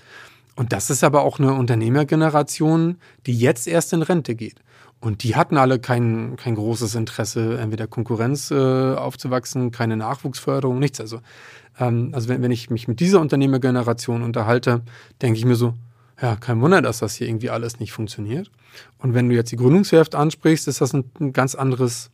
[0.55, 4.55] Und das ist aber auch eine Unternehmergeneration, die jetzt erst in Rente geht.
[4.99, 11.01] Und die hatten alle kein, kein großes Interesse, entweder Konkurrenz äh, aufzuwachsen, keine Nachwuchsförderung, nichts.
[11.01, 11.19] Also,
[11.77, 14.81] ähm, also wenn, wenn ich mich mit dieser Unternehmergeneration unterhalte,
[15.21, 15.73] denke ich mir so,
[16.21, 18.49] ja, kein Wunder, dass das hier irgendwie alles nicht funktioniert.
[18.97, 22.11] Und wenn du jetzt die Gründungswerft ansprichst, ist das ein, ein ganz anderes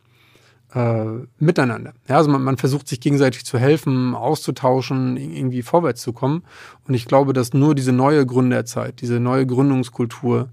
[0.74, 1.04] äh,
[1.38, 1.92] miteinander.
[2.08, 6.42] Ja, also man, man, versucht sich gegenseitig zu helfen, auszutauschen, irgendwie vorwärts zu kommen.
[6.86, 10.48] Und ich glaube, dass nur diese neue Gründerzeit, diese neue Gründungskultur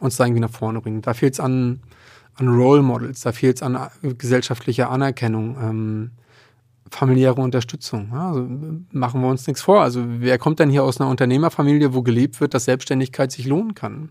[0.00, 1.06] uns da irgendwie nach vorne bringt.
[1.06, 1.80] Da fehlt es an,
[2.36, 6.10] an Role Models, da fehlt es an äh, gesellschaftlicher Anerkennung, ähm,
[6.90, 8.12] familiäre Unterstützung.
[8.12, 8.46] Also
[8.92, 9.82] machen wir uns nichts vor.
[9.82, 13.74] Also wer kommt denn hier aus einer Unternehmerfamilie, wo gelebt wird, dass Selbstständigkeit sich lohnen
[13.74, 14.10] kann?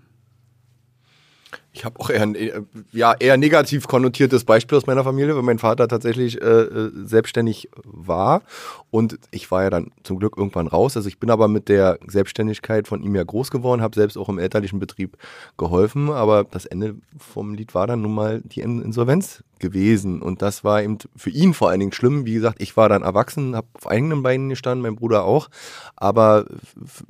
[1.78, 2.62] Ich habe auch eher ein äh,
[2.92, 7.70] ja, eher negativ konnotiertes Beispiel aus meiner Familie, weil mein Vater tatsächlich äh, äh, selbstständig
[7.84, 8.42] war.
[8.90, 10.98] Und ich war ja dann zum Glück irgendwann raus.
[10.98, 14.28] Also ich bin aber mit der Selbstständigkeit von ihm ja groß geworden, habe selbst auch
[14.28, 15.18] im elterlichen Betrieb
[15.58, 16.10] geholfen.
[16.10, 20.22] Aber das Ende vom Lied war dann nun mal die Insolvenz gewesen.
[20.22, 22.26] Und das war eben für ihn vor allen Dingen schlimm.
[22.26, 25.50] Wie gesagt, ich war dann erwachsen, habe auf eigenen Beinen gestanden, mein Bruder auch.
[25.96, 26.46] Aber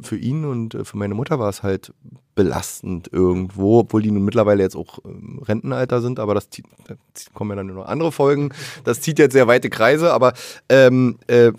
[0.02, 1.94] für ihn und äh, für meine Mutter war es halt
[2.36, 6.96] belastend irgendwo, obwohl die nun mittlerweile jetzt auch im Rentenalter sind, aber das, zieht, da
[7.34, 8.54] kommen ja dann nur noch andere Folgen.
[8.84, 10.34] Das zieht jetzt sehr weite Kreise, aber
[10.70, 11.52] ähm, äh,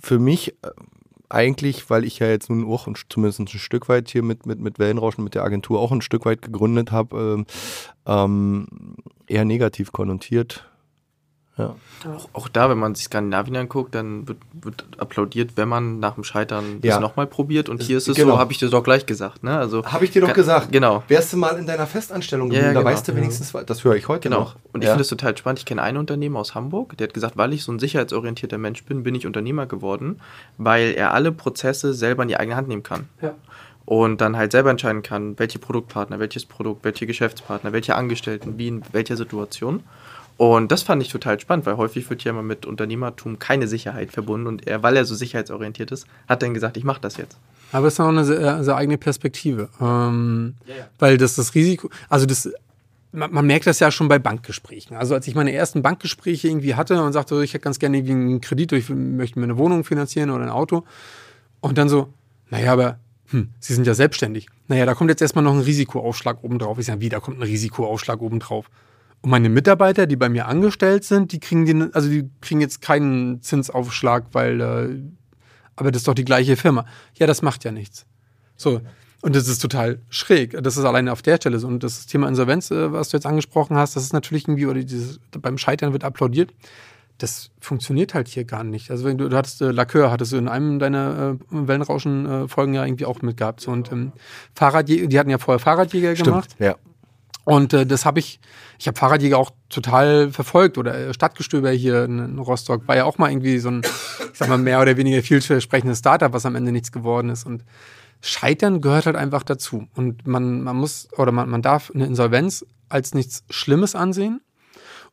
[0.00, 0.70] für mich äh,
[1.28, 4.60] eigentlich, weil ich ja jetzt nun auch ein, zumindest ein Stück weit hier mit, mit,
[4.60, 7.46] mit Wellenrauschen, mit der Agentur auch ein Stück weit gegründet habe, ähm,
[8.06, 8.66] ähm,
[9.26, 10.66] eher negativ konnotiert
[11.56, 11.76] ja.
[12.04, 16.14] Auch, auch, da, wenn man sich Skandinavien anguckt, dann wird, wird applaudiert, wenn man nach
[16.14, 16.94] dem Scheitern ja.
[16.94, 17.68] das nochmal probiert.
[17.68, 18.32] Und hier ist es genau.
[18.32, 19.44] so, habe ich dir doch gleich gesagt.
[19.44, 19.56] Ne?
[19.56, 20.72] Also, habe ich dir doch gesagt.
[20.72, 21.04] Genau.
[21.06, 22.90] Wärst du mal in deiner Festanstellung gewesen, ja, ja, da genau.
[22.90, 24.40] weißt du wenigstens, das höre ich heute genau.
[24.40, 24.56] noch.
[24.72, 25.60] Und ich finde es total spannend.
[25.60, 28.84] Ich kenne einen Unternehmer aus Hamburg, der hat gesagt, weil ich so ein sicherheitsorientierter Mensch
[28.84, 30.20] bin, bin ich Unternehmer geworden,
[30.58, 33.08] weil er alle Prozesse selber in die eigene Hand nehmen kann.
[33.22, 33.34] Ja
[33.86, 38.68] und dann halt selber entscheiden kann, welche Produktpartner, welches Produkt, welche Geschäftspartner, welche Angestellten, wie
[38.68, 39.82] in welcher Situation.
[40.36, 44.10] Und das fand ich total spannend, weil häufig wird ja immer mit Unternehmertum keine Sicherheit
[44.10, 47.36] verbunden und er, weil er so sicherheitsorientiert ist, hat dann gesagt, ich mache das jetzt.
[47.70, 49.68] Aber es ist auch eine sehr, sehr eigene Perspektive.
[49.80, 50.88] Ähm, ja, ja.
[50.98, 52.50] Weil das das Risiko, also das,
[53.12, 54.96] man, man, merkt das ja schon bei Bankgesprächen.
[54.96, 58.12] Also als ich meine ersten Bankgespräche irgendwie hatte und sagte, ich hätte ganz gerne irgendwie
[58.12, 60.84] einen Kredit, ich möchte mir eine Wohnung finanzieren oder ein Auto.
[61.60, 62.12] Und dann so,
[62.50, 62.98] naja, aber
[63.34, 64.46] hm, Sie sind ja selbstständig.
[64.68, 66.78] Naja, da kommt jetzt erstmal noch ein Risikoaufschlag obendrauf.
[66.78, 68.70] Ich sage, wie, da kommt ein Risikoaufschlag obendrauf.
[69.22, 72.80] Und meine Mitarbeiter, die bei mir angestellt sind, die kriegen den, also die kriegen jetzt
[72.80, 75.02] keinen Zinsaufschlag, weil, äh,
[75.74, 76.86] aber das ist doch die gleiche Firma.
[77.16, 78.06] Ja, das macht ja nichts.
[78.56, 78.80] So.
[79.20, 80.62] Und das ist total schräg.
[80.62, 81.66] Das ist alleine auf der Stelle so.
[81.66, 84.84] Und das Thema Insolvenz, äh, was du jetzt angesprochen hast, das ist natürlich irgendwie, oder
[84.84, 86.52] dieses, beim Scheitern wird applaudiert.
[87.18, 88.90] Das funktioniert halt hier gar nicht.
[88.90, 92.84] Also wenn du, du hattest äh, Lacqueur, hattest du in einem deiner äh, Wellenrauschen-Folgen ja
[92.84, 93.60] irgendwie auch mitgehabt.
[93.60, 93.70] So.
[93.70, 94.12] Und ähm,
[94.54, 96.56] Fahrradjäger, die hatten ja vorher Fahrradjäger Stimmt, gemacht.
[96.58, 96.76] Ja.
[97.44, 98.40] Und äh, das habe ich,
[98.78, 103.18] ich habe Fahrradjäger auch total verfolgt oder äh, Stadtgestöber hier in, Rostock war ja auch
[103.18, 103.82] mal irgendwie so ein,
[104.32, 107.44] ich sag mal, mehr oder weniger vielversprechendes Startup, was am Ende nichts geworden ist.
[107.44, 107.64] Und
[108.22, 109.86] Scheitern gehört halt einfach dazu.
[109.94, 114.40] Und man, man muss oder man, man darf eine Insolvenz als nichts Schlimmes ansehen.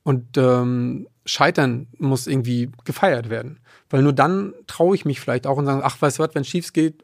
[0.03, 3.59] Und ähm, Scheitern muss irgendwie gefeiert werden.
[3.89, 6.41] Weil nur dann traue ich mich vielleicht auch und sage, ach, weißt du was, wenn
[6.41, 7.03] es schief geht,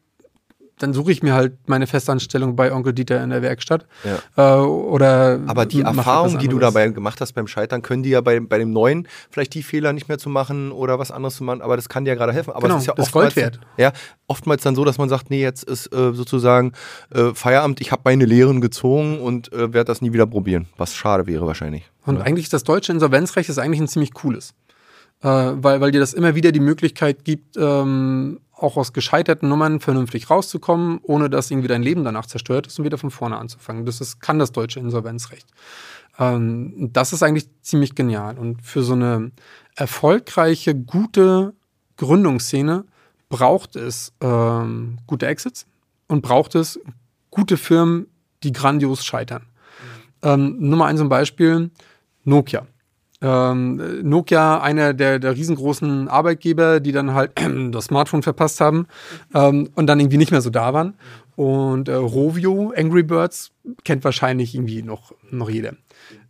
[0.79, 3.85] dann suche ich mir halt meine Festanstellung bei Onkel Dieter in der Werkstatt.
[4.03, 4.59] Ja.
[4.59, 8.21] Äh, oder Aber die Erfahrung, die du dabei gemacht hast beim Scheitern, können die ja
[8.21, 11.43] bei, bei dem Neuen vielleicht die Fehler nicht mehr zu machen oder was anderes zu
[11.43, 12.51] machen, aber das kann dir ja gerade helfen.
[12.51, 13.59] Aber genau, es ist ja das oftmals, Gold wert.
[13.77, 13.91] Ja,
[14.27, 16.73] oftmals dann so, dass man sagt, nee, jetzt ist äh, sozusagen
[17.09, 20.95] äh, Feierabend, ich habe meine Lehren gezogen und äh, werde das nie wieder probieren, was
[20.95, 21.89] schade wäre wahrscheinlich.
[22.05, 22.21] Und ja.
[22.21, 24.53] eigentlich das deutsche Insolvenzrecht ist eigentlich ein ziemlich cooles.
[25.21, 29.79] Äh, weil, weil dir das immer wieder die Möglichkeit gibt, ähm, auch aus gescheiterten Nummern
[29.79, 33.85] vernünftig rauszukommen, ohne dass irgendwie dein Leben danach zerstört ist und wieder von vorne anzufangen.
[33.85, 35.47] Das ist, kann das deutsche Insolvenzrecht.
[36.19, 38.37] Ähm, das ist eigentlich ziemlich genial.
[38.37, 39.31] Und für so eine
[39.75, 41.53] erfolgreiche, gute
[41.97, 42.85] Gründungsszene
[43.29, 45.65] braucht es ähm, gute Exits
[46.07, 46.79] und braucht es
[47.29, 48.07] gute Firmen,
[48.43, 49.43] die grandios scheitern.
[50.23, 50.29] Mhm.
[50.29, 51.69] Ähm, Nummer eins zum Beispiel,
[52.23, 52.65] Nokia.
[53.19, 57.31] Ähm, Nokia, einer der, der riesengroßen Arbeitgeber, die dann halt
[57.71, 58.87] das Smartphone verpasst haben
[59.33, 60.95] ähm, und dann irgendwie nicht mehr so da waren.
[61.35, 63.51] Und äh, Rovio, Angry Birds,
[63.83, 65.73] kennt wahrscheinlich irgendwie noch, noch jeder.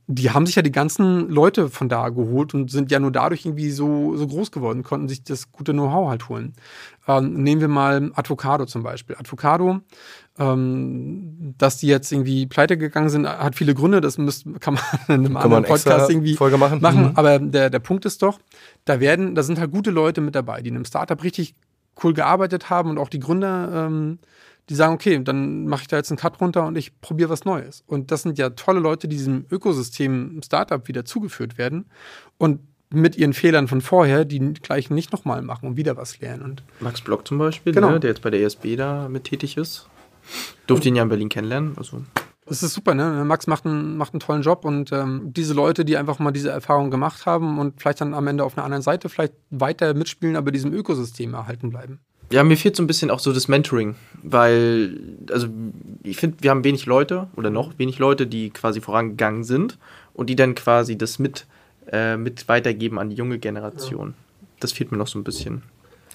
[0.09, 3.45] Die haben sich ja die ganzen Leute von da geholt und sind ja nur dadurch
[3.45, 6.53] irgendwie so, so groß geworden, konnten sich das gute Know-how halt holen.
[7.07, 9.17] Ähm, nehmen wir mal Advocado zum Beispiel.
[9.17, 9.81] Advocado
[10.39, 14.01] ähm, dass die jetzt irgendwie pleite gegangen sind, hat viele Gründe.
[14.01, 16.81] Das müsst, kann man in einem kann anderen Podcast irgendwie Folge machen.
[16.81, 17.05] machen.
[17.05, 17.11] Mhm.
[17.15, 18.39] Aber der, der Punkt ist doch,
[18.85, 21.55] da werden, da sind halt gute Leute mit dabei, die in einem Startup richtig
[22.03, 24.19] cool gearbeitet haben und auch die Gründer, ähm,
[24.69, 27.45] die sagen, okay, dann mache ich da jetzt einen Cut runter und ich probiere was
[27.45, 27.83] Neues.
[27.87, 31.85] Und das sind ja tolle Leute, die diesem Ökosystem Startup wieder zugeführt werden.
[32.37, 32.59] Und
[32.89, 36.43] mit ihren Fehlern von vorher die gleichen nicht nochmal machen und wieder was lernen.
[36.43, 37.91] Und Max Block zum Beispiel, genau.
[37.91, 39.87] ne, der jetzt bei der ESB da mit tätig ist.
[40.67, 41.73] Durfte ihn ja in Berlin kennenlernen.
[41.77, 42.01] Also.
[42.45, 43.23] Das ist super, ne?
[43.25, 46.49] Max macht einen, macht einen tollen Job und ähm, diese Leute, die einfach mal diese
[46.49, 50.35] Erfahrung gemacht haben und vielleicht dann am Ende auf einer anderen Seite vielleicht weiter mitspielen,
[50.35, 51.99] aber diesem Ökosystem erhalten bleiben.
[52.31, 54.99] Ja, mir fehlt so ein bisschen auch so das Mentoring, weil,
[55.31, 55.47] also
[56.03, 59.77] ich finde, wir haben wenig Leute oder noch wenig Leute, die quasi vorangegangen sind
[60.13, 61.45] und die dann quasi das mit,
[61.89, 64.09] äh, mit weitergeben an die junge Generation.
[64.09, 64.47] Ja.
[64.59, 65.63] Das fehlt mir noch so ein bisschen.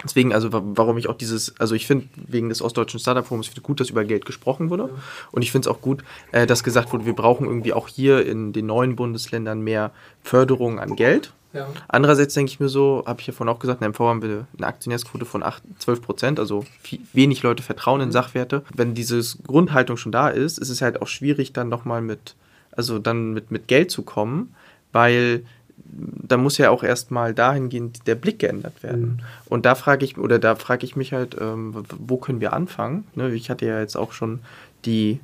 [0.05, 3.81] Deswegen, also warum ich auch dieses, also ich finde wegen des Ostdeutschen Startup Forums gut,
[3.81, 4.91] dass über Geld gesprochen wurde.
[5.31, 6.03] Und ich finde es auch gut,
[6.33, 9.93] äh, dass gesagt wurde, wir brauchen irgendwie auch hier in den neuen Bundesländern mehr
[10.23, 11.33] Förderung an Geld.
[11.53, 11.69] Ja.
[11.89, 14.47] Andererseits denke ich mir so, habe ich ja vorhin auch gesagt, in MV haben wir
[14.57, 18.13] eine Aktionärsquote von 8, 12 Prozent, also viel, wenig Leute vertrauen in mhm.
[18.13, 18.65] Sachwerte.
[18.75, 22.37] Wenn diese Grundhaltung schon da ist, ist es halt auch schwierig, dann nochmal mit,
[22.75, 24.55] also dann mit, mit Geld zu kommen,
[24.93, 25.45] weil
[25.77, 29.03] da muss ja auch erstmal dahingehend der Blick geändert werden.
[29.03, 29.21] Mhm.
[29.49, 33.07] Und da frage ich, oder da frage ich mich halt, ähm, wo können wir anfangen?
[33.15, 34.41] Ne, ich hatte ja jetzt auch schon
[34.85, 35.21] die,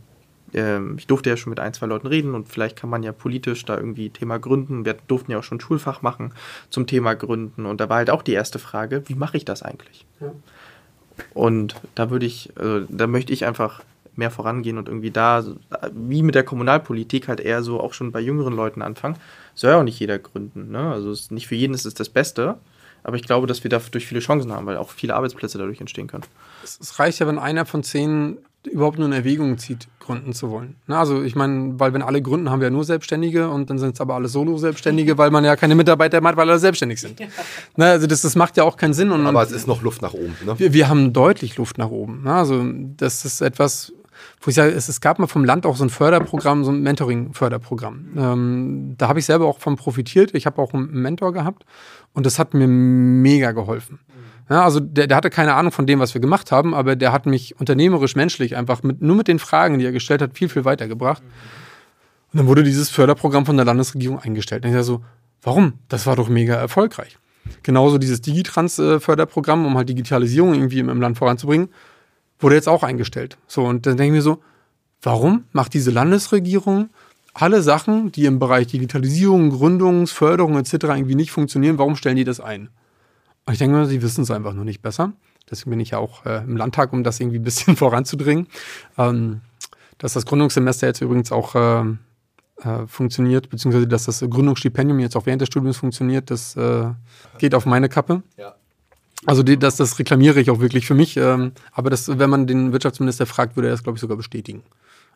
[0.53, 3.13] ähm, ich durfte ja schon mit ein, zwei Leuten reden und vielleicht kann man ja
[3.13, 4.85] politisch da irgendwie Thema gründen.
[4.85, 6.33] Wir durften ja auch schon Schulfach machen
[6.71, 7.65] zum Thema Gründen.
[7.65, 10.05] Und da war halt auch die erste Frage, wie mache ich das eigentlich?
[10.21, 10.33] Ja.
[11.35, 13.83] Und da würde ich, also, da möchte ich einfach
[14.19, 15.45] mehr vorangehen und irgendwie da,
[15.93, 19.17] wie mit der Kommunalpolitik, halt eher so auch schon bei jüngeren Leuten anfangen.
[19.55, 20.71] Soll ja auch nicht jeder gründen.
[20.71, 20.93] Ne?
[20.93, 22.57] Also es, nicht für jeden ist es das Beste.
[23.05, 26.09] Aber ich glaube, dass wir dadurch viele Chancen haben, weil auch viele Arbeitsplätze dadurch entstehen
[26.09, 26.25] können.
[26.63, 30.77] Es reicht ja, wenn einer von zehn überhaupt nur in Erwägung zieht, gründen zu wollen.
[30.87, 33.79] Na, also ich meine, weil wenn alle gründen, haben wir ja nur Selbstständige und dann
[33.79, 37.01] sind es aber alle Solo-Selbstständige, weil man ja keine Mitarbeiter mehr hat, weil alle selbstständig
[37.01, 37.21] sind.
[37.21, 37.27] Ja.
[37.77, 39.11] Na, also das, das macht ja auch keinen Sinn.
[39.13, 40.37] Und, aber es ist noch Luft nach oben.
[40.45, 40.59] Ne?
[40.59, 42.23] Wir, wir haben deutlich Luft nach oben.
[42.25, 42.65] Na, also
[42.97, 43.93] das ist etwas,
[44.41, 46.83] wo ich sage, es, es gab mal vom Land auch so ein Förderprogramm, so ein
[46.83, 48.09] Mentoring-Förderprogramm.
[48.17, 50.35] Ähm, da habe ich selber auch von profitiert.
[50.35, 51.65] Ich habe auch einen Mentor gehabt
[52.13, 53.99] und das hat mir mega geholfen.
[54.49, 57.13] Ja, also der, der hatte keine Ahnung von dem, was wir gemacht haben, aber der
[57.13, 60.49] hat mich unternehmerisch, menschlich einfach mit, nur mit den Fragen, die er gestellt hat, viel,
[60.49, 61.23] viel weitergebracht.
[62.33, 64.65] Und dann wurde dieses Förderprogramm von der Landesregierung eingestellt.
[64.65, 65.05] Und ich sage so,
[65.43, 65.75] warum?
[65.89, 67.19] Das war doch mega erfolgreich.
[67.63, 71.69] Genauso dieses Digitrans-Förderprogramm, um halt Digitalisierung irgendwie im, im Land voranzubringen
[72.39, 73.39] wurde jetzt auch eingestellt.
[73.47, 74.43] So, und dann denke ich mir so,
[75.03, 76.91] warum macht diese Landesregierung
[77.35, 80.73] alle Sachen, die im Bereich Digitalisierung, Gründungsförderung etc.
[80.73, 82.69] irgendwie nicht funktionieren, warum stellen die das ein?
[83.47, 85.13] Und ich denke mir, sie wissen es einfach nur nicht besser.
[85.51, 88.49] Deswegen bin ich ja auch äh, im Landtag, um das irgendwie ein bisschen voranzudringen.
[88.97, 89.41] Ähm,
[89.99, 91.85] dass das Gründungssemester jetzt übrigens auch äh,
[92.63, 96.91] äh, funktioniert, beziehungsweise dass das Gründungsstipendium jetzt auch während des Studiums funktioniert, das äh,
[97.39, 98.23] geht auf meine Kappe.
[98.37, 98.55] Ja.
[99.29, 101.19] Also die, das, das reklamiere ich auch wirklich für mich.
[101.19, 104.63] Ähm, aber das, wenn man den Wirtschaftsminister fragt, würde er das, glaube ich, sogar bestätigen.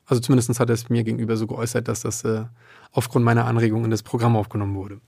[0.05, 2.43] Also zumindest hat er es mir gegenüber so geäußert, dass das äh,
[2.93, 5.01] aufgrund meiner Anregung in das Programm aufgenommen wurde.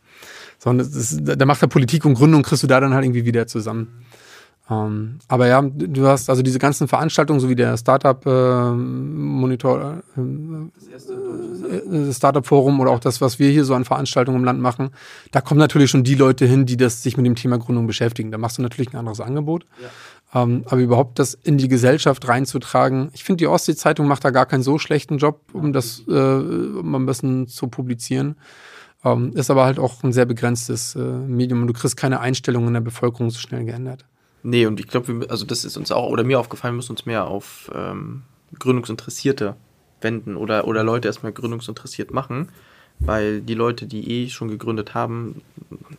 [0.59, 3.05] So, und das, das, da macht er Politik und Gründung, kriegst du da dann halt
[3.05, 4.06] irgendwie wieder zusammen.
[4.70, 10.03] Ähm, aber ja, du hast also diese ganzen Veranstaltungen, so wie der Startup äh, Monitor,
[10.16, 10.20] äh,
[11.97, 14.91] äh, Startup Forum oder auch das, was wir hier so an Veranstaltungen im Land machen,
[15.32, 18.31] da kommen natürlich schon die Leute hin, die das sich mit dem Thema Gründung beschäftigen.
[18.31, 19.66] Da machst du natürlich ein anderes Angebot.
[19.82, 20.43] Ja.
[20.43, 24.47] Ähm, aber überhaupt das in die Gesellschaft reinzutragen, ich finde, die Ostsee-Zeitung macht da gar
[24.47, 28.36] keinen so schlechten Job, um das äh, um ein bisschen zu publizieren.
[29.05, 32.69] Ähm, ist aber halt auch ein sehr begrenztes äh, Medium und du kriegst keine Einstellungen
[32.69, 34.07] in der Bevölkerung so schnell geändert.
[34.47, 37.07] Nee, und ich glaube, also das ist uns auch, oder mir aufgefallen, wir müssen uns
[37.07, 38.25] mehr auf ähm,
[38.59, 39.57] Gründungsinteressierte
[40.03, 42.51] wenden oder, oder Leute erstmal gründungsinteressiert machen,
[43.01, 45.43] weil die Leute, die eh schon gegründet haben,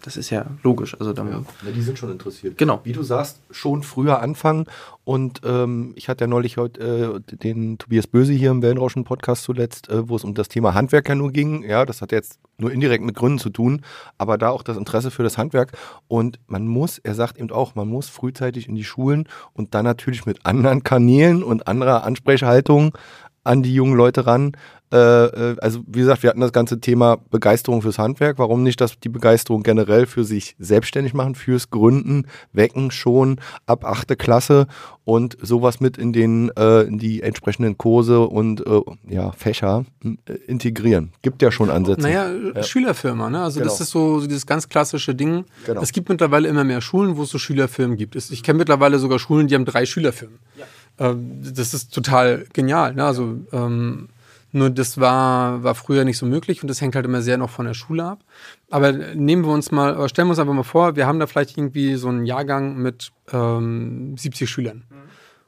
[0.02, 0.96] das ist ja logisch.
[1.00, 1.44] Also dann, ja,
[1.76, 2.58] die sind schon interessiert.
[2.58, 2.82] Genau.
[2.84, 4.66] Wie du sagst, schon früher anfangen.
[5.04, 9.90] Und ähm, ich hatte ja neulich heute äh, den Tobias Böse hier im Wellenrauschen-Podcast zuletzt,
[9.90, 11.64] äh, wo es um das Thema Handwerker nur ging.
[11.64, 13.82] Ja, das hat jetzt nur indirekt mit Gründen zu tun,
[14.18, 15.74] aber da auch das Interesse für das Handwerk.
[16.08, 19.86] Und man muss, er sagt eben auch, man muss frühzeitig in die Schulen und dann
[19.86, 22.94] natürlich mit anderen Kanälen und anderer Ansprechhaltung
[23.46, 24.52] an die jungen Leute ran.
[24.92, 28.38] Äh, äh, also wie gesagt, wir hatten das ganze Thema Begeisterung fürs Handwerk.
[28.38, 33.84] Warum nicht dass die Begeisterung generell für sich selbstständig machen, fürs Gründen, wecken schon ab
[33.84, 34.68] achte Klasse
[35.04, 40.34] und sowas mit in den äh, in die entsprechenden Kurse und äh, ja, Fächer äh,
[40.48, 41.12] integrieren.
[41.22, 42.02] Gibt ja schon Ansätze.
[42.02, 42.64] Naja, ja.
[42.64, 43.42] Schülerfirma, ne?
[43.42, 43.72] Also genau.
[43.72, 45.46] das ist so, so dieses ganz klassische Ding.
[45.66, 45.82] Genau.
[45.82, 48.16] Es gibt mittlerweile immer mehr Schulen, wo es so Schülerfirmen gibt.
[48.16, 50.40] Ich kenne mittlerweile sogar Schulen, die haben drei Schülerfirmen.
[50.58, 50.66] Ja.
[51.00, 52.94] Ähm, das ist total genial.
[52.96, 53.06] Ne?
[53.06, 54.10] Also ähm,
[54.52, 57.50] nur das war, war früher nicht so möglich und das hängt halt immer sehr noch
[57.50, 58.24] von der Schule ab.
[58.70, 61.58] Aber nehmen wir uns mal, stellen wir uns einfach mal vor, wir haben da vielleicht
[61.58, 64.86] irgendwie so einen Jahrgang mit ähm, 70 Schülern.
[64.90, 64.96] Mhm.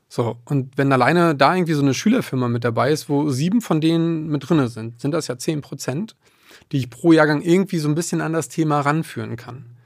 [0.10, 3.82] So, und wenn alleine da irgendwie so eine Schülerfirma mit dabei ist, wo sieben von
[3.82, 6.16] denen mit drinne sind, sind das ja zehn Prozent,
[6.72, 9.78] die ich pro Jahrgang irgendwie so ein bisschen an das Thema ranführen kann.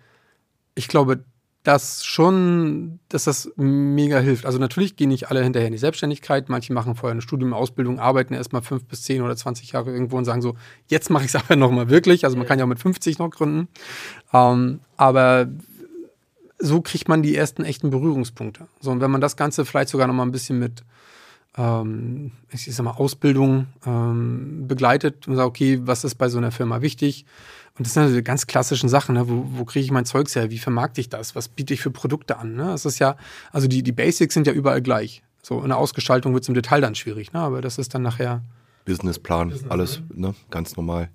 [0.75, 1.23] Ich glaube,
[1.63, 4.45] dass schon, dass das mega hilft.
[4.45, 6.49] Also natürlich gehen nicht alle hinterher in die Selbstständigkeit.
[6.49, 10.17] Manche machen vorher eine Studium, Ausbildung, arbeiten erstmal fünf bis zehn oder zwanzig Jahre irgendwo
[10.17, 10.55] und sagen so,
[10.87, 12.25] jetzt mache ich es aber nochmal wirklich.
[12.25, 13.67] Also man kann ja auch mit 50 noch gründen.
[14.33, 15.49] Ähm, aber
[16.57, 18.67] so kriegt man die ersten echten Berührungspunkte.
[18.79, 20.83] So, und wenn man das Ganze vielleicht sogar nochmal ein bisschen mit
[21.57, 26.51] ähm, ich sag mal, Ausbildung ähm, begleitet und sagt, okay, was ist bei so einer
[26.51, 27.25] Firma wichtig?
[27.77, 29.29] Und das sind also die ganz klassischen Sachen, ne?
[29.29, 30.51] wo, wo kriege ich mein Zeugs her?
[30.51, 31.35] Wie vermarkte ich das?
[31.35, 32.55] Was biete ich für Produkte an?
[32.55, 32.65] Ne?
[32.65, 33.15] Das ist ja,
[33.51, 35.23] also die, die Basics sind ja überall gleich.
[35.41, 37.39] So in der Ausgestaltung wird es im Detail dann schwierig, ne?
[37.39, 38.41] aber das ist dann nachher
[38.85, 41.09] Businessplan, Business alles ne, ganz normal.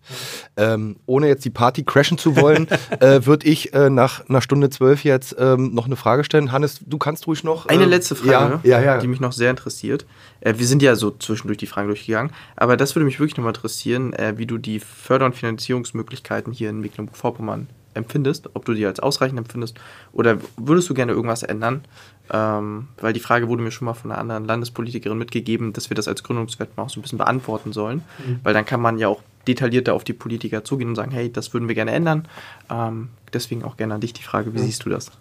[0.57, 2.69] Ähm, ohne jetzt die Party crashen zu wollen,
[3.01, 6.53] äh, würde ich äh, nach einer Stunde zwölf jetzt ähm, noch eine Frage stellen.
[6.53, 7.67] Hannes, du kannst ruhig noch.
[7.67, 8.99] Eine ähm, letzte Frage, ja, ja, ja.
[8.99, 10.07] die mich noch sehr interessiert.
[10.41, 13.55] Äh, wir sind ja so zwischendurch die Fragen durchgegangen, aber das würde mich wirklich nochmal
[13.55, 18.87] interessieren, äh, wie du die Förder- und Finanzierungsmöglichkeiten hier in Mecklenburg-Vorpommern empfindest, ob du die
[18.87, 19.79] als ausreichend empfindest
[20.13, 21.83] oder würdest du gerne irgendwas ändern?
[22.31, 25.95] Ähm, weil die Frage wurde mir schon mal von einer anderen Landespolitikerin mitgegeben, dass wir
[25.95, 28.41] das als Gründungswettbewerb auch so ein bisschen beantworten sollen, mhm.
[28.43, 31.55] weil dann kann man ja auch detaillierter auf die Politiker zugehen und sagen, hey, das
[31.55, 32.27] würden wir gerne ändern.
[32.69, 34.65] Ähm, deswegen auch gerne an dich die Frage, wie mhm.
[34.65, 35.13] siehst du das?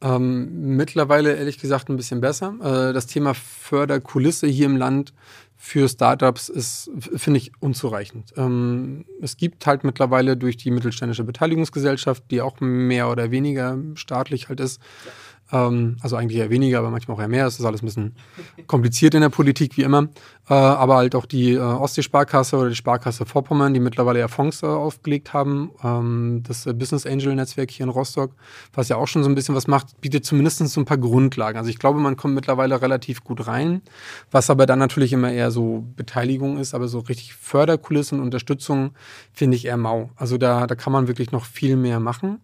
[0.00, 2.54] Ähm, mittlerweile ehrlich gesagt ein bisschen besser.
[2.60, 5.12] Äh, das Thema Förderkulisse hier im Land
[5.60, 8.32] für Startups ist, finde ich, unzureichend.
[8.36, 14.48] Ähm, es gibt halt mittlerweile durch die mittelständische Beteiligungsgesellschaft, die auch mehr oder weniger staatlich
[14.48, 15.12] halt ist, ja
[15.52, 17.46] ähm, also eigentlich eher weniger, aber manchmal auch eher mehr.
[17.46, 18.14] Es ist alles ein bisschen
[18.66, 20.08] kompliziert in der Politik, wie immer.
[20.48, 24.62] Äh, aber halt auch die äh, Ostsee-Sparkasse oder die Sparkasse Vorpommern, die mittlerweile ja Fonds
[24.62, 25.70] äh, aufgelegt haben.
[25.84, 28.32] Ähm, das äh, Business Angel-Netzwerk hier in Rostock,
[28.72, 31.58] was ja auch schon so ein bisschen was macht, bietet zumindest so ein paar Grundlagen.
[31.58, 33.82] Also ich glaube, man kommt mittlerweile relativ gut rein,
[34.30, 38.92] was aber dann natürlich immer eher so Beteiligung ist, aber so richtig Förderkulissen und Unterstützung
[39.32, 40.10] finde ich eher mau.
[40.16, 42.40] Also da, da kann man wirklich noch viel mehr machen.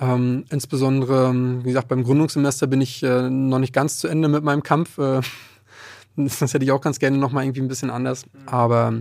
[0.00, 4.42] Ähm, insbesondere, wie gesagt, beim Gründungssemester bin ich äh, noch nicht ganz zu Ende mit
[4.42, 4.96] meinem Kampf.
[4.98, 5.20] Äh,
[6.16, 8.24] das hätte ich auch ganz gerne nochmal irgendwie ein bisschen anders.
[8.46, 8.94] Aber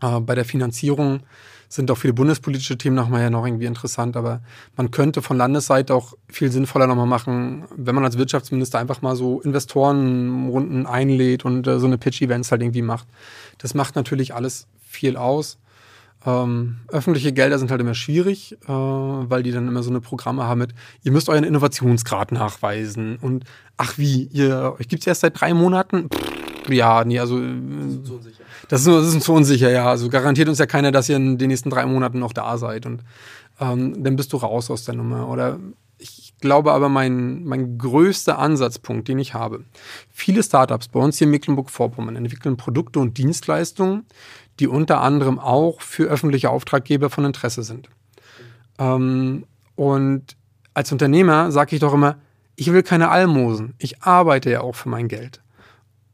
[0.00, 1.20] äh, bei der Finanzierung
[1.68, 4.16] sind auch viele bundespolitische Themen nochmal ja noch irgendwie interessant.
[4.16, 4.40] Aber
[4.76, 9.14] man könnte von Landesseite auch viel sinnvoller nochmal machen, wenn man als Wirtschaftsminister einfach mal
[9.14, 13.06] so Investorenrunden einlädt und äh, so eine Pitch-Events halt irgendwie macht.
[13.58, 15.58] Das macht natürlich alles viel aus.
[16.28, 20.44] Ähm, öffentliche Gelder sind halt immer schwierig, äh, weil die dann immer so eine Programme
[20.44, 23.44] haben mit, ihr müsst euren Innovationsgrad nachweisen und
[23.78, 26.10] ach wie, ihr, euch gibt es erst seit drei Monaten?
[26.10, 27.40] Pff, ja, nee, also
[28.68, 29.88] das ist, das ist uns zu unsicher, ja.
[29.88, 32.84] Also garantiert uns ja keiner, dass ihr in den nächsten drei Monaten noch da seid
[32.84, 33.02] und
[33.58, 35.28] ähm, dann bist du raus aus der Nummer.
[35.28, 35.58] Oder
[35.98, 39.64] ich glaube aber, mein, mein größter Ansatzpunkt, den ich habe,
[40.10, 44.04] viele Startups bei uns hier in Mecklenburg-Vorpommern entwickeln Produkte und Dienstleistungen,
[44.60, 47.88] die unter anderem auch für öffentliche Auftraggeber von Interesse sind.
[48.78, 49.44] Ähm,
[49.76, 50.36] und
[50.74, 52.16] als Unternehmer sage ich doch immer,
[52.56, 53.74] ich will keine Almosen.
[53.78, 55.40] Ich arbeite ja auch für mein Geld.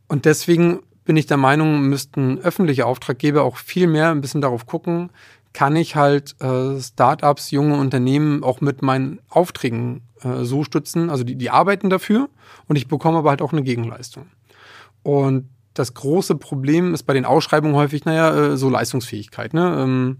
[0.09, 4.67] Und deswegen bin ich der Meinung, müssten öffentliche Auftraggeber auch viel mehr ein bisschen darauf
[4.67, 5.11] gucken,
[5.53, 11.11] kann ich halt äh, Startups, junge Unternehmen auch mit meinen Aufträgen äh, so stützen.
[11.11, 12.29] Also die, die arbeiten dafür
[12.67, 14.27] und ich bekomme aber halt auch eine Gegenleistung.
[15.03, 19.55] Und das große Problem ist bei den Ausschreibungen häufig, naja, äh, so Leistungsfähigkeit.
[19.55, 19.77] Ne?
[19.79, 20.19] Ähm,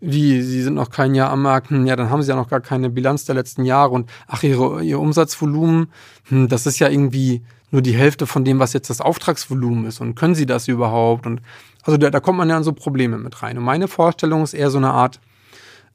[0.00, 2.48] wie, Sie sind noch kein Jahr am Markt, hm, ja, dann haben Sie ja noch
[2.48, 5.88] gar keine Bilanz der letzten Jahre und ach, Ihre, Ihr Umsatzvolumen,
[6.24, 10.00] hm, das ist ja irgendwie nur die Hälfte von dem, was jetzt das Auftragsvolumen ist
[10.00, 11.26] und können Sie das überhaupt?
[11.26, 11.40] Und
[11.82, 13.58] also da, da kommt man ja an so Probleme mit rein.
[13.58, 15.20] Und meine Vorstellung ist eher so eine Art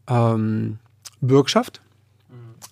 [0.07, 0.79] ähm,
[1.21, 1.81] Bürgschaft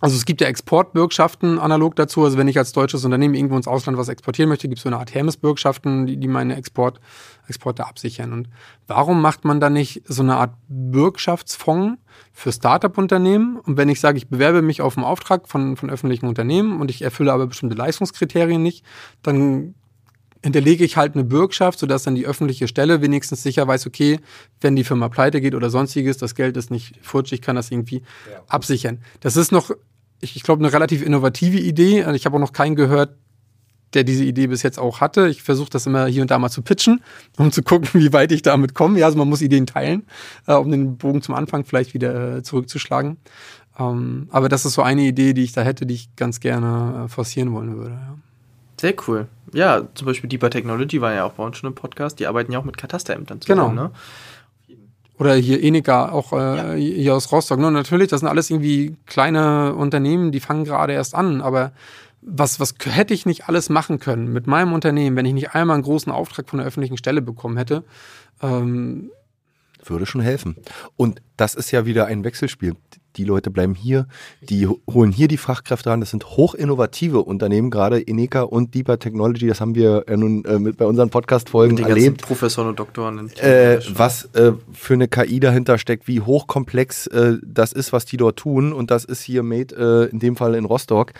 [0.02, 2.24] also es gibt ja Exportbürgschaften analog dazu.
[2.24, 4.90] Also wenn ich als deutsches Unternehmen irgendwo ins Ausland was exportieren möchte, gibt es so
[4.90, 7.02] eine Art Hermes-Bürgschaften, die, die meine Export,
[7.48, 8.32] Exporte absichern.
[8.32, 8.50] Und
[8.88, 12.00] warum macht man da nicht so eine Art Bürgschaftsfonds
[12.32, 13.58] für Startup-Unternehmen?
[13.58, 16.90] Und wenn ich sage, ich bewerbe mich auf einen Auftrag von, von öffentlichen Unternehmen und
[16.90, 18.86] ich erfülle aber bestimmte Leistungskriterien nicht,
[19.22, 19.76] dann
[20.44, 24.20] hinterlege ich halt eine Bürgschaft, sodass dann die öffentliche Stelle wenigstens sicher weiß, okay,
[24.61, 27.72] wenn die Firma pleite geht oder sonstiges, das Geld ist nicht futsch, ich kann das
[27.72, 28.41] irgendwie ja.
[28.48, 28.99] absichern.
[29.20, 29.72] Das ist noch,
[30.22, 32.03] ich, ich glaube, eine relativ innovative Idee.
[32.03, 33.16] Also ich habe auch noch keinen gehört,
[33.94, 35.28] der diese Idee bis jetzt auch hatte.
[35.28, 37.02] Ich versuche das immer hier und da mal zu pitchen,
[37.38, 38.99] um zu gucken, wie weit ich damit komme.
[38.99, 40.06] Ja, also man muss Ideen teilen,
[40.48, 43.18] äh, um den Bogen zum Anfang vielleicht wieder äh, zurückzuschlagen.
[43.78, 47.06] Ähm, aber das ist so eine Idee, die ich da hätte, die ich ganz gerne
[47.06, 47.95] äh, forcieren wollen würde.
[47.95, 48.18] Ja.
[48.80, 49.28] Sehr cool.
[49.54, 52.20] Ja, zum Beispiel Deeper Technology war ja auch bei uns schon im Podcast.
[52.20, 53.70] Die arbeiten ja auch mit Katasterämtern zusammen.
[53.70, 53.84] Genau.
[53.84, 53.92] Ne?
[55.20, 56.74] Oder hier Enika, auch äh, ja.
[56.74, 57.60] hier aus Rostock.
[57.60, 61.42] Nur natürlich, das sind alles irgendwie kleine Unternehmen, die fangen gerade erst an.
[61.42, 61.74] Aber
[62.22, 65.76] was, was hätte ich nicht alles machen können mit meinem Unternehmen, wenn ich nicht einmal
[65.76, 67.84] einen großen Auftrag von der öffentlichen Stelle bekommen hätte?
[68.42, 69.12] Ähm,
[69.84, 70.56] würde schon helfen.
[70.95, 72.76] Und das ist ja wieder ein Wechselspiel.
[73.15, 74.07] Die Leute bleiben hier,
[74.41, 75.99] die holen hier die Fachkräfte an.
[75.99, 79.47] Das sind hochinnovative Unternehmen, gerade Eneka und Deeper Technology.
[79.47, 82.22] Das haben wir ja nun äh, mit bei unseren Podcast-Folgen erlebt.
[82.22, 83.31] Professoren und Doktoren.
[83.38, 88.18] Äh, was äh, für eine KI dahinter steckt, wie hochkomplex äh, das ist, was die
[88.18, 88.73] dort tun.
[88.73, 91.14] Und das ist hier made, äh, in dem Fall in Rostock.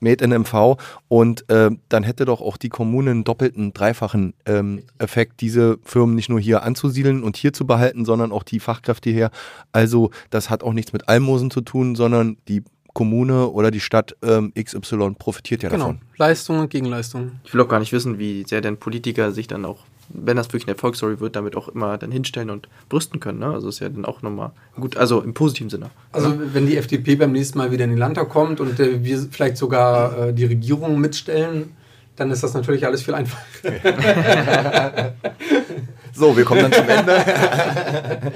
[0.00, 0.76] Made in MV
[1.08, 6.14] und äh, dann hätte doch auch die Kommune einen doppelten, dreifachen ähm, Effekt, diese Firmen
[6.14, 9.30] nicht nur hier anzusiedeln und hier zu behalten, sondern auch die Fachkräfte her.
[9.72, 12.62] Also das hat auch nichts mit Almosen zu tun, sondern die
[12.94, 15.92] Kommune oder die Stadt ähm, XY profitiert ja genau.
[15.92, 16.00] davon.
[16.16, 17.32] Leistung und Gegenleistung.
[17.44, 20.48] Ich will auch gar nicht wissen, wie sehr denn Politiker sich dann auch wenn das
[20.48, 23.38] wirklich eine Erfolgsstory wird, damit auch immer dann hinstellen und brüsten können.
[23.38, 23.46] Ne?
[23.46, 25.90] Also ist ja dann auch nochmal gut, also im positiven Sinne.
[26.12, 26.50] Also ne?
[26.52, 29.56] wenn die FDP beim nächsten Mal wieder in den Landtag kommt und äh, wir vielleicht
[29.56, 31.72] sogar äh, die Regierung mitstellen,
[32.16, 33.42] dann ist das natürlich alles viel einfacher.
[36.18, 38.32] so, wir kommen dann zum Ende.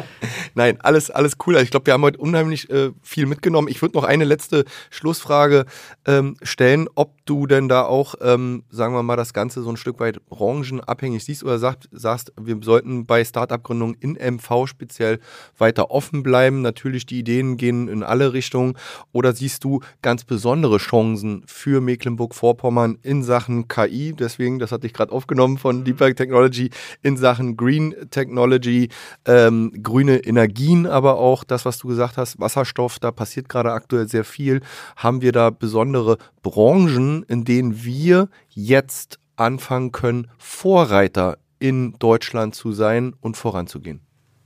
[0.55, 1.55] Nein, alles, alles cool.
[1.55, 3.69] Also ich glaube, wir haben heute unheimlich äh, viel mitgenommen.
[3.69, 5.65] Ich würde noch eine letzte Schlussfrage
[6.07, 9.77] ähm, stellen, ob du denn da auch, ähm, sagen wir mal, das Ganze so ein
[9.77, 15.19] Stück weit branchenabhängig siehst oder sagt, sagst, wir sollten bei Startup-Gründungen in MV speziell
[15.59, 16.63] weiter offen bleiben.
[16.63, 18.75] Natürlich, die Ideen gehen in alle Richtungen.
[19.13, 24.13] Oder siehst du ganz besondere Chancen für Mecklenburg-Vorpommern in Sachen KI?
[24.13, 26.71] Deswegen, das hatte ich gerade aufgenommen von Deepak Technology,
[27.03, 27.72] in Sachen Green
[28.11, 28.89] Technology,
[29.27, 34.09] ähm, grüne Energien, aber auch das, was du gesagt hast, Wasserstoff, da passiert gerade aktuell
[34.09, 34.61] sehr viel.
[34.97, 42.73] Haben wir da besondere Branchen, in denen wir jetzt anfangen können, Vorreiter in Deutschland zu
[42.73, 44.01] sein und voranzugehen?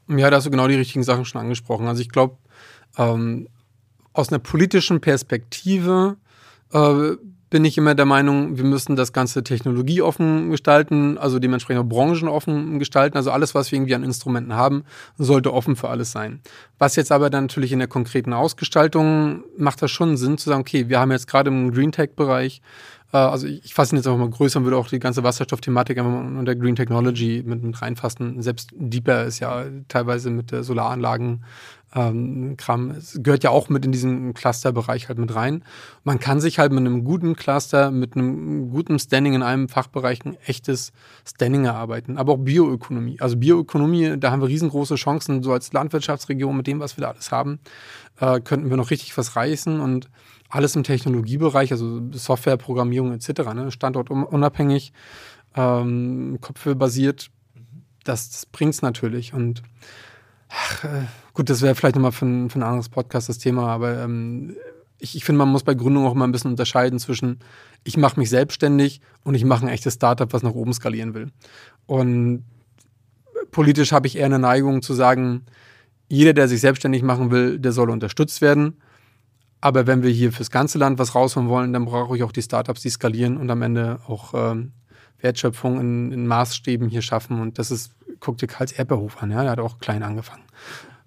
[0.08, 1.86] Ja, da hast du genau die richtigen Sachen schon angesprochen.
[1.86, 2.36] Also ich glaube,
[2.96, 3.48] ähm,
[4.12, 6.16] aus einer politischen Perspektive
[6.72, 7.16] äh,
[7.48, 12.78] bin ich immer der Meinung, wir müssen das Ganze technologieoffen gestalten, also dementsprechend auch branchenoffen
[12.78, 13.16] gestalten.
[13.16, 14.84] Also alles, was wir irgendwie an Instrumenten haben,
[15.16, 16.40] sollte offen für alles sein.
[16.78, 20.60] Was jetzt aber dann natürlich in der konkreten Ausgestaltung macht das schon Sinn zu sagen,
[20.60, 22.62] okay, wir haben jetzt gerade im Green Tech-Bereich
[23.12, 25.98] äh, also ich fasse ihn jetzt einfach mal größer und würde auch die ganze Wasserstoffthematik
[25.98, 28.42] einfach mal unter Green Technology mit, mit reinfassen.
[28.42, 31.44] Selbst Deeper ist ja teilweise mit der Solaranlagen
[31.96, 32.90] ähm, Kram.
[32.90, 35.64] Es gehört ja auch mit in diesen Clusterbereich halt mit rein.
[36.04, 40.24] Man kann sich halt mit einem guten Cluster, mit einem guten Standing in einem Fachbereich
[40.24, 40.92] ein echtes
[41.26, 42.18] Standing erarbeiten.
[42.18, 43.18] Aber auch Bioökonomie.
[43.20, 47.10] Also Bioökonomie, da haben wir riesengroße Chancen, so als Landwirtschaftsregion mit dem, was wir da
[47.10, 47.58] alles haben,
[48.20, 50.10] äh, könnten wir noch richtig was reißen und
[50.50, 53.70] alles im Technologiebereich, also Softwareprogrammierung etc., ne?
[53.72, 54.92] standortunabhängig,
[55.56, 57.30] ähm, kopfbasiert,
[58.04, 59.34] das, das bringt es natürlich.
[59.34, 59.62] Und
[60.48, 61.06] ach, äh,
[61.36, 64.56] gut, das wäre vielleicht nochmal für, ein, für ein anderes Podcast das Thema, aber ähm,
[64.98, 67.40] ich, ich finde, man muss bei Gründung auch immer ein bisschen unterscheiden zwischen,
[67.84, 71.30] ich mache mich selbstständig und ich mache ein echtes Startup, was nach oben skalieren will.
[71.84, 72.44] Und
[73.50, 75.44] politisch habe ich eher eine Neigung zu sagen,
[76.08, 78.80] jeder, der sich selbstständig machen will, der soll unterstützt werden.
[79.60, 82.42] Aber wenn wir hier fürs ganze Land was rausholen wollen, dann brauche ich auch die
[82.42, 84.72] Startups, die skalieren und am Ende auch ähm,
[85.18, 87.40] Wertschöpfung in, in, Maßstäben hier schaffen.
[87.40, 90.44] Und das ist, guck dir Karls Erdbeerhof an, ja, der hat auch klein angefangen.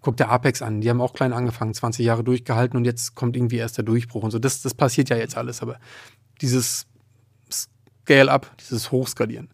[0.10, 3.38] Guck dir Apex an, die haben auch klein angefangen, 20 Jahre durchgehalten und jetzt kommt
[3.38, 4.40] irgendwie erst der Durchbruch und so.
[4.40, 5.78] Das, das passiert ja jetzt alles, aber
[6.42, 6.88] dieses
[7.52, 9.50] Scale-up, dieses Hochskalieren,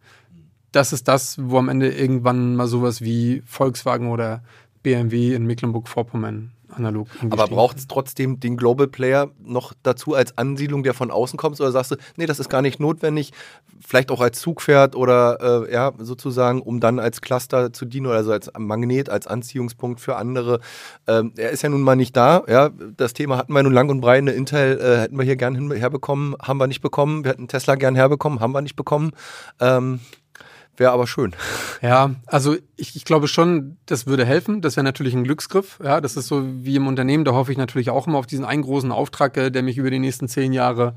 [0.72, 4.44] das ist das, wo am Ende irgendwann mal sowas wie Volkswagen oder
[4.82, 7.08] BMW in Mecklenburg-Vorpommern analog.
[7.30, 11.60] Aber braucht es trotzdem den Global Player noch dazu als Ansiedlung, der von außen kommt?
[11.60, 13.32] Oder sagst du, nee, das ist gar nicht notwendig,
[13.86, 18.18] vielleicht auch als Zugpferd oder äh, ja, sozusagen, um dann als Cluster zu dienen oder
[18.18, 20.60] also als Magnet, als Anziehungspunkt für andere.
[21.08, 22.44] Ähm, er ist ja nun mal nicht da.
[22.48, 24.20] Ja, das Thema hatten wir nun lang und breit.
[24.20, 27.24] Eine Intel äh, hätten wir hier gern herbekommen, haben wir nicht bekommen.
[27.24, 29.12] Wir hätten Tesla gern herbekommen, haben wir nicht bekommen.
[29.60, 30.00] Ähm,
[30.78, 31.34] Wäre aber schön.
[31.82, 34.62] Ja, also ich, ich glaube schon, das würde helfen.
[34.62, 35.80] Das wäre natürlich ein Glücksgriff.
[35.84, 37.26] Ja, das ist so wie im Unternehmen.
[37.26, 39.90] Da hoffe ich natürlich auch immer auf diesen einen großen Auftrag, äh, der mich über
[39.90, 40.96] die nächsten zehn Jahre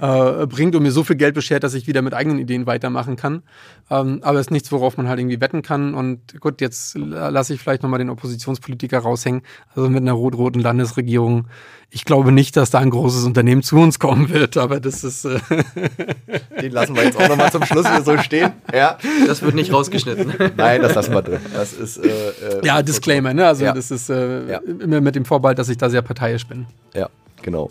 [0.00, 3.16] äh, bringt und mir so viel Geld beschert, dass ich wieder mit eigenen Ideen weitermachen
[3.16, 3.42] kann.
[3.90, 5.94] Ähm, aber es ist nichts, worauf man halt irgendwie wetten kann.
[5.94, 9.42] Und gut, jetzt lasse ich vielleicht nochmal den Oppositionspolitiker raushängen.
[9.74, 11.48] Also mit einer rot-roten Landesregierung
[11.90, 15.24] ich glaube nicht, dass da ein großes Unternehmen zu uns kommen wird, aber das ist.
[15.24, 15.38] Äh
[16.60, 18.52] Den lassen wir jetzt auch nochmal zum Schluss hier so stehen.
[18.72, 18.98] Ja.
[19.26, 20.34] Das wird nicht rausgeschnitten.
[20.56, 21.40] Nein, das lassen wir drin.
[21.52, 21.98] Das ist.
[21.98, 23.46] Äh, äh, ja, Disclaimer, ne?
[23.46, 23.72] Also, ja.
[23.72, 24.58] das ist äh, ja.
[24.58, 26.66] immer mit dem Vorbehalt, dass ich da sehr parteiisch bin.
[26.94, 27.08] Ja,
[27.42, 27.70] genau.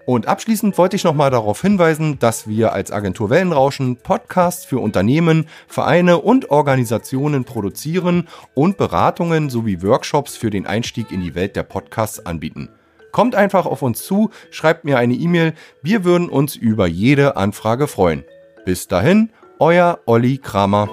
[0.07, 5.47] Und abschließend wollte ich nochmal darauf hinweisen, dass wir als Agentur Wellenrauschen Podcasts für Unternehmen,
[5.67, 11.65] Vereine und Organisationen produzieren und Beratungen sowie Workshops für den Einstieg in die Welt der
[11.65, 12.69] Podcasts anbieten.
[13.11, 17.89] Kommt einfach auf uns zu, schreibt mir eine E-Mail, wir würden uns über jede Anfrage
[17.89, 18.23] freuen.
[18.65, 20.89] Bis dahin, euer Olli Kramer.